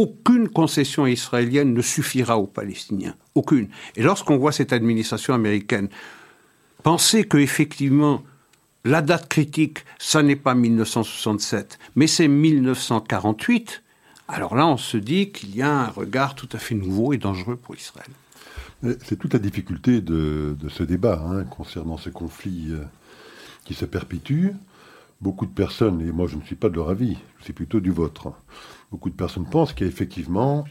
aucune 0.00 0.48
concession 0.48 1.06
israélienne 1.06 1.74
ne 1.74 1.82
suffira 1.82 2.38
aux 2.38 2.46
Palestiniens. 2.46 3.14
Aucune. 3.34 3.68
Et 3.96 4.02
lorsqu'on 4.02 4.38
voit 4.38 4.50
cette 4.50 4.72
administration 4.72 5.34
américaine 5.34 5.88
penser 6.82 7.24
que 7.24 7.36
effectivement 7.36 8.22
la 8.86 9.02
date 9.02 9.28
critique, 9.28 9.84
ça 9.98 10.22
n'est 10.22 10.36
pas 10.36 10.54
1967, 10.54 11.78
mais 11.96 12.06
c'est 12.06 12.28
1948, 12.28 13.82
alors 14.26 14.54
là 14.54 14.66
on 14.66 14.78
se 14.78 14.96
dit 14.96 15.32
qu'il 15.32 15.54
y 15.54 15.60
a 15.60 15.70
un 15.70 15.88
regard 15.88 16.34
tout 16.34 16.48
à 16.54 16.58
fait 16.58 16.74
nouveau 16.74 17.12
et 17.12 17.18
dangereux 17.18 17.56
pour 17.56 17.74
Israël. 17.74 18.08
C'est 19.04 19.18
toute 19.18 19.34
la 19.34 19.38
difficulté 19.38 20.00
de, 20.00 20.56
ce 20.70 20.82
débat 20.82 21.22
hein, 21.28 21.44
concernant 21.44 21.98
ce 21.98 22.08
conflit 22.08 22.68
euh, 22.70 22.82
qui 23.66 23.74
se 23.74 23.84
perpétue. 23.84 24.48
Beaucoup 25.20 25.44
de 25.44 25.52
personnes, 25.52 26.00
et 26.00 26.10
moi 26.10 26.26
je 26.26 26.36
ne 26.36 26.42
suis 26.42 26.56
pas 26.56 26.70
de 26.70 26.76
leur 26.76 26.88
avis, 26.88 27.18
c'est 27.44 27.52
plutôt 27.52 27.80
du 27.80 27.90
vôtre, 27.90 28.32
beaucoup 28.90 29.10
de 29.10 29.14
personnes 29.14 29.46
pensent 29.48 29.72
qu'il 29.72 29.86
y 29.86 29.90
a 29.90 29.92
effectivement 29.92 30.64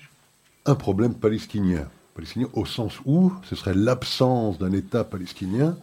un 0.66 0.76
problème 0.76 1.14
palestinien. 1.14 1.88
Palestinien 2.16 2.48
au 2.54 2.66
sens 2.66 3.00
où 3.06 3.32
ce 3.44 3.56
serait 3.56 3.74
l'absence 3.74 4.58
d'un 4.58 4.72
État 4.72 5.04
palestinien 5.04 5.78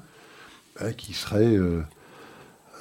hein, 0.80 0.92
qui 0.92 1.14
serait 1.14 1.56
euh, 1.56 1.82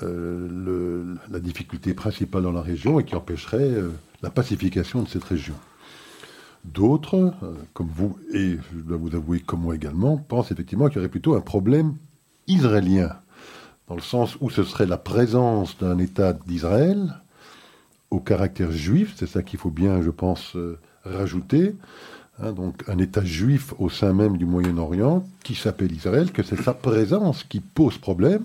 euh, 0.03 1.15
la 1.29 1.39
difficulté 1.39 1.93
principale 1.93 2.43
dans 2.43 2.51
la 2.51 2.61
région 2.61 2.99
et 2.99 3.05
qui 3.05 3.15
empêcherait 3.15 3.71
euh, 3.71 3.91
la 4.21 4.29
pacification 4.29 5.03
de 5.03 5.07
cette 5.07 5.23
région. 5.23 5.55
D'autres, 6.65 7.31
comme 7.73 7.89
vous, 7.95 8.17
et 8.33 8.57
je 8.73 8.79
dois 8.79 8.97
vous 8.97 9.15
avouer 9.15 9.39
comme 9.39 9.61
moi 9.61 9.75
également, 9.75 10.17
pensent 10.17 10.51
effectivement 10.51 10.87
qu'il 10.87 10.95
y 10.95 10.99
aurait 10.99 11.09
plutôt 11.09 11.35
un 11.35 11.41
problème 11.41 11.93
israélien, 12.47 13.11
dans 13.87 13.93
le 13.93 14.01
sens 14.01 14.35
où 14.41 14.49
ce 14.49 14.63
serait 14.63 14.87
la 14.87 14.97
présence 14.97 15.77
d'un 15.77 15.99
État 15.99 16.33
d'Israël 16.33 17.21
au 18.15 18.19
caractère 18.19 18.71
juif, 18.71 19.13
c'est 19.17 19.27
ça 19.27 19.43
qu'il 19.43 19.59
faut 19.59 19.69
bien, 19.69 20.01
je 20.01 20.09
pense, 20.09 20.55
euh, 20.55 20.79
rajouter. 21.03 21.75
Hein, 22.41 22.53
donc 22.53 22.83
un 22.87 22.97
État 22.97 23.23
juif 23.23 23.73
au 23.77 23.89
sein 23.89 24.13
même 24.13 24.37
du 24.37 24.45
Moyen-Orient 24.45 25.25
qui 25.43 25.55
s'appelle 25.55 25.91
Israël, 25.91 26.31
que 26.31 26.43
c'est 26.43 26.61
sa 26.61 26.73
présence 26.73 27.43
qui 27.43 27.59
pose 27.59 27.97
problème, 27.97 28.43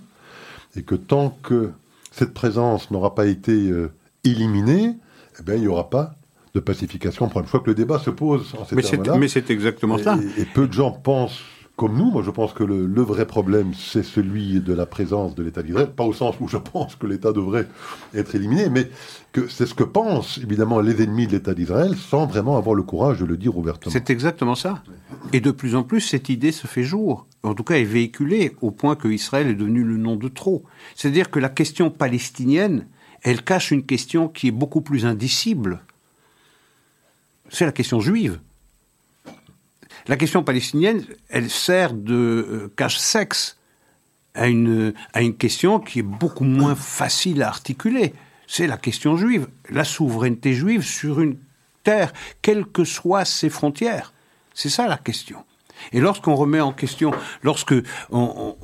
et 0.77 0.83
que 0.83 0.95
tant 0.95 1.31
que 1.43 1.71
cette 2.13 2.35
présence 2.35 2.91
n'aura 2.91 3.15
pas 3.15 3.27
été 3.27 3.53
euh, 3.53 3.91
éliminée, 4.25 4.97
eh 5.39 5.43
bien, 5.43 5.55
il 5.55 5.63
n'y 5.63 5.69
aura 5.69 5.89
pas 5.89 6.15
de 6.55 6.61
pacification. 6.61 7.29
Pour 7.29 7.41
une 7.41 7.47
fois 7.47 7.61
que 7.61 7.71
le 7.71 7.75
débat 7.75 8.01
se 8.01 8.11
pose 8.11 8.55
en 8.59 8.65
ces 8.65 8.77
termes-là. 8.77 9.17
Mais 9.17 9.29
c'est 9.29 9.51
exactement 9.51 9.99
ça. 9.99 10.19
et 10.37 10.45
peu 10.45 10.67
de 10.67 10.73
gens 10.73 10.91
pensent 10.91 11.41
comme 11.81 11.97
nous, 11.97 12.11
moi 12.11 12.23
je 12.23 12.31
pense 12.31 12.53
que 12.53 12.63
le, 12.63 13.01
vrai 13.01 13.25
problème, 13.25 13.73
c'est 13.73 14.03
celui 14.03 14.61
de 14.61 14.75
la 14.75 14.85
présence 14.85 15.35
de 15.35 15.43
l'État 15.43 15.63
d'Israël, 15.63 15.91
pas 15.91 16.05
au 16.05 16.13
sens 16.13 16.35
où 16.39 16.47
je 16.47 16.59
pense 16.59 16.95
que 16.95 17.07
l'État 17.07 17.33
devrait 17.33 17.67
être 18.15 18.35
éliminé, 18.35 18.69
mais 18.69 18.91
que 19.33 19.49
c'est 19.49 19.65
ce 19.65 19.73
que 19.73 19.85
pensent 19.85 20.37
évidemment 20.37 20.81
les 20.81 21.03
ennemis 21.03 21.27
de 21.27 21.33
l'État 21.33 21.55
d'Israël, 21.55 21.97
sans 21.97 22.27
vraiment 22.27 22.59
avoir 22.59 22.75
le 22.75 22.83
courage 22.83 23.21
de 23.21 23.25
le 23.25 23.39
dire 23.39 23.57
ouvertement. 23.57 23.91
C'est 23.91 24.11
exactement 24.11 24.55
ça. 24.55 24.83
Et 25.33 25.41
de 25.41 25.51
plus 25.51 25.75
en 25.75 25.83
plus, 25.83 26.03
cette 26.03 26.29
idée 26.29 26.53
se 26.53 26.67
fait 26.67 26.83
jour, 26.83 27.27
en 27.45 27.55
tout 27.55 27.65
cas 27.65 27.77
est 27.77 27.85
véhiculée, 27.85 28.55
au 28.61 28.73
point 28.73 28.95
que 28.95 29.09
Israël 29.09 29.47
est 29.47 29.55
devenu 29.55 29.83
le 29.83 29.97
nom 29.97 30.17
de 30.17 30.29
trop. 30.29 30.63
C'est-à-dire 30.95 31.31
que 31.31 31.39
la 31.39 31.49
question 31.49 31.91
palestinienne, 31.91 32.89
elle 33.23 33.43
cache 33.43 33.71
une 33.71 33.85
question 33.85 34.29
qui 34.29 34.49
est 34.49 34.53
beaucoup 34.53 34.83
plus 34.83 35.07
indicible. 35.07 35.81
C'est 37.49 37.65
la 37.65 37.73
question 37.73 38.01
juive. 38.01 38.39
La 40.11 40.17
question 40.17 40.43
palestinienne, 40.43 41.05
elle 41.29 41.49
sert 41.49 41.95
de 41.95 42.15
euh, 42.15 42.73
cache-sexe 42.75 43.57
à 44.35 44.49
une, 44.49 44.93
à 45.13 45.23
une 45.23 45.37
question 45.37 45.79
qui 45.79 46.01
est 46.01 46.03
beaucoup 46.03 46.43
moins 46.43 46.75
facile 46.75 47.45
à 47.45 47.47
articuler. 47.47 48.13
C'est 48.49 48.67
la 48.67 48.77
question 48.77 49.17
juive, 49.17 49.47
la 49.69 49.85
souveraineté 49.85 50.53
juive 50.53 50.83
sur 50.83 51.21
une 51.21 51.37
terre, 51.85 52.13
quelles 52.43 52.67
que 52.67 52.83
soient 52.83 53.25
ses 53.25 53.51
frontières. 53.51 54.13
C'est 54.53 54.69
ça 54.69 54.89
la 54.89 54.99
question. 54.99 55.45
Et 55.93 56.01
lorsqu'on 56.01 56.35
remet 56.35 56.61
en 56.61 56.73
question, 56.73 57.13
lorsque 57.45 57.77
on, 58.11 58.57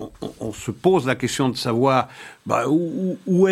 se 0.52 0.72
pose 0.72 1.06
la 1.06 1.14
question 1.14 1.48
de 1.48 1.56
savoir 1.56 2.08
bah, 2.44 2.64
où, 2.68 3.18
où 3.28 3.46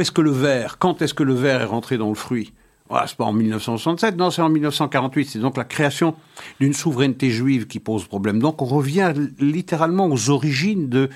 est-ce 0.00 0.10
que 0.10 0.20
le 0.20 0.32
verre, 0.32 0.78
quand 0.78 1.00
est-ce 1.00 1.14
que 1.14 1.22
le 1.22 1.34
verre 1.34 1.60
est 1.60 1.66
rentré 1.66 1.96
dans 1.96 2.08
le 2.08 2.16
fruit, 2.16 2.52
voilà, 2.90 3.06
c'est 3.06 3.16
pas 3.16 3.24
en 3.24 3.32
1967, 3.32 4.16
non, 4.16 4.32
c'est 4.32 4.42
en 4.42 4.48
1948. 4.48 5.28
C'est 5.30 5.38
donc 5.38 5.56
la 5.56 5.64
création 5.64 6.16
d'une 6.58 6.74
souveraineté 6.74 7.30
juive 7.30 7.68
qui 7.68 7.78
pose 7.78 8.04
problème. 8.04 8.40
Donc 8.40 8.60
on 8.62 8.64
revient 8.64 9.14
littéralement 9.38 10.08
aux 10.08 10.28
origines 10.28 11.08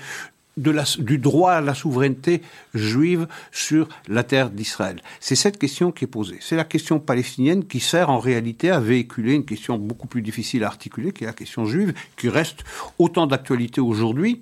du 0.55 1.17
droit 1.17 1.51
à 1.51 1.59
la 1.59 1.73
souveraineté 1.73 2.41
juive 2.73 3.27
sur 3.51 3.89
la 4.07 4.23
terre 4.23 4.51
d'Israël. 4.51 5.01
C'est 5.19 5.35
cette 5.35 5.57
question 5.59 5.91
qui 5.91 6.05
est 6.05 6.07
posée. 6.07 6.37
C'est 6.39 6.55
la 6.55 6.63
question 6.63 6.97
palestinienne 6.97 7.65
qui 7.65 7.81
sert 7.81 8.09
en 8.09 8.19
réalité 8.19 8.71
à 8.71 8.79
véhiculer 8.79 9.33
une 9.33 9.43
question 9.43 9.77
beaucoup 9.77 10.07
plus 10.07 10.21
difficile 10.21 10.63
à 10.63 10.67
articuler, 10.67 11.11
qui 11.11 11.25
est 11.25 11.27
la 11.27 11.33
question 11.33 11.65
juive, 11.65 11.93
qui 12.15 12.29
reste 12.29 12.63
autant 12.99 13.27
d'actualité 13.27 13.81
aujourd'hui, 13.81 14.41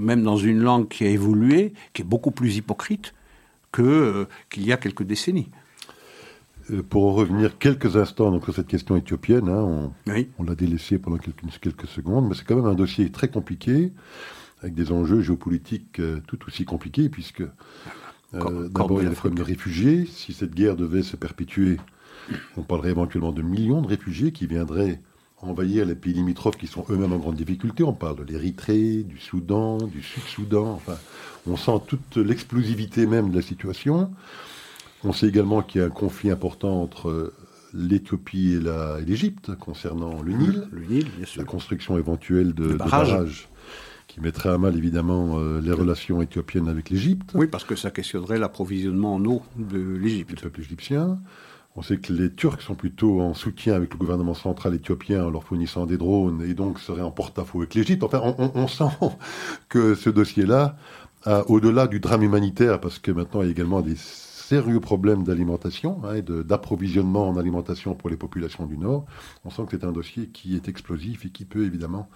même 0.00 0.24
dans 0.24 0.36
une 0.36 0.58
langue 0.58 0.88
qui 0.88 1.04
a 1.04 1.08
évolué, 1.08 1.72
qui 1.92 2.02
est 2.02 2.04
beaucoup 2.04 2.32
plus 2.32 2.56
hypocrite 2.56 3.14
euh, 3.78 4.26
qu'il 4.50 4.66
y 4.66 4.72
a 4.72 4.76
quelques 4.76 5.04
décennies. 5.04 5.50
Euh, 6.70 6.82
pour 6.82 7.06
en 7.06 7.12
revenir 7.12 7.58
quelques 7.58 7.96
instants 7.96 8.30
donc, 8.30 8.44
sur 8.44 8.54
cette 8.54 8.66
question 8.66 8.96
éthiopienne, 8.96 9.48
hein, 9.48 9.62
on, 9.62 9.92
Oui. 10.06 10.28
on 10.38 10.44
l'a 10.44 10.54
délaissé 10.54 10.98
pendant 10.98 11.18
quelques, 11.18 11.42
quelques 11.60 11.86
secondes, 11.86 12.28
mais 12.28 12.34
c'est 12.34 12.44
quand 12.44 12.56
même 12.56 12.66
un 12.66 12.74
dossier 12.74 13.10
très 13.10 13.28
compliqué, 13.28 13.92
avec 14.62 14.74
des 14.74 14.92
enjeux 14.92 15.20
géopolitiques 15.22 16.00
euh, 16.00 16.20
tout 16.26 16.38
aussi 16.46 16.64
compliqués, 16.64 17.08
puisque 17.08 17.42
euh, 18.34 18.68
d'abord 18.68 19.00
il 19.00 19.04
y 19.04 19.06
a 19.06 19.10
le 19.10 19.14
problème 19.16 19.38
de 19.38 19.42
réfugiés. 19.44 20.06
Si 20.06 20.32
cette 20.32 20.54
guerre 20.54 20.76
devait 20.76 21.02
se 21.02 21.16
perpétuer, 21.16 21.78
on 22.56 22.62
parlerait 22.62 22.90
éventuellement 22.90 23.32
de 23.32 23.42
millions 23.42 23.80
de 23.80 23.86
réfugiés 23.88 24.32
qui 24.32 24.46
viendraient 24.46 25.00
envahir 25.40 25.86
les 25.86 25.94
pays 25.94 26.12
limitrophes 26.12 26.56
qui 26.56 26.66
sont 26.66 26.84
eux-mêmes 26.90 27.12
en 27.12 27.18
grande 27.18 27.36
difficulté. 27.36 27.84
On 27.84 27.92
parle 27.92 28.16
de 28.16 28.24
l'Érythrée, 28.24 29.04
du 29.04 29.18
Soudan, 29.18 29.78
du 29.78 30.02
Sud-Soudan. 30.02 30.72
Enfin, 30.72 30.96
on 31.46 31.56
sent 31.56 31.80
toute 31.86 32.16
l'explosivité 32.16 33.06
même 33.06 33.30
de 33.30 33.36
la 33.36 33.42
situation. 33.42 34.10
On 35.04 35.12
sait 35.12 35.28
également 35.28 35.62
qu'il 35.62 35.80
y 35.80 35.84
a 35.84 35.86
un 35.86 35.90
conflit 35.90 36.30
important 36.30 36.82
entre 36.82 37.32
l'Éthiopie 37.74 38.54
et 38.54 39.04
l'Égypte 39.04 39.54
concernant 39.56 40.22
le 40.22 40.32
Nil, 40.32 40.68
Le 40.72 40.84
Nil, 40.86 41.06
bien 41.16 41.26
sûr. 41.26 41.40
la 41.42 41.46
construction 41.46 41.98
éventuelle 41.98 42.54
de, 42.54 42.68
de 42.68 42.74
barrage. 42.74 43.10
barrages 43.10 43.48
qui 44.08 44.20
mettrait 44.22 44.48
à 44.48 44.56
mal 44.56 44.74
évidemment 44.76 45.38
euh, 45.38 45.60
les 45.60 45.70
relations 45.72 46.22
éthiopiennes 46.22 46.66
avec 46.68 46.88
l'Égypte, 46.88 47.30
Oui, 47.34 47.46
parce 47.46 47.64
que 47.64 47.76
ça 47.76 47.90
questionnerait 47.90 48.38
l'approvisionnement 48.38 49.14
en 49.16 49.24
eau 49.26 49.42
de 49.58 49.78
l'Égypte. 49.78 50.40
peuple 50.40 50.60
égyptien. 50.62 51.18
On 51.76 51.82
sait 51.82 51.98
que 51.98 52.10
les 52.12 52.32
Turcs 52.32 52.62
sont 52.62 52.74
plutôt 52.74 53.20
en 53.20 53.34
soutien 53.34 53.74
avec 53.74 53.92
le 53.92 53.98
gouvernement 53.98 54.32
central 54.34 54.74
éthiopien 54.74 55.26
en 55.26 55.30
leur 55.30 55.44
fournissant 55.44 55.84
des 55.84 55.98
drones 55.98 56.42
et 56.42 56.54
donc 56.54 56.80
seraient 56.80 57.02
en 57.02 57.10
porte-à-faux 57.10 57.58
avec 57.58 57.74
l'Égypte. 57.74 58.02
Enfin, 58.02 58.20
on, 58.24 58.34
on- 58.38 58.50
on 58.54 58.66
sent 58.66 58.84
que 59.68 59.94
ce 59.94 60.08
dossier-là, 60.10 60.76
au-delà 61.48 61.86
du 61.86 62.00
drame 62.00 62.22
humanitaire, 62.22 62.80
parce 62.80 62.98
que 62.98 63.10
maintenant 63.12 63.42
il 63.42 63.46
y 63.46 63.48
a 63.48 63.52
également 63.52 63.82
des 63.82 63.94
sérieux 64.48 64.80
problèmes 64.80 65.24
d'alimentation 65.24 66.00
hein, 66.04 66.14
et 66.14 66.22
d'approvisionnement 66.22 67.28
en 67.28 67.36
alimentation 67.36 67.94
pour 67.94 68.08
les 68.08 68.16
populations 68.16 68.64
du 68.64 68.78
Nord, 68.78 69.04
on 69.44 69.50
sent 69.50 69.62
que 69.68 69.76
c'est 69.76 69.84
un 69.84 69.92
dossier 69.92 70.28
qui 70.28 70.56
est 70.56 70.68
explosif 70.68 71.26
et 71.26 71.28
qui 71.28 71.44
peut 71.44 71.64
évidemment 71.64 72.08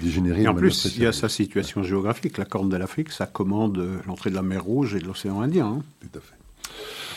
dégénérer. 0.00 0.42
Et 0.42 0.48
en 0.48 0.54
plus, 0.54 0.96
il 0.96 1.02
y 1.02 1.06
a 1.06 1.12
sa 1.12 1.28
situation 1.28 1.82
géographique. 1.82 2.38
La 2.38 2.46
Corne 2.46 2.70
de 2.70 2.76
l'Afrique, 2.76 3.10
ça 3.10 3.26
commande 3.26 3.78
euh, 3.78 3.98
l'entrée 4.06 4.30
de 4.30 4.34
la 4.34 4.42
mer 4.42 4.64
Rouge 4.64 4.94
et 4.94 5.00
de 5.00 5.06
l'océan 5.06 5.42
Indien. 5.42 5.66
hein. 5.66 5.82
Tout 6.00 6.18
à 6.18 6.20
fait. 6.20 6.34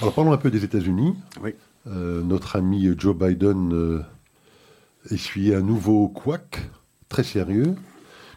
Alors 0.01 0.13
parlons 0.13 0.33
un 0.33 0.37
peu 0.37 0.51
des 0.51 0.63
États-Unis. 0.65 1.15
Oui. 1.41 1.53
Euh, 1.87 2.21
notre 2.21 2.57
ami 2.57 2.89
Joe 2.97 3.15
Biden 3.15 3.73
euh, 3.73 4.01
essuyait 5.09 5.55
un 5.55 5.61
nouveau 5.61 6.09
couac 6.09 6.69
très 7.07 7.23
sérieux, 7.23 7.75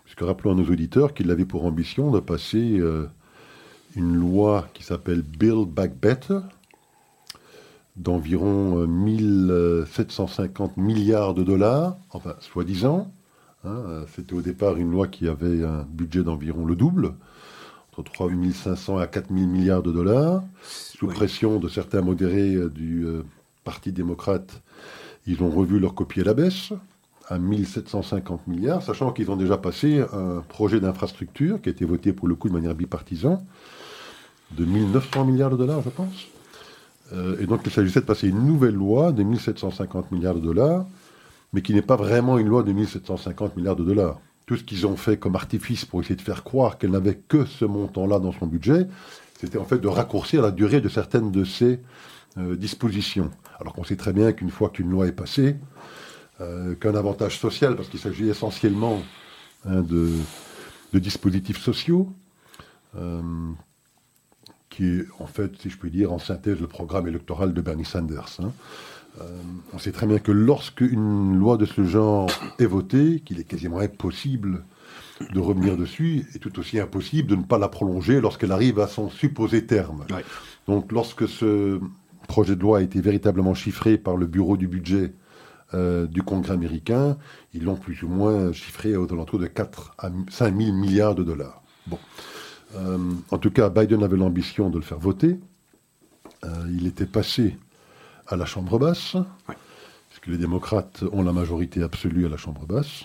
puisque 0.04 0.20
rappelons 0.20 0.52
à 0.52 0.54
nos 0.54 0.70
auditeurs 0.70 1.14
qu'il 1.14 1.30
avait 1.30 1.44
pour 1.44 1.64
ambition 1.64 2.10
de 2.10 2.20
passer 2.20 2.78
euh, 2.78 3.06
une 3.96 4.14
loi 4.14 4.68
qui 4.74 4.82
s'appelle 4.84 5.22
Build 5.22 5.68
Back 5.68 5.92
Better, 6.00 6.38
d'environ 7.96 8.78
euh, 8.78 8.86
1750 8.86 10.76
milliards 10.78 11.34
de 11.34 11.42
dollars, 11.42 11.96
enfin 12.10 12.34
soi-disant. 12.40 13.12
hein, 13.64 13.68
euh, 13.86 14.04
C'était 14.14 14.32
au 14.32 14.40
départ 14.42 14.76
une 14.76 14.90
loi 14.90 15.08
qui 15.08 15.28
avait 15.28 15.62
un 15.64 15.82
budget 15.90 16.22
d'environ 16.22 16.64
le 16.64 16.74
double, 16.74 17.14
entre 17.98 18.10
3500 18.12 18.96
à 18.98 19.06
4000 19.06 19.46
milliards 19.48 19.82
de 19.82 19.92
dollars 19.92 20.42
sous 20.62 21.06
Oui. 21.08 21.14
pression 21.14 21.58
de 21.58 21.68
certains 21.68 22.00
modérés 22.00 22.54
euh, 22.54 22.70
du 22.70 23.04
euh, 23.04 23.22
Parti 23.64 23.92
démocrate, 23.92 24.60
ils 25.26 25.42
ont 25.42 25.50
revu 25.50 25.78
leur 25.78 25.94
copie 25.94 26.20
à 26.22 26.24
la 26.24 26.34
baisse 26.34 26.72
à 27.28 27.38
1750 27.38 28.48
milliards, 28.48 28.82
sachant 28.82 29.12
qu'ils 29.12 29.30
ont 29.30 29.36
déjà 29.36 29.56
passé 29.56 30.02
un 30.12 30.40
projet 30.48 30.80
d'infrastructure 30.80 31.62
qui 31.62 31.68
a 31.68 31.72
été 31.72 31.84
voté 31.84 32.12
pour 32.12 32.26
le 32.26 32.34
coup 32.34 32.48
de 32.48 32.54
manière 32.54 32.74
bipartisan 32.74 33.40
de 34.56 34.64
1900 34.64 35.24
milliards 35.24 35.50
de 35.50 35.56
dollars, 35.56 35.82
je 35.82 35.90
pense. 35.90 36.26
Euh, 37.12 37.36
et 37.40 37.46
donc 37.46 37.60
il 37.64 37.72
s'agissait 37.72 38.00
de 38.00 38.06
passer 38.06 38.28
une 38.28 38.46
nouvelle 38.46 38.74
loi 38.74 39.12
de 39.12 39.22
1750 39.22 40.12
milliards 40.12 40.34
de 40.34 40.40
dollars, 40.40 40.86
mais 41.52 41.62
qui 41.62 41.74
n'est 41.74 41.82
pas 41.82 41.96
vraiment 41.96 42.38
une 42.38 42.48
loi 42.48 42.62
de 42.62 42.72
1750 42.72 43.56
milliards 43.56 43.76
de 43.76 43.84
dollars. 43.84 44.20
Tout 44.46 44.56
ce 44.56 44.64
qu'ils 44.64 44.86
ont 44.86 44.96
fait 44.96 45.18
comme 45.18 45.36
artifice 45.36 45.84
pour 45.84 46.00
essayer 46.00 46.16
de 46.16 46.22
faire 46.22 46.42
croire 46.42 46.78
qu'elle 46.78 46.90
n'avait 46.90 47.16
que 47.16 47.44
ce 47.44 47.64
montant-là 47.64 48.18
dans 48.18 48.32
son 48.32 48.46
budget, 48.46 48.86
c'était 49.38 49.58
en 49.58 49.64
fait 49.64 49.78
de 49.78 49.88
raccourcir 49.88 50.42
la 50.42 50.50
durée 50.50 50.80
de 50.80 50.88
certaines 50.88 51.30
de 51.30 51.44
ces 51.44 51.80
euh, 52.38 52.56
dispositions. 52.56 53.30
Alors 53.60 53.74
qu'on 53.74 53.84
sait 53.84 53.96
très 53.96 54.12
bien 54.12 54.32
qu'une 54.32 54.50
fois 54.50 54.70
qu'une 54.70 54.90
loi 54.90 55.06
est 55.06 55.12
passée, 55.12 55.56
euh, 56.40 56.74
qu'un 56.74 56.94
avantage 56.94 57.38
social, 57.38 57.76
parce 57.76 57.88
qu'il 57.88 58.00
s'agit 58.00 58.28
essentiellement 58.28 59.02
hein, 59.66 59.82
de, 59.82 60.08
dispositifs 60.98 61.60
sociaux, 61.60 62.12
qui 64.72 64.86
est 64.86 65.04
en 65.18 65.26
fait, 65.26 65.52
si 65.60 65.68
je 65.68 65.76
puis 65.76 65.90
dire, 65.90 66.12
en 66.12 66.18
synthèse 66.18 66.58
le 66.58 66.66
programme 66.66 67.06
électoral 67.06 67.52
de 67.52 67.60
Bernie 67.60 67.84
Sanders. 67.84 68.38
hein. 68.40 68.52
Euh, 69.20 69.24
on 69.74 69.78
sait 69.78 69.92
très 69.92 70.06
bien 70.06 70.18
que 70.18 70.32
lorsque 70.32 70.80
une 70.80 71.36
loi 71.36 71.58
de 71.58 71.66
ce 71.66 71.84
genre 71.84 72.30
est 72.58 72.64
votée, 72.64 73.20
qu'il 73.20 73.38
est 73.38 73.44
quasiment 73.44 73.78
impossible 73.78 74.64
de 75.34 75.38
revenir 75.38 75.76
dessus, 75.76 76.24
et 76.34 76.38
tout 76.38 76.58
aussi 76.58 76.80
impossible 76.80 77.28
de 77.28 77.36
ne 77.36 77.42
pas 77.42 77.58
la 77.58 77.68
prolonger 77.68 78.22
lorsqu'elle 78.22 78.52
arrive 78.52 78.80
à 78.80 78.86
son 78.86 79.10
supposé 79.10 79.66
terme. 79.66 80.06
Ouais. 80.10 80.24
Donc 80.66 80.90
lorsque 80.90 81.28
ce 81.28 81.78
projet 82.26 82.56
de 82.56 82.62
loi 82.62 82.78
a 82.78 82.80
été 82.80 83.02
véritablement 83.02 83.52
chiffré 83.52 83.98
par 83.98 84.16
le 84.16 84.26
bureau 84.26 84.56
du 84.56 84.66
budget 84.66 85.12
euh, 85.74 86.06
du 86.06 86.22
Congrès 86.22 86.54
américain, 86.54 87.18
ils 87.52 87.64
l'ont 87.64 87.76
plus 87.76 88.02
ou 88.02 88.08
moins 88.08 88.52
chiffré 88.52 88.96
aux 88.96 89.12
alentours 89.12 89.38
de 89.38 89.46
4 89.46 89.94
à 89.98 90.10
5 90.30 90.56
000 90.56 90.72
milliards 90.72 91.14
de 91.14 91.22
dollars. 91.22 91.62
Bon. 91.86 91.98
Euh, 92.76 92.98
en 93.30 93.38
tout 93.38 93.50
cas, 93.50 93.68
Biden 93.70 94.02
avait 94.02 94.16
l'ambition 94.16 94.70
de 94.70 94.76
le 94.76 94.84
faire 94.84 94.98
voter. 94.98 95.38
Euh, 96.44 96.48
il 96.74 96.86
était 96.86 97.06
passé 97.06 97.56
à 98.26 98.36
la 98.36 98.44
Chambre 98.46 98.78
basse, 98.78 99.16
puisque 100.10 100.26
les 100.28 100.38
démocrates 100.38 101.04
ont 101.12 101.22
la 101.22 101.32
majorité 101.32 101.82
absolue 101.82 102.26
à 102.26 102.28
la 102.28 102.36
Chambre 102.36 102.66
basse, 102.66 103.04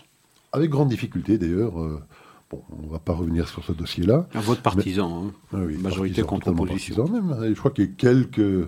avec 0.54 0.70
grande 0.70 0.90
difficulté 0.90 1.38
d'ailleurs. 1.38 1.80
euh, 1.82 2.02
bon, 2.50 2.62
on 2.80 2.86
ne 2.88 2.92
va 2.92 3.00
pas 3.00 3.14
revenir 3.14 3.48
sur 3.48 3.64
ce 3.64 3.72
dossier-là. 3.74 4.28
Un 4.34 4.40
vote 4.40 4.62
partisan. 4.62 5.26
hein. 5.28 5.32
Ah 5.54 5.58
oui, 5.66 5.78
Majorité 5.78 6.22
partisan, 6.22 6.28
contre 6.28 6.48
opposition. 6.50 7.06
partisan 7.08 7.22
même. 7.36 7.44
Et 7.44 7.54
je 7.54 7.60
crois 7.60 7.72
qu'il 7.72 7.86
y 7.86 7.88
a 7.90 7.92
quelques. 7.98 8.68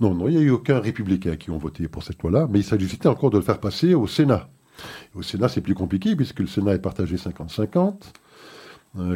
Non, 0.00 0.14
non, 0.14 0.28
il 0.28 0.36
n'y 0.36 0.40
a 0.40 0.42
eu 0.42 0.50
aucun 0.50 0.78
républicain 0.78 1.34
qui 1.36 1.50
ont 1.50 1.58
voté 1.58 1.88
pour 1.88 2.04
cette 2.04 2.22
loi-là, 2.22 2.46
mais 2.48 2.60
il 2.60 2.64
s'agissait 2.64 3.06
encore 3.08 3.30
de 3.30 3.38
le 3.38 3.42
faire 3.42 3.58
passer 3.58 3.94
au 3.94 4.06
Sénat. 4.06 4.48
Au 5.16 5.22
Sénat, 5.22 5.48
c'est 5.48 5.60
plus 5.60 5.74
compliqué, 5.74 6.14
puisque 6.14 6.38
le 6.38 6.46
Sénat 6.46 6.74
est 6.74 6.78
partagé 6.78 7.16
50-50, 7.16 7.76
euh, 7.76 7.90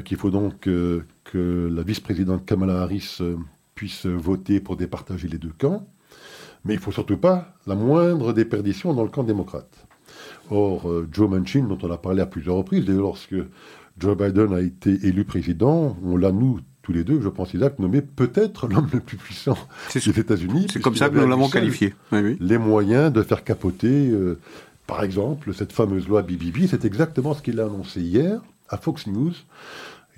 qu'il 0.04 0.16
faut 0.16 0.30
donc 0.30 0.66
euh, 0.66 1.04
que 1.24 1.68
la 1.72 1.82
vice-présidente 1.82 2.44
Kamala 2.44 2.82
Harris 2.82 3.18
euh, 3.20 3.36
puisse 3.74 4.06
voter 4.06 4.60
pour 4.60 4.76
départager 4.76 5.28
les 5.28 5.38
deux 5.38 5.52
camps, 5.56 5.86
mais 6.64 6.74
il 6.74 6.76
ne 6.76 6.82
faut 6.82 6.92
surtout 6.92 7.16
pas 7.16 7.54
la 7.66 7.74
moindre 7.74 8.32
déperdition 8.32 8.94
dans 8.94 9.02
le 9.02 9.08
camp 9.08 9.24
démocrate. 9.24 9.86
Or, 10.50 10.88
euh, 10.88 11.08
Joe 11.12 11.30
Manchin, 11.30 11.64
dont 11.64 11.78
on 11.82 11.90
a 11.90 11.96
parlé 11.96 12.20
à 12.20 12.26
plusieurs 12.26 12.56
reprises, 12.56 12.86
lorsque 12.88 13.34
Joe 13.98 14.16
Biden 14.16 14.52
a 14.52 14.60
été 14.60 14.90
élu 15.06 15.24
président, 15.24 15.96
on 16.04 16.16
l'a, 16.16 16.32
nous, 16.32 16.60
tous 16.82 16.92
les 16.92 17.04
deux, 17.04 17.20
je 17.20 17.28
pense, 17.28 17.54
Isaac, 17.54 17.78
nommé 17.78 18.02
peut-être 18.02 18.68
l'homme 18.68 18.88
le 18.92 19.00
plus 19.00 19.16
puissant 19.16 19.56
C'est 19.88 20.04
des 20.04 20.20
États-Unis. 20.20 20.66
c'est 20.72 20.80
comme 20.80 20.96
ça 20.96 21.08
que 21.08 21.18
nous 21.18 21.28
l'avons 21.28 21.48
qualifié. 21.48 21.94
Oui, 22.10 22.20
oui. 22.22 22.36
Les 22.40 22.58
moyens 22.58 23.12
de 23.12 23.22
faire 23.22 23.44
capoter, 23.44 24.10
euh, 24.10 24.38
par 24.86 25.02
exemple, 25.02 25.54
cette 25.54 25.72
fameuse 25.72 26.08
loi 26.08 26.22
BBB. 26.22 26.66
C'est 26.68 26.84
exactement 26.84 27.34
ce 27.34 27.42
qu'il 27.42 27.60
a 27.60 27.64
annoncé 27.64 28.00
hier 28.00 28.40
à 28.72 28.78
Fox 28.78 29.06
News. 29.06 29.32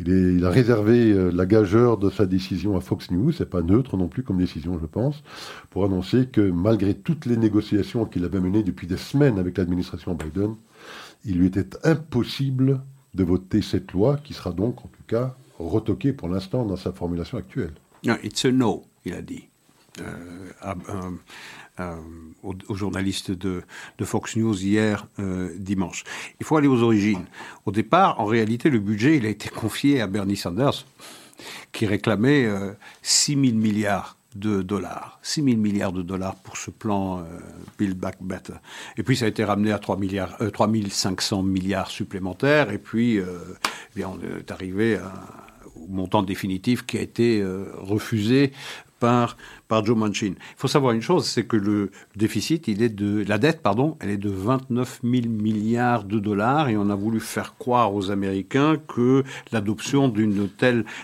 Il, 0.00 0.44
a 0.44 0.50
réservé 0.50 1.12
euh, 1.12 1.30
la 1.30 1.46
gageure 1.46 1.98
de 1.98 2.10
sa 2.10 2.26
décision 2.26 2.76
à 2.76 2.80
Fox 2.80 3.12
News, 3.12 3.30
c'est 3.30 3.48
pas 3.48 3.62
neutre 3.62 3.96
non 3.96 4.08
plus 4.08 4.24
comme 4.24 4.38
décision, 4.38 4.76
je 4.80 4.86
pense, 4.86 5.22
pour 5.70 5.84
annoncer 5.84 6.26
que 6.26 6.40
malgré 6.40 6.94
toutes 6.94 7.26
les 7.26 7.36
négociations 7.36 8.04
qu'il 8.04 8.24
avait 8.24 8.40
menées 8.40 8.64
depuis 8.64 8.88
des 8.88 8.96
semaines 8.96 9.38
avec 9.38 9.56
l'administration 9.56 10.14
Biden, 10.14 10.56
il 11.24 11.38
lui 11.38 11.46
était 11.46 11.68
impossible 11.84 12.80
de 13.14 13.22
voter 13.22 13.62
cette 13.62 13.92
loi, 13.92 14.16
qui 14.16 14.34
sera 14.34 14.50
donc 14.50 14.84
en 14.84 14.88
tout 14.88 15.04
cas 15.06 15.36
retoquée 15.60 16.12
pour 16.12 16.28
l'instant 16.28 16.64
dans 16.64 16.76
sa 16.76 16.92
formulation 16.92 17.38
actuelle. 17.38 17.74
Non, 18.04 18.16
it's 18.24 18.44
a 18.44 18.50
no, 18.50 18.84
il 19.04 19.14
a 19.14 19.22
dit. 19.22 19.48
Euh, 20.00 20.50
à- 20.60 20.74
à- 21.76 21.96
aux, 22.42 22.74
journalistes 22.74 23.30
de, 23.30 23.62
Fox 24.02 24.36
News 24.36 24.62
hier 24.62 25.06
euh, 25.18 25.50
dimanche. 25.58 26.04
Il 26.40 26.46
faut 26.46 26.56
aller 26.56 26.68
aux 26.68 26.82
origines. 26.82 27.24
Au 27.66 27.72
départ, 27.72 28.20
en 28.20 28.26
réalité, 28.26 28.70
le 28.70 28.78
budget 28.78 29.16
il 29.16 29.26
a 29.26 29.30
été 29.30 29.48
confié 29.48 30.00
à 30.00 30.06
Bernie 30.06 30.36
Sanders, 30.36 30.84
qui 31.72 31.86
réclamait 31.86 32.44
euh, 32.44 32.72
6 33.02 33.32
000 33.32 33.56
milliards 33.56 34.16
de 34.34 34.62
dollars. 34.62 35.18
6 35.22 35.44
000 35.44 35.56
milliards 35.56 35.92
de 35.92 36.02
dollars 36.02 36.34
pour 36.36 36.56
ce 36.56 36.70
plan 36.70 37.20
euh, 37.20 37.22
Build 37.78 37.96
Back 37.96 38.16
Better. 38.20 38.54
Et 38.96 39.02
puis 39.02 39.16
ça 39.16 39.24
a 39.24 39.28
été 39.28 39.44
ramené 39.44 39.72
à 39.72 39.78
3, 39.78 39.96
milliards, 39.96 40.36
euh, 40.40 40.50
3 40.50 40.68
500 40.90 41.42
milliards 41.42 41.90
supplémentaires. 41.90 42.70
Et 42.70 42.78
puis, 42.78 43.18
euh, 43.18 43.38
eh 43.64 43.96
bien, 43.96 44.08
on 44.08 44.20
est 44.38 44.50
arrivé 44.50 44.98
au 45.76 45.86
montant 45.88 46.22
définitif 46.22 46.84
qui 46.84 46.98
a 46.98 47.00
été 47.00 47.40
euh, 47.40 47.66
refusé 47.78 48.52
par, 49.68 49.84
Joe 49.84 49.96
Manchin. 49.96 50.34
Il 50.38 50.56
faut 50.56 50.68
savoir 50.68 50.92
une 50.92 51.02
chose, 51.02 51.26
c'est 51.26 51.44
que 51.44 51.56
le 51.56 51.90
déficit, 52.16 52.68
il 52.68 52.80
est 52.82 52.88
de, 52.88 53.24
la 53.26 53.38
dette, 53.38 53.60
pardon, 53.60 53.96
elle 54.00 54.10
est 54.10 54.16
de 54.16 54.30
29 54.30 55.00
000 55.02 55.26
milliards 55.28 56.04
de 56.04 56.18
dollars 56.20 56.68
et 56.68 56.76
on 56.76 56.88
a 56.90 56.94
voulu 56.94 57.18
faire 57.20 57.56
croire 57.58 57.92
aux 57.94 58.10
Américains 58.10 58.76
que 58.86 59.24
l'adoption 59.52 60.08
d'une 60.08 60.48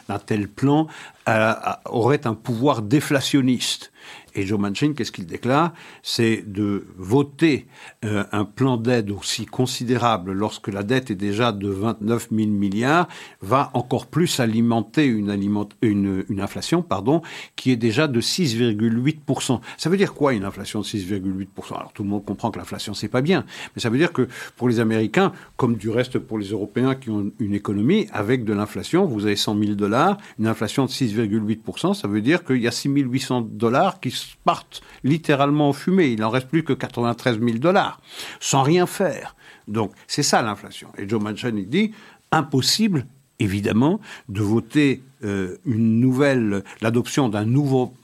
d'un 0.08 0.18
tel 0.18 0.48
plan 0.48 0.86
a- 1.26 1.80
aurait 1.86 2.26
un 2.26 2.34
pouvoir 2.34 2.82
déflationniste. 2.82 3.92
Et 4.34 4.46
Joe 4.46 4.58
Manchin, 4.58 4.92
qu'est-ce 4.94 5.12
qu'il 5.12 5.26
déclare? 5.26 5.72
C'est 6.02 6.44
de 6.46 6.86
voter 6.96 7.66
euh, 8.04 8.24
un 8.32 8.44
plan 8.44 8.76
d'aide 8.76 9.10
aussi 9.10 9.46
considérable 9.46 10.32
lorsque 10.32 10.68
la 10.68 10.82
dette 10.82 11.10
est 11.10 11.16
déjà 11.16 11.52
de 11.52 11.68
29 11.68 12.28
000 12.30 12.48
milliards, 12.50 13.08
va 13.40 13.70
encore 13.74 14.06
plus 14.06 14.40
alimenter 14.40 15.04
une, 15.04 15.64
une, 15.82 16.40
inflation 16.40 16.82
pardon, 16.82 17.22
qui 17.56 17.70
est 17.70 17.76
déjà 17.76 18.08
de 18.08 18.20
6,8%. 18.20 19.60
Ça 19.76 19.90
veut 19.90 19.96
dire 19.96 20.14
quoi 20.14 20.32
une 20.32 20.44
inflation 20.44 20.80
de 20.80 20.86
6,8% 20.86 21.74
Alors 21.76 21.92
tout 21.92 22.02
le 22.02 22.08
monde 22.08 22.24
comprend 22.24 22.50
que 22.50 22.58
l'inflation 22.58 22.94
c'est 22.94 23.08
pas 23.08 23.22
bien, 23.22 23.44
mais 23.74 23.82
ça 23.82 23.90
veut 23.90 23.98
dire 23.98 24.12
que 24.12 24.28
pour 24.56 24.68
les 24.68 24.80
Américains, 24.80 25.32
comme 25.56 25.76
du 25.76 25.90
reste 25.90 26.18
pour 26.18 26.38
les 26.38 26.48
Européens 26.48 26.94
qui 26.94 27.10
ont 27.10 27.30
une 27.38 27.54
économie, 27.54 28.06
avec 28.12 28.44
de 28.44 28.52
l'inflation, 28.52 29.06
vous 29.06 29.26
avez 29.26 29.36
100 29.36 29.58
000 29.58 29.74
dollars, 29.74 30.16
une 30.38 30.46
inflation 30.46 30.86
de 30.86 30.90
6,8%, 30.90 31.94
ça 31.94 32.08
veut 32.08 32.20
dire 32.20 32.44
qu'il 32.44 32.60
y 32.60 32.68
a 32.68 32.70
6 32.70 32.88
800 32.88 33.48
dollars 33.52 34.00
qui 34.00 34.10
partent 34.44 34.82
littéralement 35.04 35.70
en 35.70 35.72
fumée. 35.72 36.08
Il 36.08 36.20
n'en 36.20 36.30
reste 36.30 36.48
plus 36.48 36.64
que 36.64 36.72
93 36.72 37.40
000 37.40 37.58
dollars, 37.58 38.00
sans 38.40 38.62
rien 38.62 38.86
faire. 38.86 39.34
Donc 39.68 39.92
c'est 40.06 40.22
ça 40.22 40.42
l'inflation. 40.42 40.88
Et 40.98 41.08
Joe 41.08 41.22
Manchin, 41.22 41.56
il 41.56 41.68
dit, 41.68 41.92
impossible 42.32 43.06
évidemment, 43.40 44.00
de 44.28 44.42
voter 44.42 45.02
euh, 45.24 45.56
une 45.64 45.98
nouvelle, 45.98 46.62
l'adoption 46.82 47.28
d'un 47.28 47.44
nouveau, 47.46 47.94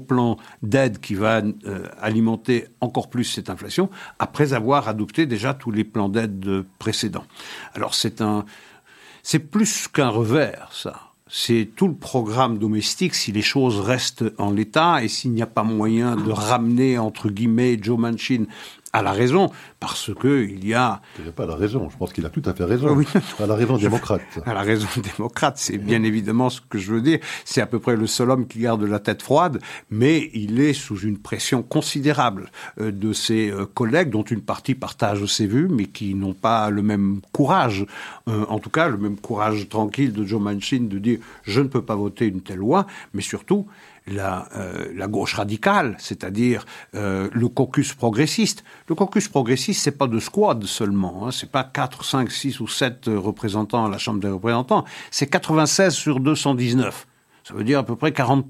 plan 0.00 0.38
d'aide 0.62 1.00
qui 1.00 1.14
va 1.14 1.42
euh, 1.42 1.88
alimenter 2.00 2.68
encore 2.80 3.10
plus 3.10 3.24
cette 3.24 3.50
inflation, 3.50 3.90
après 4.18 4.52
avoir 4.54 4.88
adopté 4.88 5.26
déjà 5.26 5.52
tous 5.52 5.72
les 5.72 5.84
plans 5.84 6.08
d'aide 6.08 6.64
précédents. 6.78 7.26
Alors 7.74 7.94
c'est 7.94 8.20
un, 8.20 8.44
c'est 9.22 9.40
plus 9.40 9.88
qu'un 9.88 10.08
revers, 10.08 10.70
ça 10.72 11.13
c'est 11.30 11.70
tout 11.74 11.88
le 11.88 11.94
programme 11.94 12.58
domestique 12.58 13.14
si 13.14 13.32
les 13.32 13.42
choses 13.42 13.80
restent 13.80 14.24
en 14.38 14.50
l'état 14.50 15.02
et 15.02 15.08
s'il 15.08 15.32
n'y 15.32 15.42
a 15.42 15.46
pas 15.46 15.62
moyen 15.62 16.16
de 16.16 16.30
ramener, 16.30 16.98
entre 16.98 17.30
guillemets, 17.30 17.78
Joe 17.80 17.98
Manchin 17.98 18.44
à 18.94 19.02
la 19.02 19.12
raison, 19.12 19.50
parce 19.80 20.14
que 20.14 20.46
il 20.48 20.66
y 20.66 20.72
a... 20.72 21.02
Il 21.18 21.24
n'a 21.24 21.32
pas 21.32 21.46
la 21.46 21.56
raison, 21.56 21.90
je 21.90 21.96
pense 21.96 22.12
qu'il 22.12 22.24
a 22.24 22.30
tout 22.30 22.42
à 22.46 22.54
fait 22.54 22.62
raison. 22.62 22.94
Oui. 22.94 23.06
À 23.40 23.46
la 23.46 23.56
raison 23.56 23.76
démocrate. 23.76 24.22
À 24.46 24.54
la 24.54 24.62
raison 24.62 24.86
démocrate, 25.02 25.58
c'est 25.58 25.78
bien 25.78 26.04
évidemment 26.04 26.48
ce 26.48 26.60
que 26.60 26.78
je 26.78 26.92
veux 26.92 27.02
dire. 27.02 27.18
C'est 27.44 27.60
à 27.60 27.66
peu 27.66 27.80
près 27.80 27.96
le 27.96 28.06
seul 28.06 28.30
homme 28.30 28.46
qui 28.46 28.60
garde 28.60 28.84
la 28.84 29.00
tête 29.00 29.22
froide, 29.22 29.58
mais 29.90 30.30
il 30.32 30.60
est 30.60 30.74
sous 30.74 31.00
une 31.00 31.18
pression 31.18 31.62
considérable 31.62 32.50
euh, 32.80 32.92
de 32.92 33.12
ses 33.12 33.50
euh, 33.50 33.66
collègues, 33.66 34.10
dont 34.10 34.22
une 34.22 34.42
partie 34.42 34.76
partage 34.76 35.26
ses 35.26 35.48
vues, 35.48 35.68
mais 35.68 35.86
qui 35.86 36.14
n'ont 36.14 36.34
pas 36.34 36.70
le 36.70 36.82
même 36.82 37.20
courage, 37.32 37.86
euh, 38.28 38.44
en 38.48 38.60
tout 38.60 38.70
cas 38.70 38.88
le 38.88 38.96
même 38.96 39.18
courage 39.18 39.68
tranquille 39.68 40.12
de 40.12 40.24
Joe 40.24 40.40
Manchin 40.40 40.82
de 40.82 40.98
dire 40.98 41.18
je 41.42 41.60
ne 41.60 41.66
peux 41.66 41.82
pas 41.82 41.96
voter 41.96 42.26
une 42.26 42.42
telle 42.42 42.58
loi, 42.58 42.86
mais 43.12 43.22
surtout 43.22 43.66
la, 44.06 44.48
euh, 44.56 44.92
la 44.94 45.06
gauche 45.06 45.34
radicale, 45.34 45.96
c'est-à-dire 45.98 46.66
euh, 46.94 47.28
le 47.32 47.48
caucus 47.48 47.94
progressiste. 47.94 48.64
Le 48.88 48.94
caucus 48.94 49.28
progressiste, 49.28 49.82
c'est 49.82 49.98
pas 49.98 50.06
de 50.06 50.18
squad 50.18 50.64
seulement, 50.64 51.26
hein, 51.26 51.30
c'est 51.30 51.50
pas 51.50 51.64
4, 51.64 52.04
5, 52.04 52.30
6 52.30 52.60
ou 52.60 52.68
7 52.68 53.06
représentants 53.06 53.86
à 53.86 53.88
la 53.88 53.98
Chambre 53.98 54.20
des 54.20 54.28
représentants, 54.28 54.84
c'est 55.10 55.26
96 55.26 55.94
sur 55.94 56.20
219. 56.20 57.06
Ça 57.44 57.54
veut 57.54 57.64
dire 57.64 57.78
à 57.78 57.82
peu 57.82 57.96
près 57.96 58.12
40 58.12 58.46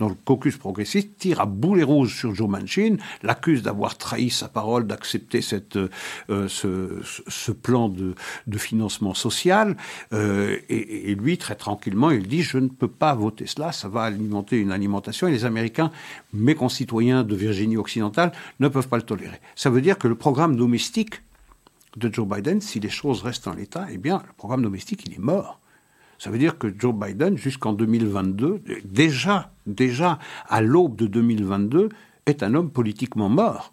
donc 0.00 0.10
le 0.10 0.16
caucus 0.24 0.56
progressiste 0.56 1.18
tire 1.18 1.40
à 1.40 1.46
boulet 1.46 1.82
rouge 1.82 2.18
sur 2.18 2.34
Joe 2.34 2.48
Manchin, 2.48 2.96
l'accuse 3.22 3.62
d'avoir 3.62 3.96
trahi 3.96 4.30
sa 4.30 4.48
parole, 4.48 4.86
d'accepter 4.86 5.42
cette, 5.42 5.76
euh, 5.76 6.48
ce, 6.48 7.52
plan 7.52 7.88
de, 7.88 8.14
de, 8.46 8.58
financement 8.58 9.14
social, 9.14 9.76
euh, 10.12 10.56
et, 10.68 11.10
et, 11.10 11.14
lui, 11.14 11.36
très 11.36 11.54
tranquillement, 11.54 12.10
il 12.10 12.26
dit, 12.26 12.42
je 12.42 12.58
ne 12.58 12.68
peux 12.68 12.88
pas 12.88 13.14
voter 13.14 13.46
cela, 13.46 13.72
ça 13.72 13.88
va 13.88 14.02
alimenter 14.02 14.56
une 14.56 14.72
alimentation, 14.72 15.28
et 15.28 15.32
les 15.32 15.44
Américains, 15.44 15.92
mes 16.32 16.54
concitoyens 16.54 17.22
de 17.22 17.36
Virginie 17.36 17.76
occidentale, 17.76 18.32
ne 18.58 18.68
peuvent 18.68 18.88
pas 18.88 18.96
le 18.96 19.02
tolérer. 19.02 19.40
Ça 19.54 19.68
veut 19.68 19.82
dire 19.82 19.98
que 19.98 20.08
le 20.08 20.14
programme 20.14 20.56
domestique 20.56 21.22
de 21.96 22.12
Joe 22.12 22.26
Biden, 22.26 22.60
si 22.62 22.80
les 22.80 22.88
choses 22.88 23.22
restent 23.22 23.48
en 23.48 23.54
l'état, 23.54 23.86
eh 23.90 23.98
bien, 23.98 24.22
le 24.26 24.32
programme 24.32 24.62
domestique, 24.62 25.02
il 25.06 25.14
est 25.14 25.18
mort. 25.18 25.60
Ça 26.20 26.28
veut 26.28 26.36
dire 26.36 26.58
que 26.58 26.68
Joe 26.78 26.94
Biden, 26.94 27.38
jusqu'en 27.38 27.72
2022, 27.72 28.60
déjà, 28.84 29.50
déjà 29.66 30.18
à 30.50 30.60
l'aube 30.60 30.94
de 30.94 31.06
2022, 31.06 31.88
est 32.26 32.42
un 32.42 32.54
homme 32.54 32.70
politiquement 32.70 33.30
mort. 33.30 33.72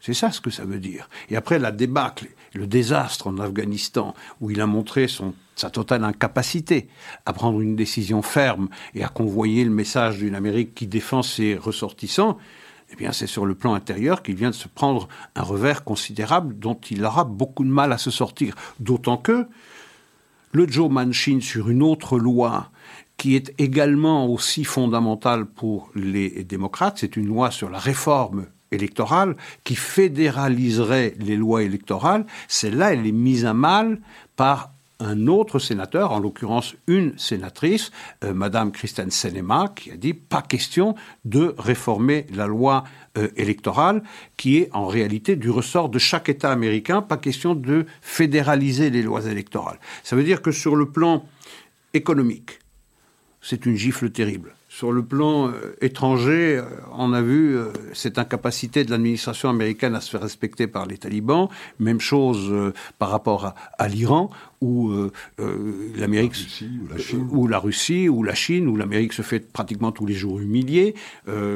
C'est 0.00 0.14
ça 0.14 0.30
ce 0.30 0.40
que 0.40 0.50
ça 0.50 0.64
veut 0.64 0.78
dire. 0.78 1.08
Et 1.30 1.36
après 1.36 1.58
la 1.58 1.72
débâcle, 1.72 2.28
le 2.54 2.68
désastre 2.68 3.26
en 3.26 3.38
Afghanistan, 3.38 4.14
où 4.40 4.52
il 4.52 4.60
a 4.60 4.66
montré 4.68 5.08
son, 5.08 5.34
sa 5.56 5.68
totale 5.68 6.04
incapacité 6.04 6.86
à 7.26 7.32
prendre 7.32 7.60
une 7.60 7.74
décision 7.74 8.22
ferme 8.22 8.68
et 8.94 9.02
à 9.02 9.08
convoyer 9.08 9.64
le 9.64 9.70
message 9.70 10.18
d'une 10.18 10.36
Amérique 10.36 10.76
qui 10.76 10.86
défend 10.86 11.24
ses 11.24 11.56
ressortissants, 11.56 12.38
eh 12.92 12.96
bien, 12.96 13.10
c'est 13.10 13.26
sur 13.26 13.46
le 13.46 13.56
plan 13.56 13.74
intérieur 13.74 14.22
qu'il 14.22 14.36
vient 14.36 14.50
de 14.50 14.54
se 14.54 14.68
prendre 14.68 15.08
un 15.34 15.42
revers 15.42 15.82
considérable 15.82 16.56
dont 16.56 16.78
il 16.88 17.04
aura 17.04 17.24
beaucoup 17.24 17.64
de 17.64 17.68
mal 17.68 17.92
à 17.92 17.98
se 17.98 18.12
sortir. 18.12 18.54
D'autant 18.78 19.16
que 19.16 19.48
le 20.52 20.66
Joe 20.66 20.90
Manchin 20.90 21.40
sur 21.40 21.70
une 21.70 21.82
autre 21.82 22.18
loi 22.18 22.70
qui 23.16 23.36
est 23.36 23.52
également 23.58 24.26
aussi 24.26 24.64
fondamentale 24.64 25.44
pour 25.44 25.90
les 25.94 26.44
démocrates, 26.44 26.98
c'est 26.98 27.16
une 27.16 27.26
loi 27.26 27.50
sur 27.50 27.68
la 27.68 27.78
réforme 27.78 28.46
électorale 28.72 29.36
qui 29.64 29.74
fédéraliserait 29.74 31.14
les 31.18 31.36
lois 31.36 31.62
électorales. 31.62 32.24
Celle-là, 32.48 32.94
elle 32.94 33.06
est 33.06 33.12
mise 33.12 33.44
à 33.44 33.52
mal 33.52 34.00
par 34.36 34.72
un 35.00 35.26
autre 35.26 35.58
sénateur, 35.58 36.12
en 36.12 36.20
l'occurrence 36.20 36.76
une 36.86 37.18
sénatrice, 37.18 37.90
euh, 38.22 38.32
Madame 38.32 38.70
Christine 38.70 39.10
Senema, 39.10 39.72
qui 39.74 39.90
a 39.90 39.96
dit 39.96 40.14
pas 40.14 40.42
question 40.42 40.94
de 41.24 41.54
réformer 41.58 42.26
la 42.32 42.46
loi 42.46 42.84
euh, 43.18 43.28
électorale, 43.36 44.02
qui 44.36 44.58
est 44.58 44.68
en 44.72 44.86
réalité 44.86 45.36
du 45.36 45.50
ressort 45.50 45.88
de 45.88 45.98
chaque 45.98 46.28
État 46.28 46.52
américain, 46.52 47.02
pas 47.02 47.16
question 47.16 47.54
de 47.54 47.86
fédéraliser 48.02 48.90
les 48.90 49.02
lois 49.02 49.24
électorales. 49.24 49.80
Ça 50.04 50.14
veut 50.14 50.24
dire 50.24 50.42
que 50.42 50.52
sur 50.52 50.76
le 50.76 50.90
plan 50.90 51.24
économique, 51.94 52.60
c'est 53.40 53.66
une 53.66 53.76
gifle 53.76 54.10
terrible. 54.10 54.54
Sur 54.80 54.92
le 54.92 55.02
plan 55.02 55.48
euh, 55.48 55.76
étranger, 55.82 56.56
euh, 56.56 56.64
on 56.96 57.12
a 57.12 57.20
vu 57.20 57.54
euh, 57.54 57.66
cette 57.92 58.16
incapacité 58.16 58.82
de 58.82 58.90
l'administration 58.90 59.50
américaine 59.50 59.94
à 59.94 60.00
se 60.00 60.08
faire 60.08 60.22
respecter 60.22 60.68
par 60.68 60.86
les 60.86 60.96
talibans. 60.96 61.50
Même 61.80 62.00
chose 62.00 62.72
par 62.98 63.10
rapport 63.10 63.52
à, 63.78 63.88
l'Iran, 63.88 64.30
où 64.62 64.90
l'Amérique, 65.98 66.34
ou 67.30 67.46
la 67.46 67.58
Russie, 67.58 68.08
ou 68.08 68.22
la 68.22 68.34
Chine, 68.34 68.68
où 68.68 68.76
l'Amérique 68.76 69.12
se 69.12 69.20
fait 69.20 69.52
pratiquement 69.52 69.92
tous 69.92 70.06
les 70.06 70.14
jours 70.14 70.40
humilier, 70.40 70.94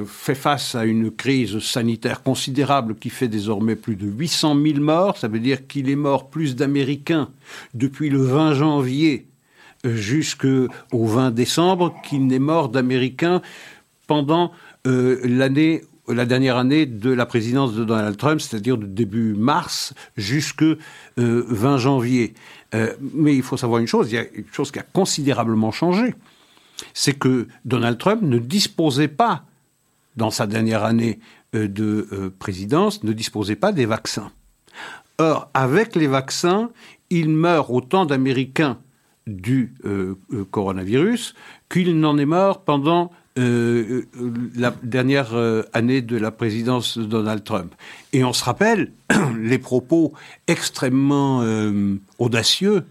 fait 0.07 0.35
face 0.35 0.75
à 0.75 0.85
une 0.85 1.11
crise 1.11 1.61
sanitaire 1.61 2.23
considérable 2.23 2.95
qui 2.95 3.09
fait 3.09 3.29
désormais 3.29 3.77
plus 3.77 3.97
de 3.97 4.07
800 4.07 4.57
000 4.63 4.81
morts. 4.81 5.17
Ça 5.17 5.29
veut 5.29 5.41
dire 5.41 5.67
qu'il 5.67 5.89
est 5.89 5.97
mort 5.97 6.29
plus 6.29 6.57
d'Américains 6.57 7.31
depuis 7.73 8.11
le 8.11 8.23
20 8.23 8.55
janvier 8.55 9.29
jusqu'au 9.85 10.69
20 10.93 11.31
décembre 11.31 11.95
qu'il 12.05 12.27
n'est 12.27 12.39
mort 12.39 12.69
d'Américains 12.69 13.43
pendant 14.07 14.53
euh, 14.87 15.21
l'année 15.25 15.83
la 16.07 16.27
dernière 16.27 16.59
année 16.59 16.85
de 16.85 17.11
la 17.11 17.25
présidence 17.25 17.73
de 17.73 17.83
Donald 17.83 18.19
Trump, 18.19 18.39
c'est-à-dire 18.39 18.77
de 18.77 18.85
début 18.85 19.33
mars 19.33 19.95
jusque 20.19 20.63
20 20.63 20.77
euh, 21.19 21.79
janvier. 21.79 22.35
Euh, 22.75 22.93
mais 23.15 23.35
il 23.35 23.43
faut 23.43 23.57
savoir 23.57 23.81
une 23.81 23.87
chose, 23.87 24.13
il 24.13 24.17
y 24.17 24.19
a 24.19 24.27
une 24.35 24.45
chose 24.53 24.71
qui 24.71 24.79
a 24.79 24.83
considérablement 24.83 25.73
changé, 25.73 26.15
c'est 26.93 27.15
que 27.15 27.49
Donald 27.65 27.97
Trump 27.97 28.21
ne 28.21 28.37
disposait 28.37 29.09
pas, 29.09 29.45
dans 30.17 30.31
sa 30.31 30.47
dernière 30.47 30.85
année 30.85 31.21
de 31.55 32.33
présidence, 32.39 33.03
ne 33.03 33.13
disposait 33.13 33.57
pas 33.57 33.73
des 33.73 33.87
vaccins. 33.87 34.31
Or, 35.17 35.49
avec 35.55 35.97
les 35.97 36.07
vaccins, 36.07 36.71
il 37.09 37.31
meurt 37.31 37.71
autant 37.71 38.05
d'Américains 38.05 38.79
du 39.27 39.75
euh, 39.85 40.17
euh, 40.33 40.45
coronavirus 40.51 41.35
qu'il 41.71 41.99
n'en 41.99 42.19
est 42.19 42.27
mort 42.27 42.63
pendant 42.63 43.11
euh, 43.39 44.03
la 44.55 44.73
dernière 44.83 45.35
année 45.73 46.03
de 46.03 46.17
la 46.17 46.31
présidence 46.31 46.99
de 46.99 47.05
Donald 47.05 47.43
Trump. 47.43 47.75
Et 48.13 48.23
on 48.23 48.33
se 48.33 48.45
rappelle 48.45 48.93
les 49.39 49.59
propos 49.59 50.13
extrêmement 50.47 51.45
audacieux, 52.19 52.85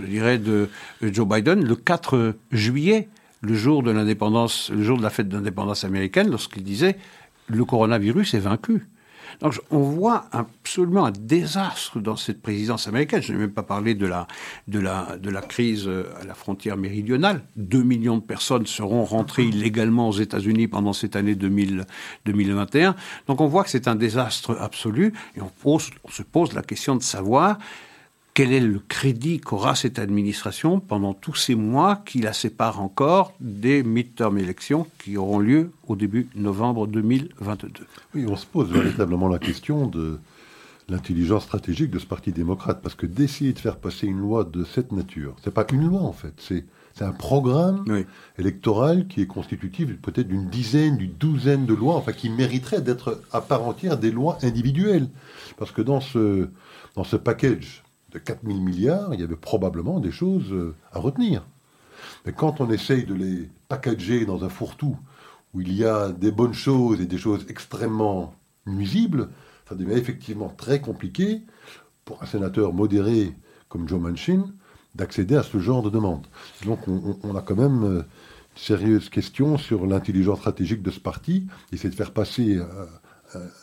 je 0.00 0.06
dirais, 0.06 0.38
de 0.38 0.68
Joe 1.02 1.28
Biden 1.28 1.64
le 1.64 1.76
4 1.76 2.34
juillet, 2.50 3.08
le 3.40 3.54
jour 3.54 3.84
de 3.84 3.92
l'indépendance, 3.92 4.70
le 4.74 4.82
jour 4.82 4.98
de 4.98 5.02
la 5.02 5.10
fête 5.10 5.28
d'indépendance 5.28 5.84
américaine, 5.84 6.28
lorsqu'il 6.28 6.64
disait 6.64 6.96
le 7.46 7.64
coronavirus 7.64 8.34
est 8.34 8.40
vaincu. 8.40 8.86
Donc 9.40 9.60
on 9.70 9.80
voit 9.80 10.26
absolument 10.32 11.06
un 11.06 11.12
désastre 11.12 12.00
dans 12.00 12.16
cette 12.16 12.42
présidence 12.42 12.88
américaine. 12.88 13.22
Je 13.22 13.32
n'ai 13.32 13.38
même 13.38 13.52
pas 13.52 13.62
parlé 13.62 13.94
de 13.94 14.06
la, 14.06 14.26
de, 14.66 14.78
la, 14.78 15.16
de 15.16 15.30
la 15.30 15.40
crise 15.40 15.88
à 15.88 16.24
la 16.24 16.34
frontière 16.34 16.76
méridionale. 16.76 17.42
Deux 17.56 17.82
millions 17.82 18.16
de 18.16 18.22
personnes 18.22 18.66
seront 18.66 19.04
rentrées 19.04 19.44
illégalement 19.44 20.08
aux 20.08 20.12
États-Unis 20.12 20.68
pendant 20.68 20.92
cette 20.92 21.16
année 21.16 21.34
2000, 21.34 21.84
2021. 22.24 22.94
Donc 23.26 23.40
on 23.40 23.46
voit 23.46 23.64
que 23.64 23.70
c'est 23.70 23.88
un 23.88 23.94
désastre 23.94 24.56
absolu 24.60 25.12
et 25.36 25.40
on, 25.40 25.50
pose, 25.62 25.90
on 26.04 26.10
se 26.10 26.22
pose 26.22 26.52
la 26.52 26.62
question 26.62 26.96
de 26.96 27.02
savoir 27.02 27.58
quel 28.38 28.52
est 28.52 28.60
le 28.60 28.78
crédit 28.78 29.40
qu'aura 29.40 29.74
cette 29.74 29.98
administration 29.98 30.78
pendant 30.78 31.12
tous 31.12 31.34
ces 31.34 31.56
mois 31.56 31.96
qui 32.06 32.20
la 32.20 32.32
séparent 32.32 32.80
encore 32.80 33.32
des 33.40 33.82
midterm 33.82 34.38
élections 34.38 34.86
qui 35.02 35.16
auront 35.16 35.40
lieu 35.40 35.72
au 35.88 35.96
début 35.96 36.28
novembre 36.36 36.86
2022 36.86 37.84
Oui, 38.14 38.26
on 38.28 38.36
se 38.36 38.46
pose 38.46 38.70
véritablement 38.70 39.26
la 39.26 39.40
question 39.40 39.88
de 39.88 40.20
l'intelligence 40.88 41.42
stratégique 41.42 41.90
de 41.90 41.98
ce 41.98 42.06
parti 42.06 42.30
démocrate, 42.30 42.80
parce 42.80 42.94
que 42.94 43.06
d'essayer 43.06 43.52
de 43.52 43.58
faire 43.58 43.76
passer 43.76 44.06
une 44.06 44.20
loi 44.20 44.44
de 44.44 44.62
cette 44.62 44.92
nature, 44.92 45.34
c'est 45.42 45.52
pas 45.52 45.66
une 45.72 45.88
loi 45.88 46.02
en 46.02 46.12
fait, 46.12 46.34
c'est 46.38 46.64
c'est 46.94 47.04
un 47.04 47.12
programme 47.12 47.84
électoral 48.38 49.06
qui 49.08 49.20
est 49.20 49.26
constitutif 49.26 49.88
peut-être 50.00 50.26
d'une 50.28 50.48
dizaine, 50.48 50.96
d'une 50.96 51.12
douzaine 51.12 51.66
de 51.66 51.74
lois, 51.74 51.94
enfin 51.96 52.12
qui 52.12 52.28
mériterait 52.30 52.82
d'être 52.82 53.20
à 53.32 53.40
part 53.40 53.64
entière 53.66 53.98
des 53.98 54.10
lois 54.10 54.38
individuelles. 54.42 55.08
Parce 55.58 55.70
que 55.70 55.80
dans 55.80 56.00
ce, 56.00 56.48
dans 56.96 57.04
ce 57.04 57.14
package 57.14 57.84
de 58.10 58.18
4000 58.18 58.60
milliards, 58.60 59.14
il 59.14 59.20
y 59.20 59.22
avait 59.22 59.36
probablement 59.36 60.00
des 60.00 60.10
choses 60.10 60.52
euh, 60.52 60.74
à 60.92 60.98
retenir. 60.98 61.44
Mais 62.24 62.32
quand 62.32 62.60
on 62.60 62.70
essaye 62.70 63.04
de 63.04 63.14
les 63.14 63.50
packager 63.68 64.24
dans 64.24 64.44
un 64.44 64.48
fourre-tout, 64.48 64.96
où 65.54 65.60
il 65.60 65.72
y 65.72 65.84
a 65.84 66.10
des 66.10 66.30
bonnes 66.30 66.54
choses 66.54 67.00
et 67.00 67.06
des 67.06 67.18
choses 67.18 67.46
extrêmement 67.48 68.34
nuisibles, 68.66 69.28
ça 69.68 69.74
devient 69.74 69.98
effectivement 69.98 70.48
très 70.48 70.80
compliqué 70.80 71.42
pour 72.04 72.22
un 72.22 72.26
sénateur 72.26 72.72
modéré 72.72 73.34
comme 73.68 73.88
Joe 73.88 74.00
Manchin 74.00 74.44
d'accéder 74.94 75.36
à 75.36 75.42
ce 75.42 75.58
genre 75.58 75.82
de 75.82 75.90
demande. 75.90 76.26
Donc 76.64 76.80
on, 76.88 77.36
a 77.36 77.42
quand 77.42 77.56
même 77.56 77.84
euh, 77.84 77.98
une 77.98 78.04
sérieuse 78.56 79.08
question 79.10 79.58
sur 79.58 79.86
l'intelligence 79.86 80.38
stratégique 80.38 80.82
de 80.82 80.90
ce 80.90 81.00
parti, 81.00 81.46
essayer 81.72 81.90
de 81.90 81.94
faire 81.94 82.12
passer 82.12 82.56
euh, 82.56 82.64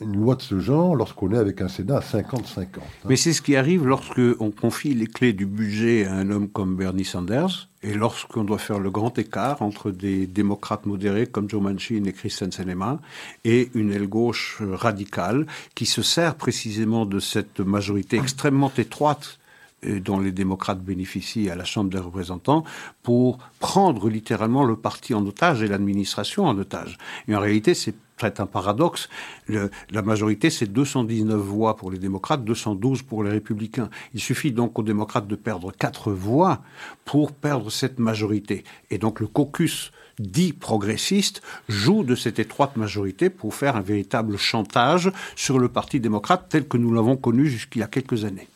une 0.02 0.18
loi 0.18 0.36
de 0.36 0.42
ce 0.42 0.60
genre 0.60 0.96
lorsqu'on 0.96 1.32
est 1.32 1.38
avec 1.38 1.62
un 1.62 1.68
Sénat 1.68 1.98
à 1.98 2.00
50-50. 2.02 2.60
Hein. 2.60 2.66
Mais 3.08 3.16
c'est 3.16 3.34
ce 3.34 3.42
qui 3.42 3.56
arrive 3.56 3.86
lorsque 3.86 4.22
on 4.40 4.52
confie 4.52 4.94
les 4.94 5.08
clés 5.08 5.34
du 5.34 5.46
budget 5.46 6.06
à 6.06 6.14
un 6.14 6.30
homme 6.30 6.50
comme 6.50 6.76
Bernie 6.76 7.06
Sanders 7.06 7.68
et 7.82 7.94
lorsqu'on 7.94 8.44
doit 8.44 8.58
faire 8.58 8.80
le 8.80 8.92
grand 8.92 9.18
écart 9.18 9.62
entre 9.62 9.92
des 9.92 10.28
démocrates 10.28 10.86
modérés 10.86 11.28
comme 11.28 11.50
Joe 11.50 11.62
Manchin 11.62 12.04
et 12.06 12.14
Christian 12.14 12.52
Sinema 12.52 13.00
et 13.44 13.70
une 13.74 13.92
aile 13.92 14.08
gauche 14.08 14.62
radicale 14.62 15.46
qui 15.74 15.86
se 15.86 16.02
sert 16.02 16.36
précisément 16.36 17.06
de 17.06 17.20
cette 17.20 17.60
majorité 17.60 18.18
extrêmement 18.18 18.72
étroite 18.78 19.40
dont 19.84 20.20
les 20.20 20.32
démocrates 20.32 20.82
bénéficient 20.82 21.50
à 21.50 21.56
la 21.56 21.64
Chambre 21.64 21.92
des 21.92 22.00
représentants 22.00 22.64
pour 23.04 23.38
prendre 23.60 24.10
littéralement 24.10 24.64
le 24.64 24.76
parti 24.76 25.14
en 25.14 25.26
otage 25.26 25.62
et 25.62 25.68
l'administration 25.68 26.46
en 26.46 26.58
otage. 26.58 26.98
Et 27.28 27.36
en 27.36 27.40
réalité, 27.40 27.74
c'est 27.74 27.94
peut-être 28.18 28.40
un 28.40 28.46
paradoxe. 28.46 29.10
la 29.48 30.02
majorité, 30.02 30.50
c'est 30.50 30.68
219 30.68 31.40
voix 31.40 31.76
pour 31.76 31.92
les 31.92 32.00
démocrates, 32.00 32.44
212 32.44 33.02
pour 33.02 33.24
les 33.24 33.30
républicains. 33.30 33.90
Il 34.14 34.20
suffit 34.20 34.52
donc 34.52 34.78
aux 34.80 34.84
démocrates 34.84 35.28
de 35.28 35.36
perdre 35.36 35.72
4 35.72 36.12
voix 36.12 36.62
pour 37.04 37.32
perdre 37.32 37.70
cette 37.70 38.00
majorité. 38.00 38.64
Et 38.90 38.98
donc 38.98 39.20
le 39.20 39.28
caucus 39.28 39.92
dit 40.20 40.54
progressiste 40.54 41.42
joue 41.68 42.04
de 42.04 42.16
cette 42.16 42.40
étroite 42.40 42.78
majorité 42.78 43.30
pour 43.30 43.54
faire 43.54 43.76
un 43.76 43.82
véritable 43.82 44.38
chantage 44.38 45.12
sur 45.36 45.60
le 45.60 45.68
Parti 45.68 46.00
démocrate 46.00 46.48
tel 46.50 46.68
que 46.68 46.78
nous 46.78 46.94
l'avons 46.94 47.18
connu 47.18 47.48
jusqu'il 47.48 47.80
y 47.80 47.84
a 47.84 47.88
quelques 47.88 48.24
années. 48.24 48.48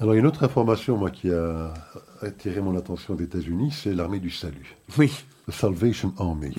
Alors, 0.00 0.14
il 0.14 0.16
y 0.16 0.18
a 0.18 0.20
une 0.20 0.26
autre 0.26 0.42
information, 0.42 0.96
moi, 0.96 1.10
qui 1.10 1.30
a 1.30 1.72
attiré 2.22 2.60
mon 2.60 2.76
attention 2.76 3.14
aux 3.14 3.20
États-Unis, 3.20 3.72
c'est 3.72 3.94
l'armée 3.94 4.18
du 4.18 4.30
salut. 4.30 4.76
Oui. 4.98 5.12
The 5.48 5.52
Salvation 5.52 6.14
Army. 6.18 6.54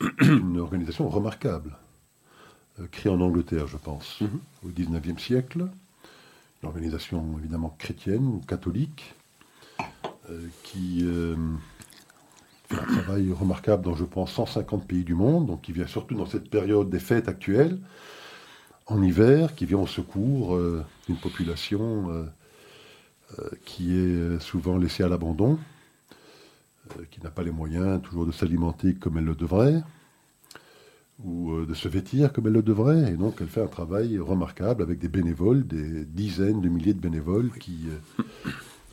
Une 0.20 0.60
organisation 0.60 1.08
remarquable, 1.08 1.76
euh, 2.78 2.86
créée 2.90 3.10
en 3.10 3.20
Angleterre, 3.20 3.66
je 3.66 3.76
pense, 3.76 4.20
mhm. 4.20 4.40
au 4.64 4.68
XIXe 4.68 5.20
siècle. 5.20 5.66
Une 6.62 6.68
organisation 6.68 7.36
évidemment 7.38 7.74
chrétienne 7.78 8.26
ou 8.26 8.40
catholique, 8.46 9.14
euh, 10.30 10.46
qui 10.62 11.00
euh, 11.02 11.34
fait 12.68 12.80
un 12.80 12.84
travail 12.84 13.32
remarquable 13.32 13.84
dans, 13.84 13.94
je 13.94 14.04
pense, 14.04 14.32
150 14.32 14.86
pays 14.86 15.04
du 15.04 15.14
monde, 15.14 15.46
donc 15.46 15.62
qui 15.62 15.72
vient 15.72 15.86
surtout 15.86 16.14
dans 16.14 16.26
cette 16.26 16.48
période 16.48 16.90
des 16.90 17.00
fêtes 17.00 17.28
actuelles, 17.28 17.78
en 18.86 19.02
hiver, 19.02 19.54
qui 19.54 19.66
vient 19.66 19.78
au 19.78 19.86
secours 19.86 20.58
d'une 21.06 21.18
population 21.18 22.26
qui 23.66 23.94
est 23.94 24.40
souvent 24.40 24.78
laissée 24.78 25.02
à 25.02 25.08
l'abandon, 25.08 25.58
qui 27.10 27.20
n'a 27.22 27.30
pas 27.30 27.42
les 27.42 27.50
moyens 27.50 28.00
toujours 28.02 28.26
de 28.26 28.32
s'alimenter 28.32 28.94
comme 28.94 29.18
elle 29.18 29.24
le 29.24 29.34
devrait, 29.34 29.82
ou 31.24 31.52
euh, 31.52 31.66
de 31.66 31.74
se 31.74 31.88
vêtir 31.88 32.32
comme 32.32 32.46
elle 32.46 32.52
le 32.54 32.62
devrait. 32.62 33.12
Et 33.12 33.16
donc 33.16 33.36
elle 33.40 33.48
fait 33.48 33.62
un 33.62 33.68
travail 33.68 34.18
remarquable 34.18 34.82
avec 34.82 34.98
des 34.98 35.08
bénévoles, 35.08 35.66
des 35.66 36.04
dizaines 36.04 36.60
de 36.60 36.68
milliers 36.68 36.94
de 36.94 37.00
bénévoles 37.00 37.50
qui, 37.58 37.86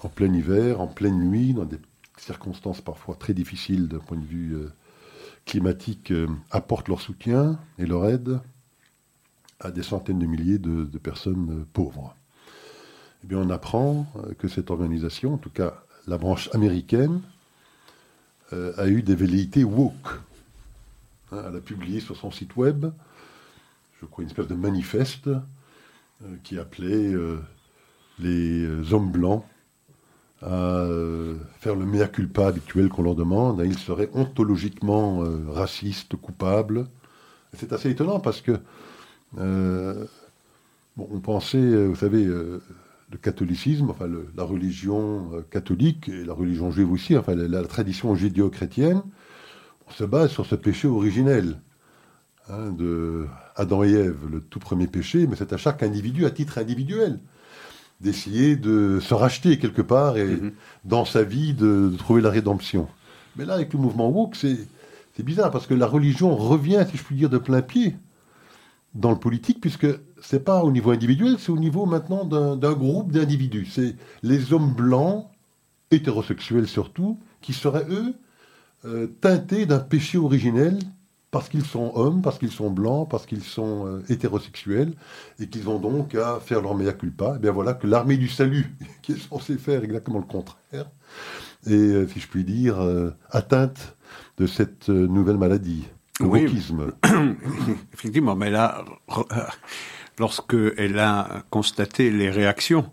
en 0.03 0.09
plein 0.09 0.33
hiver, 0.33 0.81
en 0.81 0.87
pleine 0.87 1.19
nuit, 1.19 1.53
dans 1.53 1.65
des 1.65 1.79
circonstances 2.17 2.81
parfois 2.81 3.15
très 3.15 3.33
difficiles 3.33 3.87
d'un 3.87 3.99
point 3.99 4.17
de 4.17 4.25
vue 4.25 4.55
climatique, 5.45 6.11
apportent 6.49 6.87
leur 6.87 7.01
soutien 7.01 7.59
et 7.77 7.85
leur 7.85 8.05
aide 8.07 8.39
à 9.59 9.71
des 9.71 9.83
centaines 9.83 10.19
de 10.19 10.25
milliers 10.25 10.57
de 10.57 10.97
personnes 10.97 11.65
pauvres. 11.73 12.15
Eh 13.25 13.27
bien, 13.27 13.39
on 13.39 13.49
apprend 13.49 14.05
euh, 14.17 14.35
que 14.37 14.47
cette 14.47 14.69
organisation, 14.69 15.33
en 15.33 15.37
tout 15.39 15.49
cas 15.49 15.81
la 16.05 16.19
branche 16.19 16.47
américaine, 16.53 17.21
euh, 18.55 18.73
a 18.77 18.87
eu 18.87 19.01
des 19.01 19.15
velléités 19.15 19.63
woke. 19.63 20.19
Hein, 21.31 21.43
elle 21.47 21.57
a 21.57 21.61
publié 21.61 21.99
sur 21.99 22.15
son 22.15 22.31
site 22.31 22.55
web, 22.55 22.85
je 24.01 24.05
crois, 24.05 24.23
une 24.23 24.29
espèce 24.29 24.47
de 24.47 24.55
manifeste 24.55 25.27
euh, 25.27 25.37
qui 26.43 26.57
appelait 26.57 27.13
les 28.19 28.93
hommes 28.93 29.11
blancs 29.11 29.43
à 30.41 30.85
faire 31.59 31.75
le 31.75 31.85
mea 31.85 32.07
culpa 32.07 32.47
habituel 32.47 32.89
qu'on 32.89 33.03
leur 33.03 33.15
demande. 33.15 33.61
Ils 33.65 33.79
seraient 33.79 34.09
ontologiquement 34.13 35.23
racistes, 35.49 36.15
coupables. 36.15 36.87
C'est 37.53 37.73
assez 37.73 37.89
étonnant 37.89 38.19
parce 38.19 38.41
que 38.41 38.59
on 39.37 41.19
pensait, 41.21 41.85
vous 41.85 41.95
savez, 41.95 42.29
le 43.11 43.17
catholicisme, 43.17 43.89
enfin 43.89 44.07
la 44.35 44.43
religion 44.43 45.31
euh, 45.33 45.41
catholique 45.49 46.09
et 46.09 46.25
la 46.25 46.33
religion 46.33 46.71
juive 46.71 46.91
aussi, 46.91 47.17
enfin 47.17 47.35
la, 47.35 47.63
tradition 47.63 48.15
judéo-chrétienne, 48.15 49.01
on 49.87 49.91
se 49.91 50.03
base 50.03 50.31
sur 50.31 50.45
ce 50.45 50.55
péché 50.55 50.87
originel 50.87 51.59
hein, 52.49 52.71
de 52.71 53.27
Adam 53.55 53.83
et 53.83 53.91
Ève, 53.91 54.17
le 54.31 54.41
tout 54.41 54.59
premier 54.59 54.87
péché, 54.87 55.27
mais 55.27 55.35
c'est 55.35 55.53
à 55.53 55.57
chaque 55.57 55.83
individu, 55.83 56.25
à 56.25 56.31
titre 56.31 56.57
individuel, 56.57 57.19
d'essayer 58.01 58.55
de 58.55 58.99
se 58.99 59.13
racheter 59.13 59.59
quelque 59.59 59.81
part 59.81 60.17
et 60.17 60.35
mm-hmm. 60.35 60.51
dans 60.83 61.05
sa 61.05 61.23
vie 61.23 61.53
de, 61.53 61.93
trouver 61.97 62.21
la 62.21 62.29
rédemption. 62.31 62.87
Mais 63.35 63.45
là, 63.45 63.53
avec 63.53 63.73
le 63.73 63.79
mouvement 63.79 64.09
woke, 64.09 64.35
c'est 64.35 65.23
bizarre 65.23 65.51
parce 65.51 65.67
que 65.67 65.73
la 65.73 65.87
religion 65.87 66.35
revient, 66.35 66.85
si 66.89 66.97
je 66.97 67.03
puis 67.03 67.15
dire, 67.15 67.29
de 67.29 67.37
plein 67.37 67.61
pied 67.61 67.95
dans 68.95 69.11
le 69.11 69.17
politique, 69.17 69.59
puisque 69.59 69.87
c'est 70.21 70.43
pas 70.43 70.63
au 70.63 70.71
niveau 70.71 70.91
individuel, 70.91 71.35
c'est 71.37 71.51
au 71.51 71.57
niveau 71.57 71.85
maintenant 71.85 72.25
d'un 72.25 72.73
groupe 72.73 73.11
d'individus. 73.11 73.67
C'est 73.69 73.95
les 74.23 74.53
hommes 74.53 74.73
blancs, 74.73 75.27
hétérosexuels 75.91 76.67
surtout, 76.67 77.19
qui 77.41 77.53
seraient, 77.53 77.85
eux, 77.89 78.15
euh, 78.85 79.07
teintés 79.21 79.65
d'un 79.65 79.79
péché 79.79 80.17
originel 80.17 80.79
parce 81.31 81.49
qu'ils 81.49 81.65
sont 81.65 81.91
hommes, 81.95 82.21
parce 82.21 82.39
qu'ils 82.39 82.51
sont 82.51 82.69
blancs, 82.69 83.09
parce 83.09 83.25
qu'ils 83.25 83.43
sont 83.43 83.85
euh, 83.85 84.03
hétérosexuels, 84.07 84.93
et 85.39 85.47
qu'ils 85.47 85.67
ont 85.67 85.79
donc 85.79 86.15
à 86.15 86.39
faire 86.39 86.61
leur 86.61 86.75
mea 86.75 86.93
culpa. 86.93 87.31
Et 87.31 87.33
eh 87.35 87.39
bien 87.39 87.51
voilà 87.51 87.73
que 87.73 87.87
l'armée 87.87 88.15
du 88.15 88.29
salut, 88.29 88.73
qui 89.01 89.11
est 89.11 89.19
censée 89.19 89.57
faire 89.57 89.83
exactement 89.83 90.19
le 90.19 90.25
contraire, 90.25 90.89
est, 91.65 91.73
euh, 91.73 92.07
si 92.07 92.21
je 92.21 92.27
puis 92.27 92.45
dire, 92.45 92.77
atteinte 93.31 93.97
de 94.37 94.47
cette 94.47 94.87
nouvelle 94.87 95.37
maladie. 95.37 95.85
Oui, 96.21 96.45
effectivement, 97.93 98.35
mais 98.35 98.49
là, 98.49 98.85
lorsqu'elle 100.17 100.99
a 100.99 101.43
constaté 101.49 102.09
les 102.09 102.29
réactions 102.29 102.89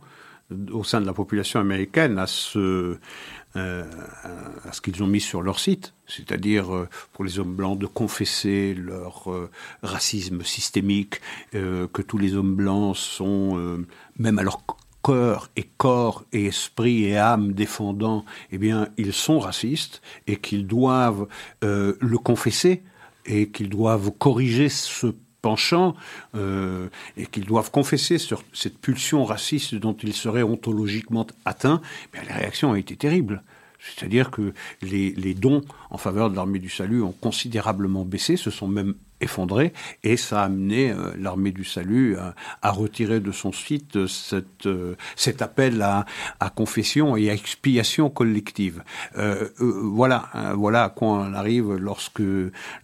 au 0.73 0.85
sein 0.85 1.01
de 1.01 1.07
la 1.07 1.13
population 1.13 1.61
américaine 1.61 2.19
à 2.19 2.27
ce, 2.27 2.99
euh, 3.57 3.85
à 4.65 4.73
ce 4.73 4.81
qu'ils 4.81 5.03
ont 5.03 5.07
mis 5.07 5.21
sur 5.21 5.41
leur 5.41 5.61
site, 5.61 5.95
c'est-à-dire 6.07 6.75
euh, 6.75 6.89
pour 7.13 7.25
les 7.25 7.39
hommes 7.39 7.55
blancs 7.55 7.79
de 7.79 7.87
confesser 7.87 8.75
leur 8.75 9.31
euh, 9.31 9.51
racisme 9.83 10.43
systémique, 10.43 11.21
que 11.53 12.03
tous 12.03 12.19
les 12.19 12.35
hommes 12.35 12.55
blancs 12.55 12.97
sont, 12.97 13.85
même 14.19 14.39
à 14.39 14.43
leur 14.43 14.63
cœur 15.03 15.51
et 15.57 15.69
corps 15.77 16.25
et 16.33 16.47
esprit 16.47 17.05
et 17.05 17.17
âme 17.17 17.53
défendant, 17.53 18.25
eh 18.51 18.59
bien, 18.59 18.89
ils 18.97 19.13
sont 19.13 19.39
racistes 19.39 20.01
et 20.27 20.37
qu'ils 20.37 20.67
doivent 20.67 21.27
le 21.61 22.17
confesser 22.17 22.83
et 23.27 23.49
qu'ils 23.49 23.69
doivent 23.69 24.11
corriger 24.11 24.69
ce 24.69 25.09
penchant 25.43 25.95
euh, 26.37 26.89
et 27.17 27.27
qu'ils 27.27 27.45
doivent 27.45 27.71
confesser 27.71 28.19
sur 28.19 28.45
cette 28.53 28.79
pulsion 28.79 29.25
raciste 29.25 29.75
dont 29.75 29.97
ils 30.03 30.15
seraient 30.15 30.45
ontologiquement 30.45 31.27
atteints, 31.45 31.83
bien, 32.13 32.23
les 32.23 32.33
réactions 32.33 32.71
ont 32.71 32.77
été 32.77 32.97
terribles. 32.97 33.43
C'est-à-dire 33.81 34.31
que 34.31 34.55
les, 34.81 35.11
les, 35.11 35.35
dons 35.35 35.63
en 35.91 35.99
faveur 35.99 36.31
de 36.31 36.37
l'armée 36.37 36.61
du 36.61 36.69
salut 36.69 37.03
ont 37.03 37.15
considérablement 37.21 38.05
baissé, 38.05 38.37
se 38.37 38.51
sont 38.51 38.69
même 38.69 38.95
effondré 39.23 39.73
et 40.03 40.17
ça 40.17 40.43
a 40.43 40.45
amené 40.45 40.95
l'armée 41.19 41.53
du 41.53 41.65
salut 41.65 42.17
à, 42.63 42.71
retirer 42.71 43.21
de 43.21 43.33
son 43.33 43.53
site 43.53 44.07
cette, 44.07 44.69
cet 45.17 45.43
appel 45.43 45.83
à, 45.83 46.05
confession 46.55 47.17
et 47.17 47.31
à 47.31 47.35
expiation 47.35 48.11
collective. 48.11 48.83
voilà, 49.59 50.29
hein, 50.35 50.55
voilà 50.55 50.85
à 50.85 50.89
quoi 50.89 51.09
on 51.09 51.35
arrive 51.35 51.75
lorsque 51.75 52.23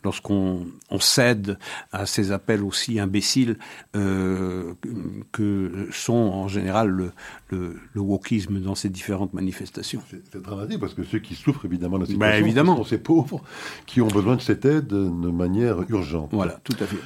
lorsqu'on 0.04 0.66
on 0.90 1.00
cède 1.00 1.58
à 1.92 2.06
ces 2.06 2.32
appels 2.32 2.62
aussi 2.62 3.00
imbéciles 3.00 3.58
que 3.92 5.88
sont 5.90 6.14
en 6.14 6.48
général 6.48 6.88
le, 6.88 7.12
le, 7.50 7.76
le 7.92 8.00
wokisme 8.00 8.60
dans 8.60 8.74
ces 8.74 8.88
différentes 8.88 9.32
manifestations. 9.34 10.02
C'est 10.08 10.42
dramatique 10.42 10.80
parce 10.80 10.94
que 10.94 11.04
ceux 11.04 11.18
qui 11.18 11.34
souffrent 11.34 11.64
évidemment 11.64 11.98
de 11.98 12.04
la 12.04 12.16
ben, 12.16 12.44
situation 12.44 12.76
sont 12.76 12.84
ces 12.84 12.98
pauvres 12.98 13.42
qui 13.86 14.00
ont 14.00 14.08
besoin 14.08 14.36
de 14.36 14.40
cette 14.40 14.64
aide 14.64 14.86
de 14.86 15.30
manière 15.30 15.82
urgente. 15.90 16.30
Voilà, 16.32 16.60
tout 16.64 16.76
à 16.80 16.86
fait. 16.86 16.98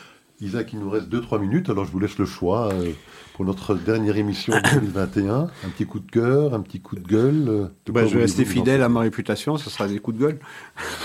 Isaac, 0.42 0.72
il 0.72 0.80
nous 0.80 0.90
reste 0.90 1.08
2-3 1.08 1.40
minutes, 1.40 1.70
alors 1.70 1.84
je 1.84 1.92
vous 1.92 2.00
laisse 2.00 2.18
le 2.18 2.24
choix 2.24 2.72
euh, 2.72 2.90
pour 3.34 3.44
notre 3.44 3.76
dernière 3.76 4.16
émission 4.16 4.52
de 4.54 4.80
2021. 4.80 5.34
Un 5.64 5.68
petit 5.68 5.86
coup 5.86 6.00
de 6.00 6.10
cœur, 6.10 6.52
un 6.52 6.60
petit 6.60 6.80
coup 6.80 6.96
de 6.96 7.06
gueule. 7.06 7.44
Euh, 7.48 7.68
ben, 7.86 8.08
je 8.08 8.16
vais 8.16 8.22
rester 8.22 8.44
fidèle 8.44 8.82
à 8.82 8.88
ma 8.88 9.00
réputation, 9.00 9.56
ce 9.56 9.70
sera 9.70 9.86
des 9.86 10.00
coups 10.00 10.18
de 10.18 10.22
gueule. 10.22 10.38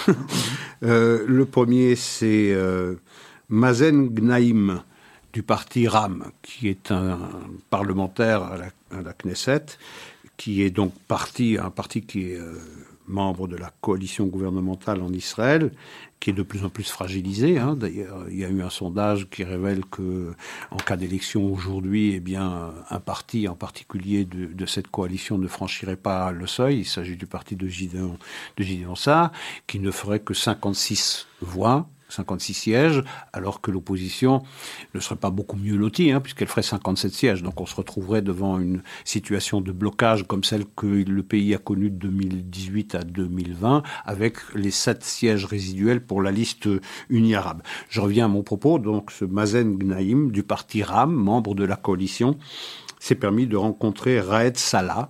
Euh, 0.84 1.26
le 1.28 1.46
premier, 1.46 1.96
c'est 1.96 2.56
Mazen 3.50 4.10
Gnaim 4.10 4.84
du 5.34 5.44
parti 5.44 5.88
RAM, 5.88 6.32
qui 6.42 6.68
est 6.68 6.92
un 6.92 7.20
parlementaire 7.70 8.44
à 8.44 8.58
la, 8.58 9.14
Knesset, 9.14 9.66
qui 10.38 10.62
est 10.62 10.70
donc 10.70 10.94
parti, 11.08 11.58
un 11.60 11.70
parti 11.70 12.02
qui 12.02 12.32
est 12.32 12.38
euh, 12.38 12.54
membre 13.08 13.48
de 13.48 13.56
la 13.56 13.72
coalition 13.82 14.26
gouvernementale 14.28 15.02
en 15.02 15.12
Israël, 15.12 15.72
qui 16.20 16.32
est 16.32 16.34
de 16.34 16.44
plus 16.44 16.66
en 16.66 16.70
plus 16.70 16.90
fragilisé. 16.90 17.58
Hein. 17.58 17.76
D'ailleurs, 17.76 18.26
il 18.30 18.38
y 18.38 18.46
a 18.46 18.50
eu 18.50 18.62
un 18.62 18.70
sondage 18.70 19.30
qui 19.30 19.44
révèle 19.44 19.86
que, 19.86 20.34
en 20.72 20.78
cas 20.78 20.98
d'élection 20.98 21.52
aujourd'hui, 21.52 22.14
eh 22.14 22.20
bien, 22.20 22.74
un 22.90 23.00
parti 23.00 23.48
en 23.48 23.56
particulier 23.56 24.26
de, 24.26 24.66
cette 24.66 24.88
coalition 24.88 25.38
ne 25.38 25.48
franchirait 25.48 25.96
pas 25.96 26.32
le 26.32 26.48
seuil. 26.48 26.80
Il 26.80 26.86
s'agit 26.86 27.16
du 27.16 27.28
parti 27.28 27.56
de 27.56 27.68
Gideon, 27.68 28.18
de 28.58 28.64
Gideon 28.64 28.96
Sarr, 28.96 29.32
qui 29.68 29.80
ne 29.80 29.92
ferait 29.92 30.20
que 30.20 30.34
56 30.34 31.28
voix 31.42 31.88
56 32.10 32.54
sièges, 32.54 33.04
alors 33.34 33.62
que 33.62 33.72
l'opposition 33.72 34.44
ne 34.94 35.00
serait 35.00 35.16
pas 35.16 35.30
beaucoup 35.30 35.58
mieux 35.58 35.76
lotie, 35.76 36.12
hein, 36.12 36.22
puisqu'elle 36.22 36.48
ferait 36.48 36.64
57 36.64 37.14
sièges. 37.14 37.44
Donc 37.44 37.60
on 37.62 37.66
se 37.66 37.76
retrouverait 37.76 38.22
devant 38.22 38.60
une 38.60 38.82
situation 39.06 39.62
de 39.62 39.72
blocage 39.72 40.24
comme 40.28 40.44
celle 40.44 40.66
que 40.76 40.86
le 40.86 41.24
pays 41.24 41.54
a 41.54 41.58
connue 41.58 41.90
de 41.90 41.98
2018 41.98 42.96
à 42.96 43.04
2020, 43.04 43.84
avec 44.06 44.38
les 44.56 44.72
sept 44.72 45.04
sièges 45.04 45.46
résiduels 45.46 46.02
pour 46.02 46.22
la 46.22 46.32
liste 46.32 46.70
unie 47.10 47.36
arabe. 47.36 47.62
Je 47.90 48.02
reviens 48.02 48.26
à 48.26 48.30
mon 48.30 48.44
propos, 48.44 48.80
donc 48.80 49.12
ce 49.12 49.26
Mazen 49.26 49.78
Gnaïm 49.78 50.32
du 50.32 50.44
parti 50.44 50.84
RAM, 50.84 51.14
membre 51.14 51.56
de 51.56 51.66
la 51.66 51.76
coalition, 51.76 52.38
s'est 53.00 53.16
permis 53.16 53.48
de 53.48 53.58
rencontrer 53.58 54.20
Raed 54.20 54.58
Salah, 54.58 55.10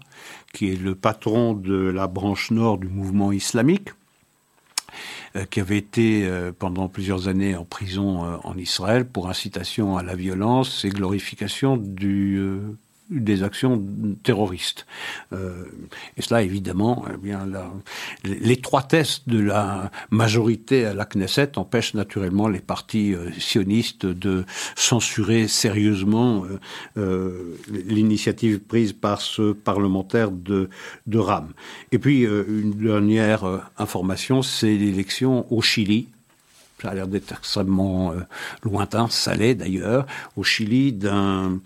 qui 0.53 0.71
est 0.71 0.81
le 0.81 0.95
patron 0.95 1.53
de 1.53 1.75
la 1.75 2.07
branche 2.07 2.51
nord 2.51 2.77
du 2.77 2.87
mouvement 2.87 3.31
islamique, 3.31 3.89
qui 5.49 5.59
avait 5.59 5.77
été 5.77 6.25
euh, 6.25 6.51
pendant 6.57 6.87
plusieurs 6.87 7.27
années 7.27 7.55
en 7.55 7.65
prison 7.65 8.23
euh, 8.23 8.37
en 8.43 8.57
Israël 8.57 9.05
pour 9.05 9.29
incitation 9.29 9.97
à 9.97 10.03
la 10.03 10.15
violence 10.15 10.85
et 10.85 10.89
glorification 10.89 11.77
des 13.09 13.43
actions 13.43 13.81
terroristes. 14.23 14.85
Euh, 15.33 15.65
et 16.17 16.21
cela, 16.21 16.41
évidemment, 16.43 17.05
eh 17.13 17.17
bien, 17.17 17.47
l'étroitesse 18.23 19.21
de 19.27 19.39
la 19.39 19.91
majorité 20.11 20.85
à 20.85 20.93
la 20.93 21.05
Knesset 21.05 21.57
empêche 21.57 21.93
naturellement 21.93 22.47
les 22.47 22.59
partis 22.59 23.13
euh, 23.13 23.29
sionistes 23.39 24.05
de 24.05 24.45
censurer 24.75 25.47
sérieusement 25.47 26.45
euh, 26.45 26.59
euh 26.97 27.57
l'initiative 27.67 28.59
prise 28.59 28.93
par 28.93 29.21
ce 29.21 29.51
parlementaire 29.51 30.31
de, 30.31 30.69
de 31.05 31.19
RAM. 31.19 31.53
Et 31.91 31.99
puis, 31.99 32.21
une 32.21 32.71
dernière 32.73 33.61
information, 33.77 34.41
c'est 34.41 34.75
l'élection 34.75 35.51
au 35.51 35.61
Chili 35.61 36.07
ça 36.81 36.89
a 36.89 36.93
l'air 36.93 37.07
d'être 37.07 37.31
extrêmement 37.31 38.13
lointain, 38.61 39.07
ça 39.09 39.33
l'est 39.33 39.55
d'ailleurs, 39.55 40.05
au 40.35 40.43
Chili 40.43 40.93
d'un 40.93 41.59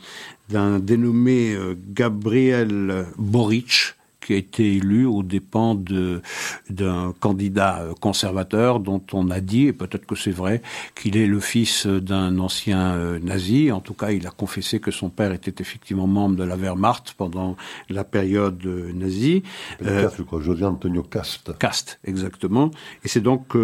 dénommé 0.49 1.57
Gabriel 1.93 3.07
Boric, 3.17 3.95
qui 4.31 4.35
a 4.35 4.37
été 4.37 4.75
élu 4.77 5.05
aux 5.05 5.23
dépens 5.23 5.75
d'un 5.75 7.13
candidat 7.19 7.81
euh, 7.81 7.93
conservateur 7.99 8.79
dont 8.79 9.01
on 9.11 9.29
a 9.29 9.41
dit, 9.41 9.67
et 9.67 9.73
peut-être 9.73 10.05
que 10.05 10.15
c'est 10.15 10.31
vrai, 10.31 10.61
qu'il 10.95 11.17
est 11.17 11.27
le 11.27 11.41
fils 11.41 11.85
d'un 11.85 12.39
ancien 12.39 12.93
euh, 12.93 13.19
nazi. 13.19 13.73
En 13.73 13.81
tout 13.81 13.93
cas, 13.93 14.11
il 14.11 14.25
a 14.27 14.29
confessé 14.29 14.79
que 14.79 14.89
son 14.89 15.09
père 15.09 15.33
était 15.33 15.61
effectivement 15.61 16.07
membre 16.07 16.37
de 16.37 16.45
la 16.45 16.55
Wehrmacht 16.55 17.13
pendant 17.17 17.57
la 17.89 18.05
période 18.05 18.65
nazie. 18.93 19.43
Euh, 19.85 20.09
je 20.17 20.23
crois, 20.23 20.39
José 20.39 20.63
Antonio 20.63 21.03
Cast. 21.03 21.57
Cast, 21.57 21.99
exactement. 22.05 22.71
Et 23.03 23.09
c'est 23.09 23.19
donc 23.19 23.57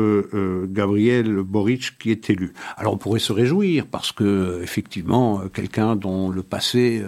Gabriel 0.69 1.43
Boric 1.43 1.97
qui 1.97 2.11
est 2.11 2.29
élu. 2.29 2.53
Alors 2.75 2.93
on 2.93 2.97
pourrait 2.97 3.19
se 3.19 3.31
réjouir 3.31 3.85
parce 3.87 4.11
que 4.11 4.59
effectivement, 4.61 5.43
quelqu'un 5.53 5.95
dont 5.95 6.29
le 6.29 6.43
passé 6.43 7.03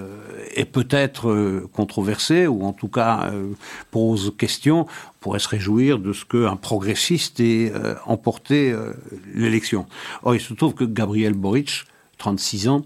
est 0.56 0.66
peut-être 0.66 1.68
controversé 1.74 2.48
ou 2.48 2.64
en 2.64 2.74
tout 2.74 2.88
cas 2.88 3.32
euh, 3.32 3.49
pose 3.92 4.34
question, 4.38 4.86
pourrait 5.20 5.40
se 5.40 5.50
réjouir 5.50 6.00
de 6.00 6.14
ce 6.14 6.26
qu'un 6.26 6.56
progressiste 6.56 7.40
ait 7.40 7.72
euh, 7.74 7.96
emporté 8.06 8.72
euh, 8.72 8.94
l'élection. 9.34 9.86
Or, 10.24 10.36
il 10.36 10.42
se 10.42 10.54
trouve 10.54 10.74
que 10.74 10.84
Gabriel 10.84 11.34
Boric, 11.34 11.86
36 12.18 12.68
ans, 12.68 12.82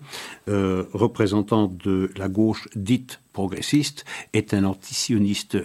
représentant 0.45 1.65
de 1.65 2.11
la 2.17 2.29
gauche 2.29 2.67
dite 2.75 3.19
progressiste, 3.33 4.05
est 4.33 4.53
un 4.53 4.63
antisioniste 4.63 5.57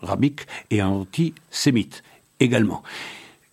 rabique 0.00 0.46
et 0.70 0.80
un 0.80 0.88
antisémite 0.88 2.02
également. 2.40 2.82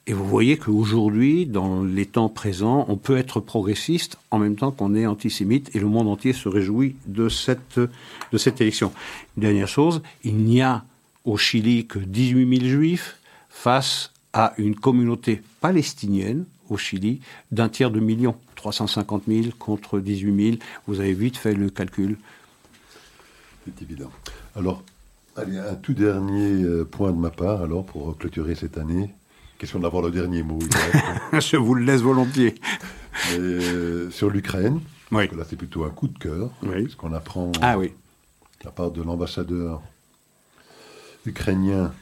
Et 0.10 0.14
vous 0.14 0.26
voyez 0.26 0.58
qu'aujourd'hui, 0.58 1.46
dans 1.46 1.84
les 1.84 2.06
temps 2.06 2.30
présents, 2.30 2.86
on 2.88 2.96
peut 2.96 3.18
être 3.18 3.42
progressiste 3.42 4.18
en 4.32 4.40
même 4.40 4.56
temps 4.56 4.72
qu'on 4.72 4.96
est 4.96 5.06
antisémite 5.06 5.76
et 5.76 5.80
le 5.80 5.88
monde 5.88 6.08
entier 6.08 6.32
se 6.32 6.48
réjouit 6.48 6.96
de 7.08 7.28
cette, 7.28 7.78
de 7.78 8.38
cette 8.38 8.62
élection. 8.62 8.94
Une 9.36 9.42
dernière 9.42 9.68
chose, 9.68 10.02
il 10.24 10.38
n'y 10.38 10.62
a 10.62 10.86
au 11.26 11.36
Chili 11.36 11.86
que 11.88 12.00
18 12.00 12.60
000 12.60 12.70
juifs 12.70 13.18
face 13.50 14.14
à 14.32 14.54
une 14.58 14.76
communauté 14.76 15.42
palestinienne 15.60 16.46
au 16.70 16.78
Chili 16.78 17.20
d'un 17.52 17.68
tiers 17.68 17.92
de 17.92 18.00
million. 18.00 18.36
350 18.56 19.24
000 19.28 19.48
contre 19.60 20.00
18 20.00 20.52
000. 20.52 20.58
Vous 20.88 21.02
avez 21.02 21.14
vite 21.14 21.36
fait 21.36 21.54
le 21.54 21.70
calcul. 21.70 22.18
C'est 23.66 23.82
évident. 23.82 24.12
Alors, 24.56 24.84
allez, 25.36 25.58
un 25.58 25.76
tout 25.76 25.94
dernier 25.94 26.64
euh, 26.64 26.86
point 26.86 27.12
de 27.12 27.18
ma 27.18 27.30
part, 27.30 27.62
alors, 27.62 27.86
pour 27.86 28.18
clôturer 28.18 28.56
cette 28.56 28.78
année. 28.78 29.14
Question 29.58 29.80
d'avoir 29.80 30.04
le 30.04 30.12
dernier 30.12 30.44
mot. 30.44 30.60
Je 31.34 31.58
vous 31.58 31.74
le 31.74 31.84
laisse 31.84 32.02
volontiers. 32.02 32.56
Euh, 33.34 34.12
sur 34.12 34.30
l'Ukraine, 34.30 34.80
là 35.12 35.44
c'est 35.50 35.56
plutôt 35.56 35.84
un 35.84 35.90
coup 35.90 36.08
de 36.08 36.18
cœur, 36.20 36.52
oui. 36.62 36.88
qu'on 36.96 37.12
apprend 37.14 37.52
ah, 37.62 37.76
oui. 37.80 37.88
de 38.60 38.66
la 38.66 38.72
part 38.72 38.92
de 38.92 39.02
l'ambassadeur 39.02 39.82
ukrainien 41.26 41.94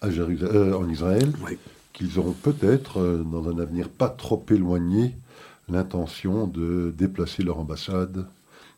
à 0.00 0.06
euh, 0.06 0.74
en 0.74 0.88
Israël, 0.88 1.32
qu'ils 1.92 2.20
auront 2.20 2.32
peut-être, 2.32 3.00
euh, 3.00 3.24
dans 3.24 3.48
un 3.48 3.58
avenir 3.58 3.88
pas 3.88 4.08
trop 4.08 4.44
éloigné, 4.50 5.16
l'intention 5.68 6.46
de 6.46 6.94
déplacer 6.96 7.42
leur 7.42 7.58
ambassade 7.58 8.24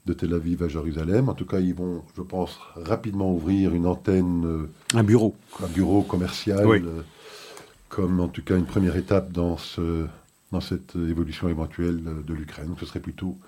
de 0.06 0.12
Tel 0.14 0.32
Aviv 0.32 0.62
à 0.62 0.68
Jérusalem. 0.68 1.28
En 1.28 1.34
tout 1.34 1.46
cas, 1.46 1.60
ils 1.60 1.74
vont, 1.74 2.02
je 2.16 2.22
pense, 2.22 2.58
rapidement 2.76 3.32
ouvrir 3.32 3.74
une 3.74 3.86
antenne. 3.86 4.68
un 4.94 5.02
bureau. 5.02 5.34
Un 5.62 5.68
bureau 5.68 6.02
commercial 6.02 6.80
comme 7.94 8.18
en 8.20 8.28
tout 8.28 8.42
cas 8.42 8.56
une 8.56 8.64
première 8.64 8.96
étape 8.96 9.30
dans, 9.30 9.56
ce, 9.56 10.06
dans 10.50 10.60
cette 10.60 10.96
évolution 10.96 11.48
éventuelle 11.48 12.02
de 12.26 12.34
l'Ukraine. 12.34 12.74
Ce 12.80 12.86
serait 12.86 13.00
plutôt, 13.00 13.38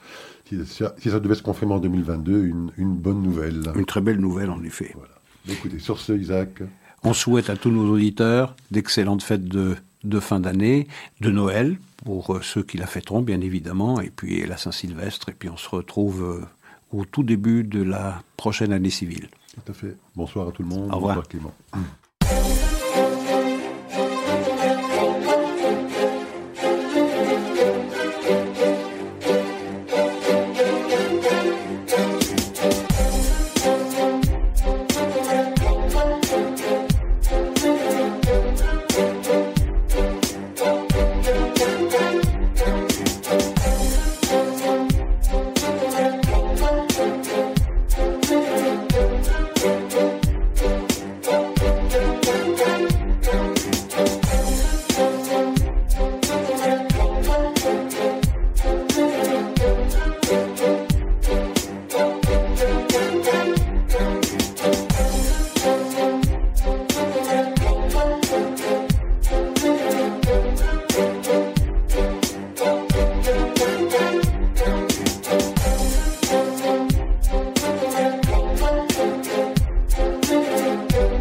si 0.49 0.65
ça, 0.67 1.21
devait 1.21 1.35
se 1.35 1.43
confirmer 1.43 1.75
en 1.75 1.81
2022, 1.81 2.45
une, 2.45 2.71
une, 2.77 2.95
bonne 2.95 3.23
nouvelle. 3.23 3.63
Une 3.75 3.87
très 3.87 4.01
belle 4.01 4.21
nouvelle, 4.21 4.51
en 4.51 4.63
effet. 4.63 4.93
Voilà. 4.95 5.15
Écoutez, 5.49 5.81
sur 5.81 5.99
ce, 5.99 6.13
Isaac. 6.13 6.63
On 7.03 7.13
souhaite 7.13 7.51
à 7.51 7.57
tous 7.57 7.71
nos 7.71 7.93
auditeurs 7.93 8.55
d'excellentes 8.71 9.23
fêtes 9.23 9.47
de, 9.49 9.75
de 10.05 10.21
fin 10.21 10.39
d'année, 10.39 10.87
de 11.21 11.31
Noël, 11.31 11.77
pour 12.05 12.37
euh, 12.37 12.41
ceux 12.43 12.63
qui 12.63 12.79
la 12.79 12.87
fêteront, 12.87 13.23
bien 13.23 13.41
évidemment, 13.41 14.01
et 14.01 14.11
puis 14.11 14.47
la 14.47 14.57
Saint-Sylvestre, 14.57 15.29
et 15.29 15.33
puis 15.33 15.49
on 15.49 15.57
se 15.57 15.69
retrouve 15.69 16.23
euh, 16.23 16.45
au 16.97 17.05
tout 17.05 17.25
début 17.25 17.65
de 17.65 17.83
la 17.83 18.23
prochaine 18.37 18.73
année 18.73 18.91
civile. 18.91 19.29
Tout 19.55 19.73
à 19.73 19.75
fait. 19.75 19.97
Bonsoir 20.15 20.49
à 20.49 20.53
tout 20.53 20.63
le 20.63 20.69
monde. 20.69 20.91
Au 20.93 20.97
revoir. 20.97 21.17
Bonsoir 21.17 21.29
Clément. 21.29 21.55